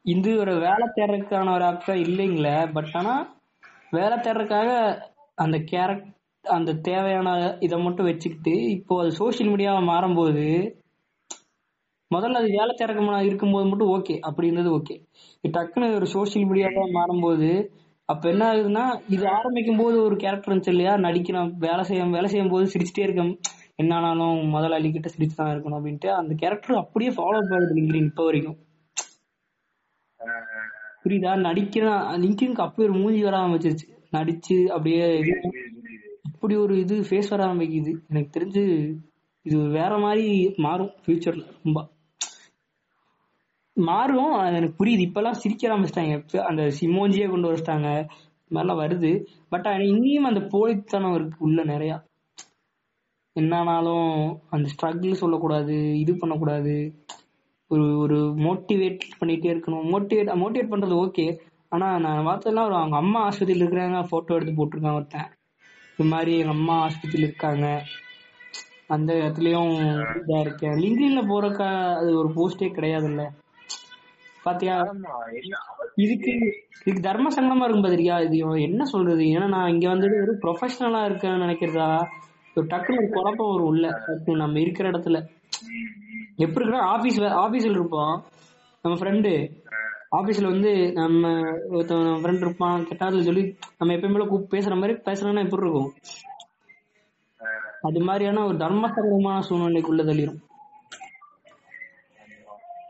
[0.02, 3.36] இது ஒரு வேலை தேடுறதுக்கான ஒரு ஆப்ஷா இல்லைங்களே பட் ஆனா
[3.92, 5.02] வேலை தேடுறதுக்காக
[5.36, 6.12] அந்த கேரக்ட்
[6.46, 7.30] அந்த தேவையான
[7.62, 10.46] இதை மட்டும் வச்சுக்கிட்டு இப்போ அது சோசியல் மீடியாவை மாறும்போது
[12.12, 14.96] முதல்ல அது வேலை திறக்கமா இருக்கும்போது மட்டும் ஓகே அப்படி இருந்தது ஓகே
[15.44, 17.50] டக்குன்னு ஒரு சோசியல் மீடியாவா மாறும்போது
[18.10, 22.54] அப்ப என்ன ஆகுதுன்னா இது ஆரம்பிக்கும் போது ஒரு கேரக்டர் இருந்துச்சு இல்லையா நடிக்கணும் வேலை செய்ய வேலை செய்யும்
[22.54, 23.32] போது சிரிச்சுட்டே இருக்கும்
[23.80, 28.26] என்ன ஆனாலும் முதலாளி கிட்ட சிரிச்சு தான் இருக்கணும் அப்படின்ட்டு அந்த கேரக்டர் அப்படியே ஃபாலோ பண்ணுறது லிங்க்டின் இப்போ
[28.28, 28.58] வரைக்கும்.
[31.04, 31.32] புரியுதா?
[31.46, 35.08] நடிக்கிறான் லிங்க்டின்க்கு அப்படியே ஒரு மூஞ்சி வர ஆரம்பிச்சிருச்சு நடிச்சு அப்படியே
[36.44, 37.92] இப்படி ஒரு இது ஃபேஸ் வர ஆரம்பிக்குது.
[38.10, 38.62] எனக்கு தெரிஞ்சு
[39.46, 41.80] இது வேற மாதிரி மாறும் ஃபியூச்சர்ல ரொம்ப.
[43.78, 44.34] மாறும்.
[44.34, 45.04] அது எனக்கு புரியுது.
[45.08, 46.40] இப்பெல்லாம் சிரிக்க ஆரம்பிச்சிட்டாங்க.
[46.40, 47.90] அந்த சிமோஞ்சியே கொண்டு வச்சிட்டாங்க
[48.52, 49.12] மாதிரிலாம் வருது.
[49.50, 51.96] பட் இங்கேயும் அந்த போலித்தனம் இருக்கு உள்ள நிறையா.
[53.36, 54.10] என்னானாலும்
[54.50, 56.76] அந்த ஸ்ட்ரகிள் சொல்லக்கூடாது இது பண்ணக்கூடாது.
[57.72, 59.88] ஒரு ஒரு மோட்டிவேட் பண்ணிகிட்டே இருக்கணும்.
[59.94, 61.28] மோட்டிவேட் மோட்டிவேட் பண்ணுறது ஓகே
[61.70, 65.32] ஆனால் நான் பார்த்ததெல்லாம் ஒரு அவங்க அம்மா ஆஸ்பத்திரியில் இருக்கிறாங்க ஃபோட்டோ எடுத்து போட்டிருக்காங்க ஒருத்தன்.
[65.98, 67.66] இது மாதிரி எங்க அம்மா ஆஸ்பத்திரியில் இருக்காங்க.
[68.88, 69.74] அந்த இடத்துலயும்
[70.22, 70.74] இதா இருக்கேன்.
[70.74, 73.24] லிங்க்டின்ல போறக்கா அது ஒரு போஸ்டே கிடையாதுல்ல.
[74.44, 74.76] பாத்தியா?
[75.96, 76.32] இதுக்கு
[76.86, 78.24] இதுக்கு தர்ம சங்கடமா இருக்கும் பாத்திரியா?
[78.24, 79.24] இது என்ன சொல்றது?
[79.36, 81.90] ஏன்னா நான் இங்க வந்துட்டு ஒரு ப்ரொஃபஷனலா இருக்கேன்னு நினைக்கிறதா?
[82.56, 83.86] ஒரு டக்குனு ஒரு குழப்பம் வரும் உள்ள.
[84.26, 85.20] நம்ம இருக்கிற இடத்துல.
[86.36, 88.16] எப்படி இருக்குன்னா ஆபீஸ் ஆபீஸ்ல இருப்போம்.
[88.86, 89.32] நம்ம ஃப்ரெண்டு
[90.18, 91.30] ஆபீஸ்ல வந்து நம்ம
[91.70, 93.44] ஒருத்தன் ஃப்ரெண்ட் இருப்பான் கெட்டாதுல சொல்லி
[93.78, 95.92] நம்ம எப்பயுமே போல கூப்பிட்டு பேசுற மாதிரி பேசுறோம்னா எப்படி இருக்கும்.
[97.82, 100.42] அது மாதிரியான ஒரு தர்மசங்கரமான சூழ்நிலைக்குள்ள தள்ளிடும்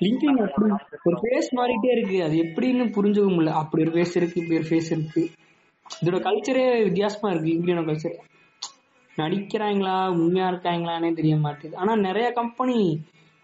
[0.04, 0.70] லிங்கின் அப்படி
[1.04, 2.24] ஒரு ஃபேஸ் மாறிட்டே இருக்கு.
[2.24, 3.52] அது எப்படின்னு புரிஞ்சுக்க முடியல.
[3.62, 5.22] அப்படி ஒரு ஃபேஸ் இருக்கு இப்படி ஒரு ஃபேஸ் இருக்கு.
[6.02, 8.18] இதோட கல்ச்சரே வித்தியாசமா இருக்கு லிங்கினோட கல்ச்சர்
[9.18, 11.80] நடிக்கிறாங்களா உண்மையா இருக்காங்களானே தெரிய மாட்டேங்குது.
[11.82, 12.78] ஆனா நிறைய கம்பெனி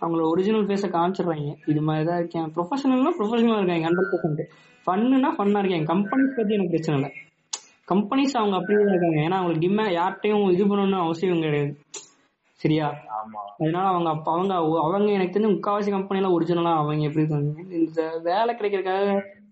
[0.02, 4.44] அவங்களோட ஒரிஜினல் ஃபேஸை காமிச்சிடுறாங்க இது மாதிரி தான் இருக்கேன் ப்ரொஃபஷனல்னா ப்ரொஃபஷனலா இருக்காங்க ஹண்ட்ரட் பர்சன்ட்
[4.88, 7.10] ஃபன்னுனா ஃபன்னா இருக்காங்க கம்பெனிஸ் பத்தி எனக்கு பிரச்சனை இல்லை.
[7.88, 9.20] கம்பெனிஸ் அவங்க அப்படியே தான் இருக்காங்க.
[9.28, 11.72] ஏன்னா அவங்களுக்கு டிமே யார்கிட்டையும் இது பண்ணணும்னு அவசியம் கிடையாது.
[12.62, 12.88] சரியா?
[13.18, 13.42] ஆமா.
[13.60, 14.54] அதனால அவங்க அப்ப அவங்க
[14.86, 17.62] அவங்க எனக்கு தெரிஞ்ச முக்காவாசி கம்பெனில ஒரிஜினலா அவங்க எப்படி இருக்காங்க?
[17.72, 19.06] இந்த வேலை கிடைக்கிறதுக்காக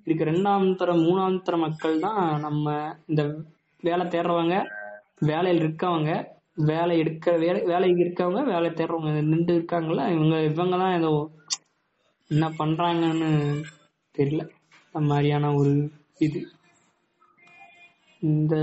[0.08, 2.66] இருக்க ரெண்டாம் தர மூணாம் தர மக்கள் தான் நம்ம
[3.08, 3.24] இந்த
[3.84, 4.58] வேலை தேடுறவங்க
[5.20, 6.12] வேலையில் இருக்கவங்க.
[6.66, 11.30] வேலை எடுக்க வேலை வேலை இருக்கவங்க வேலை தேடுறவங்க நின்று இருக்காங்கல்ல இவங்க இவங்க தான் ஏதோ
[12.28, 13.64] என்ன பண்றாங்கன்னு
[14.18, 14.50] தெரியல.
[14.94, 16.48] அந்த மாதிரியான ஒரு இது.
[18.20, 18.56] இந்த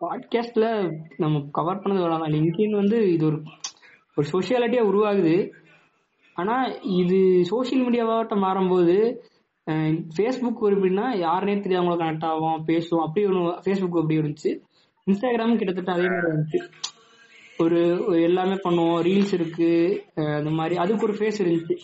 [0.00, 3.42] பாட்காஸ்ட்ல நம்ம கவர் பண்ணது வேணாம் லிங்க்டின் வந்து இது ஒரு
[4.16, 5.50] ஒரு சோஷியாலிட்டியா உருவாகுது.
[6.34, 9.16] ஆனா இது சோஷியல் மீடியாவாட்ட மாறும்போது
[10.16, 13.04] ஃபேஸ்புக் ஒரு எப்படின்னா யாருனே தெரியாதவங்கள கனெக்ட் ஆகும் பேசுவோம்.
[13.06, 14.60] அப்படி ஒன்று ஃபேஸ்புக் அப்படி இருந்துச்சு.
[15.10, 16.92] இன்ஸ்டாகிராம் கிட்டத்தட்ட அதே மாதிரி இருந்துச்சு.
[17.58, 19.00] ஒரு ஒரு எல்லாமே பண்ணுவோம்.
[19.00, 20.02] ரீல்ஸ் இருக்கு.
[20.14, 20.76] அந்த மாதிரி.
[20.76, 21.76] அதுக்கு ஒரு ஃபேஸ் இருந்துச்சு.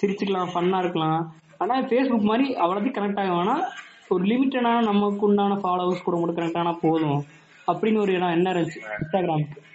[0.00, 1.34] சிரிச்சுக்கலாம் ஃபன்னா இருக்கலாம்.
[1.58, 3.62] ஆனால் ஃபேஸ்புக் மாதிரி அவ்வளோத்தையும் கனெக்ட் ஆக வேணாம்.
[4.08, 7.24] ஒரு லிமிட்டடான நமக்கு உண்டான ஃபாலோவர்ஸ் கூட மட்டும் கனெக்ட் ஆனால் போதும்.
[7.66, 8.80] அப்படின்னு ஒரு இடம் என்ன இருந்துச்சு?
[8.98, 9.66] இன்ஸ்டாகிராமுக்கு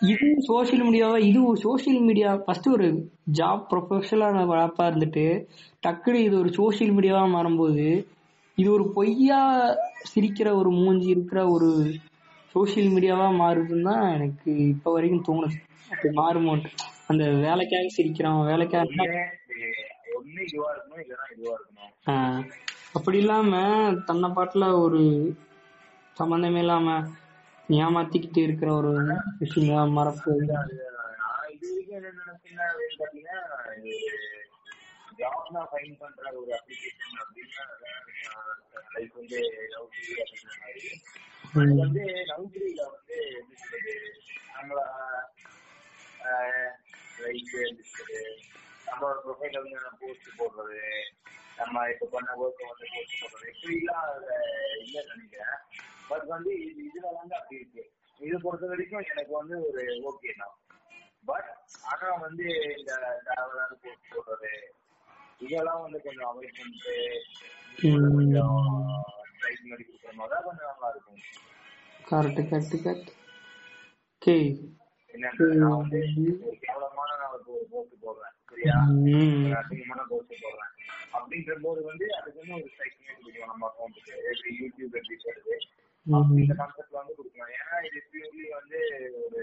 [0.00, 5.46] இது சோஷியல் மீடியாவா இது சோஷியல் மீடியா ஃபர்ஸ்ட் ஒரு ஜாப் ப்ரொஃபஷனலான ஆப்பாக இருந்துட்டு
[5.86, 8.06] டக்குனு இது ஒரு சோஷியல் மீடியாவாக மாறும்போது
[8.54, 9.40] இது ஒரு பொய்யா
[10.14, 11.92] சிரிக்கிற ஒரு மூஞ்சி இருக்கிற ஒரு
[12.54, 15.58] சோஷியல் மீடியாவா மாறுதுன்னு தான் எனக்கு இப்ப வரைக்கும் தோணுது
[15.90, 16.70] அப்படி மாறுமோன்ட்டு
[17.08, 18.86] அந்த வேலைக்காக சிரிக்கிறான் வேலைக்காக
[22.94, 23.52] அப்படி இல்லாம
[24.06, 25.00] தன்னை பாட்டுல ஒரு
[26.16, 26.96] சம்பந்தமே இல்லாம
[27.78, 28.92] ஏமாத்திக்கிட்டு இருக்கிற ஒரு
[29.38, 30.32] விஷயம் மறப்பு
[36.00, 37.64] பண்ற ஒரு அப்ளிகேஷன் அப்படின்னா
[38.94, 39.40] லைக் வந்து
[41.52, 43.18] அது வந்து நௌகரியில வந்து
[44.54, 44.80] நம்மள
[47.18, 47.54] லைக்
[48.86, 50.80] நம்மளோட ப்ரொஃபைல வந்து நம்ம போஸ்ட் போடுறது
[51.58, 54.30] நம்ம இப்ப பண்ண ஒர்க் வந்து போஸ்ட் போடுறது இப்படிலாம் அதுல
[54.80, 55.56] இல்லைன்னு நினைக்கிறேன்.
[56.10, 57.84] பட் வந்து இது இதுல வந்து அப்படி இருக்கு.
[58.20, 60.54] இதை பொறுத்த வரைக்கும் எனக்கு வந்து ஒரு ஓகே தான்.
[61.24, 61.50] பட்
[61.90, 62.46] ஆனா வந்து
[62.78, 62.92] இந்த
[63.28, 64.52] தேவையான போஸ்ட் போடுறது
[65.40, 66.96] இதெல்லாம் வந்து கொஞ்சம் அவாய்ட் பண்ணிட்டு.
[68.16, 68.58] கொஞ்சம்
[69.70, 71.20] மாதிரி கொடுக்குற மாதிரி கொஞ்சம் நல்லா இருக்கும்.
[72.10, 73.10] கரெக்ட் கரெக்ட் கரெக்ட்
[74.14, 74.36] ஓகே
[75.62, 76.00] நான் வந்து
[76.48, 78.76] ஒரு கேவலமான நான் ஒரு போஸ்ட் போடுறேன் சரியா?
[79.60, 80.72] அசிங்கமான போஸ்ட் போடுறேன்.
[81.16, 85.54] அப்படின்ற போது வந்து அதுக்கு வந்து ஒரு ஸ்ட்ரைக்கிங்கே கொடுக்கணும் நம்ம அக்கௌண்ட்டுக்கு எப்படி யூடியூப் எப்படி போடுது
[86.42, 87.52] இந்த கான்செப்ட்ல வந்து கொடுக்கலாம்.
[87.58, 88.78] ஏன்னா இது பியூர்லி வந்து
[89.24, 89.40] ஒரு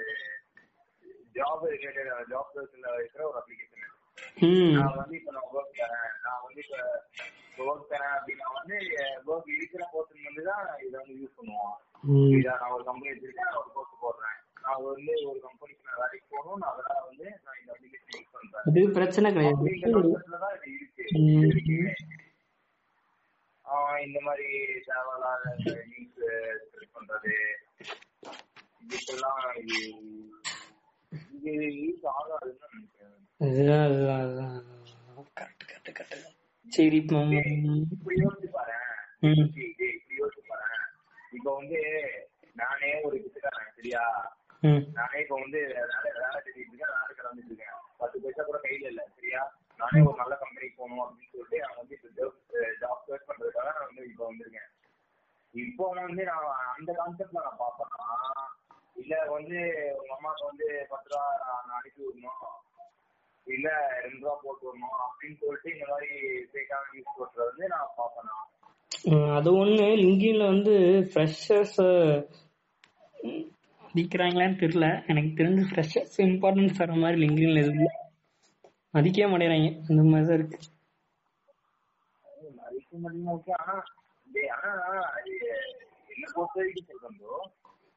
[1.38, 3.84] ஜாப் ரிலேட்டட் ஜாப் இருக்கிற ஒரு அப்ளிகேஷன்
[4.78, 5.82] நான் வந்து இப்ப நான் ஒர்க்
[6.25, 6.78] நான் வந்து இப்ப
[7.63, 8.77] ஒர்க் தரேன் அப்படின்னா வந்து
[9.27, 11.75] ஒர்க் இருக்கிற பர்சன் வந்து தான் இதை வந்து யூஸ் பண்ணுவான்
[12.07, 16.01] ம் இதா நான் ஒரு கம்பெனி வச்சிருக்கேன் நான் ஒரு போஸ்ட் போடுறேன் நான் வந்து ஒரு கம்பெனிக்கு நான்
[16.01, 19.73] வேலைக்கு போகணும் நான் அதனால வந்து நான் இந்த அப்ளிகேஷன் யூஸ் பண்றேன் அது பிரச்சனை கிடையாது
[21.47, 21.77] இருக்கு
[24.07, 24.47] இந்த மாதிரி
[24.85, 25.53] தேவையில்லாத
[25.85, 26.17] நியூஸ்
[26.61, 27.33] ஸ்ப்ரெட் பண்றது
[28.83, 29.41] இதுக்கெல்லாம்
[31.39, 34.57] இது யூஸ் ஆகாதுன்னு தான் நினைக்கிறேன் அதுதான் அதுதான் அதுதான்
[35.37, 36.36] கரெக்ட் கரெக்ட் கரெக்ட்
[36.68, 37.18] சரி இப்போ
[37.95, 38.76] இப்ப யோசிச்சு பாரு
[41.34, 41.80] இப்ப வந்து
[42.55, 44.03] நானே ஒரு பிசுக்காரன் சரியா?
[44.95, 45.86] நானே இப்ப வந்து வேலை
[46.18, 47.74] வேலை செஞ்சுட்டு இருக்கேன் வேலை கிளம்பிட்டு இருக்கேன்.
[47.99, 49.41] பத்து பைசா கூட கையில இல்ல சரியா?
[49.80, 51.95] நானே ஒரு நல்ல கம்பெனிக்கு போகணும் அப்படின்னு சொல்லிட்டு நான் வந்து
[52.82, 54.70] ஜாப் சர்ச் பண்றதுக்காக நான் வந்து இப்ப வந்திருக்கேன்.
[55.53, 58.07] இப்போ வந்து நான் அந்த கான்செப்ட்ல நான் பாப்பேன்னா
[58.95, 59.57] இல்ல வந்து
[59.99, 62.41] உங்க அம்மாக்கு வந்து பத்து ரூபா நான் அனுப்பி விடணும்?
[63.47, 63.67] இல்ல
[64.03, 66.09] ரெண்டு ரூபா போட்டு விடணும் அப்படின்னு சொல்லிட்டு இந்த மாதிரி
[66.49, 68.35] ஃபேக்கான நியூஸ் போட்டுறது வந்து நான் பாப்பேனா
[69.09, 69.85] ம், அது ஒண்ணு.
[70.01, 70.73] லிங்கின்ல வந்து
[71.09, 71.79] ஃப்ரெஷர்ஸ்
[73.81, 74.87] மதிக்கிறாங்களான்னு தெரியல.
[75.07, 77.87] எனக்கு தெரிஞ்சு ஃப்ரெஷர்ஸ் இம்பார்ட்டன்ஸ் தர மாதிரி லிங்கின்ல இருக்கு
[78.93, 79.69] மதிக்கவே மாட்டேங்கிறாங்க.
[79.89, 80.59] அந்த மாதிரி தான் இருக்கு.
[82.59, 83.75] மதிக்க முடியும் ஓகே ஆனா
[84.81, 85.33] ஆனா அது
[86.13, 87.37] என்ன பொறுத்த வரைக்கும் bro.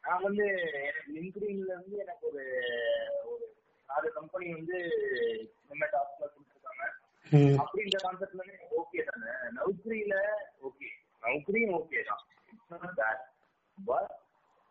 [0.04, 0.44] நான் வந்து
[0.82, 2.44] எனக்கு லிங்க்டின்ல இருந்து எனக்கு ஒரு
[4.00, 4.76] நாலு கம்பெனி வந்து
[5.70, 6.84] மாதிரி டாஸ்க்ல கொடுத்துருக்காங்க.
[7.62, 8.44] அப்படின்ற கான்செப்ட்ல
[8.78, 9.32] ஓகே தானே?
[9.56, 10.14] நௌக்கரியில
[10.66, 10.88] ஓகே
[11.22, 12.22] நௌக்கரியும் ஓகே தான்.
[13.78, 14.14] பேட்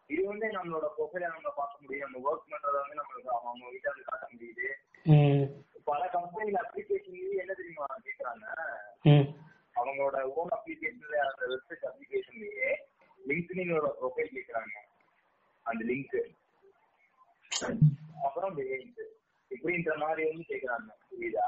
[0.10, 2.06] இது வந்து நம்மளோட ப்ரொஃபைல நம்ம பார்க்க முடியும்.
[2.06, 4.68] நம்ம ஒர்க் பண்றத வந்து நம்மளுக்கு அவங்க வீட்டை காட்ட முடியுது
[5.06, 5.46] ம்
[5.88, 8.46] பல கம்பெனில அப்ளிகேஷன் என்ன தெரியுமா கேக்குறாங்க
[9.06, 9.28] ம்
[9.76, 12.72] அவங்களோட ஓன் அப்ளிகேஷன்ல அந்த வெப்சைட் அப்ளிகேஷன்லயே
[13.22, 14.76] லிங்க்டினோட ப்ரொஃபைல் கேக்குறாங்க
[15.66, 16.18] அந்த லிங்க்
[18.26, 19.00] அப்புறம் லிங்க்
[19.52, 21.46] இப்படின்ற மாதிரி வந்து கேக்குறாங்க புரியுதா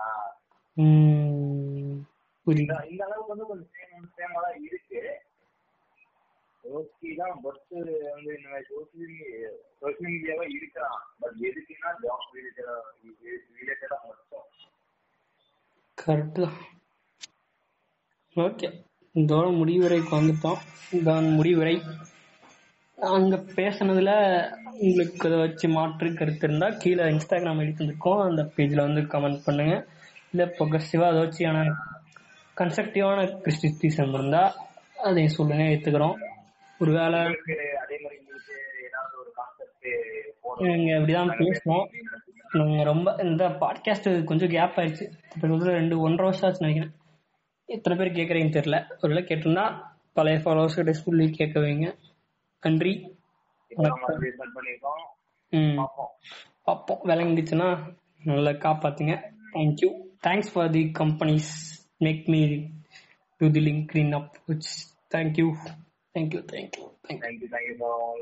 [0.70, 0.70] ம்
[2.47, 2.77] புரியுது.
[2.91, 5.01] இந்த அளவுக்கு வந்து கொஞ்சம் சேம் சேமா தான் இருக்கு.
[6.63, 7.61] ஓகே தான் பட்
[8.15, 9.15] வந்து இந்த மாதிரி சோசியல்
[9.82, 10.99] சோசியல் மீடியாவா இருக்கலாம்.
[11.21, 12.75] பட் எதுக்குன்னா ஜாப் ரிலேட்டடா
[13.59, 14.47] ரிலேட்டடா மட்டும்.
[15.97, 16.59] கரெக்ட் தான்.
[18.36, 18.69] ஓகே
[19.15, 20.59] இதோட முடிவுரைக்கு வந்துட்டோம்.
[20.97, 21.75] இதான் முடிவுரை
[22.97, 24.11] அங்க பேசுனதுல
[24.86, 29.75] உங்களுக்கு அதை வச்சு மாற்று கருத்து இருந்தா கீழே இன்ஸ்டாகிராம் ஐடி தந்திருக்கோம் அந்த பேஜ்ல வந்து கமெண்ட் பண்ணுங்க.
[30.32, 31.73] இல்ல பொகசிவா அதை வச்சியான
[32.57, 34.55] கன்ஸ்ட்ரக்டிவான கிறிஸ்டிசம் இருந்தா
[35.03, 36.15] அதையும் சொல்லுங்க ஏத்துக்கிறோம்.
[36.79, 37.19] ஒருவேளை
[37.79, 38.19] அதே மாதிரி
[40.57, 41.86] நீங்க இப்படிதான் பேசணும்.
[42.53, 45.11] நாங்க ரொம்ப இந்த பாட்காஸ்ட் கொஞ்சம் கேப் ஆயிடுச்சு.
[45.41, 46.99] ரெண்டு ஒன்றரை வருஷம் ஆச்சு நினைக்கிறேன்.
[47.65, 48.91] எத்தனை பேர் கேட்குறீங்கன்னு தெரியல.
[49.01, 51.95] ஒருவேளை கேட்டிருந்தா பழைய ஃபாலோவர்ஸ் கிட்ட சொல்லி கேட்க வைங்க.
[52.61, 53.17] நன்றி.
[53.67, 55.03] இப்போ நம்ம ரிசல்ட் பண்ணிருக்கோம்.
[55.49, 55.77] ம்.
[60.24, 62.74] thanks for the companies make me
[63.39, 64.38] do the link cleanup.
[65.09, 65.57] Thank you.
[66.13, 66.41] Thank you.
[66.41, 66.91] Thank you.
[67.07, 67.19] Thank you.
[67.22, 67.49] Thank you.
[67.49, 68.17] Thank you all.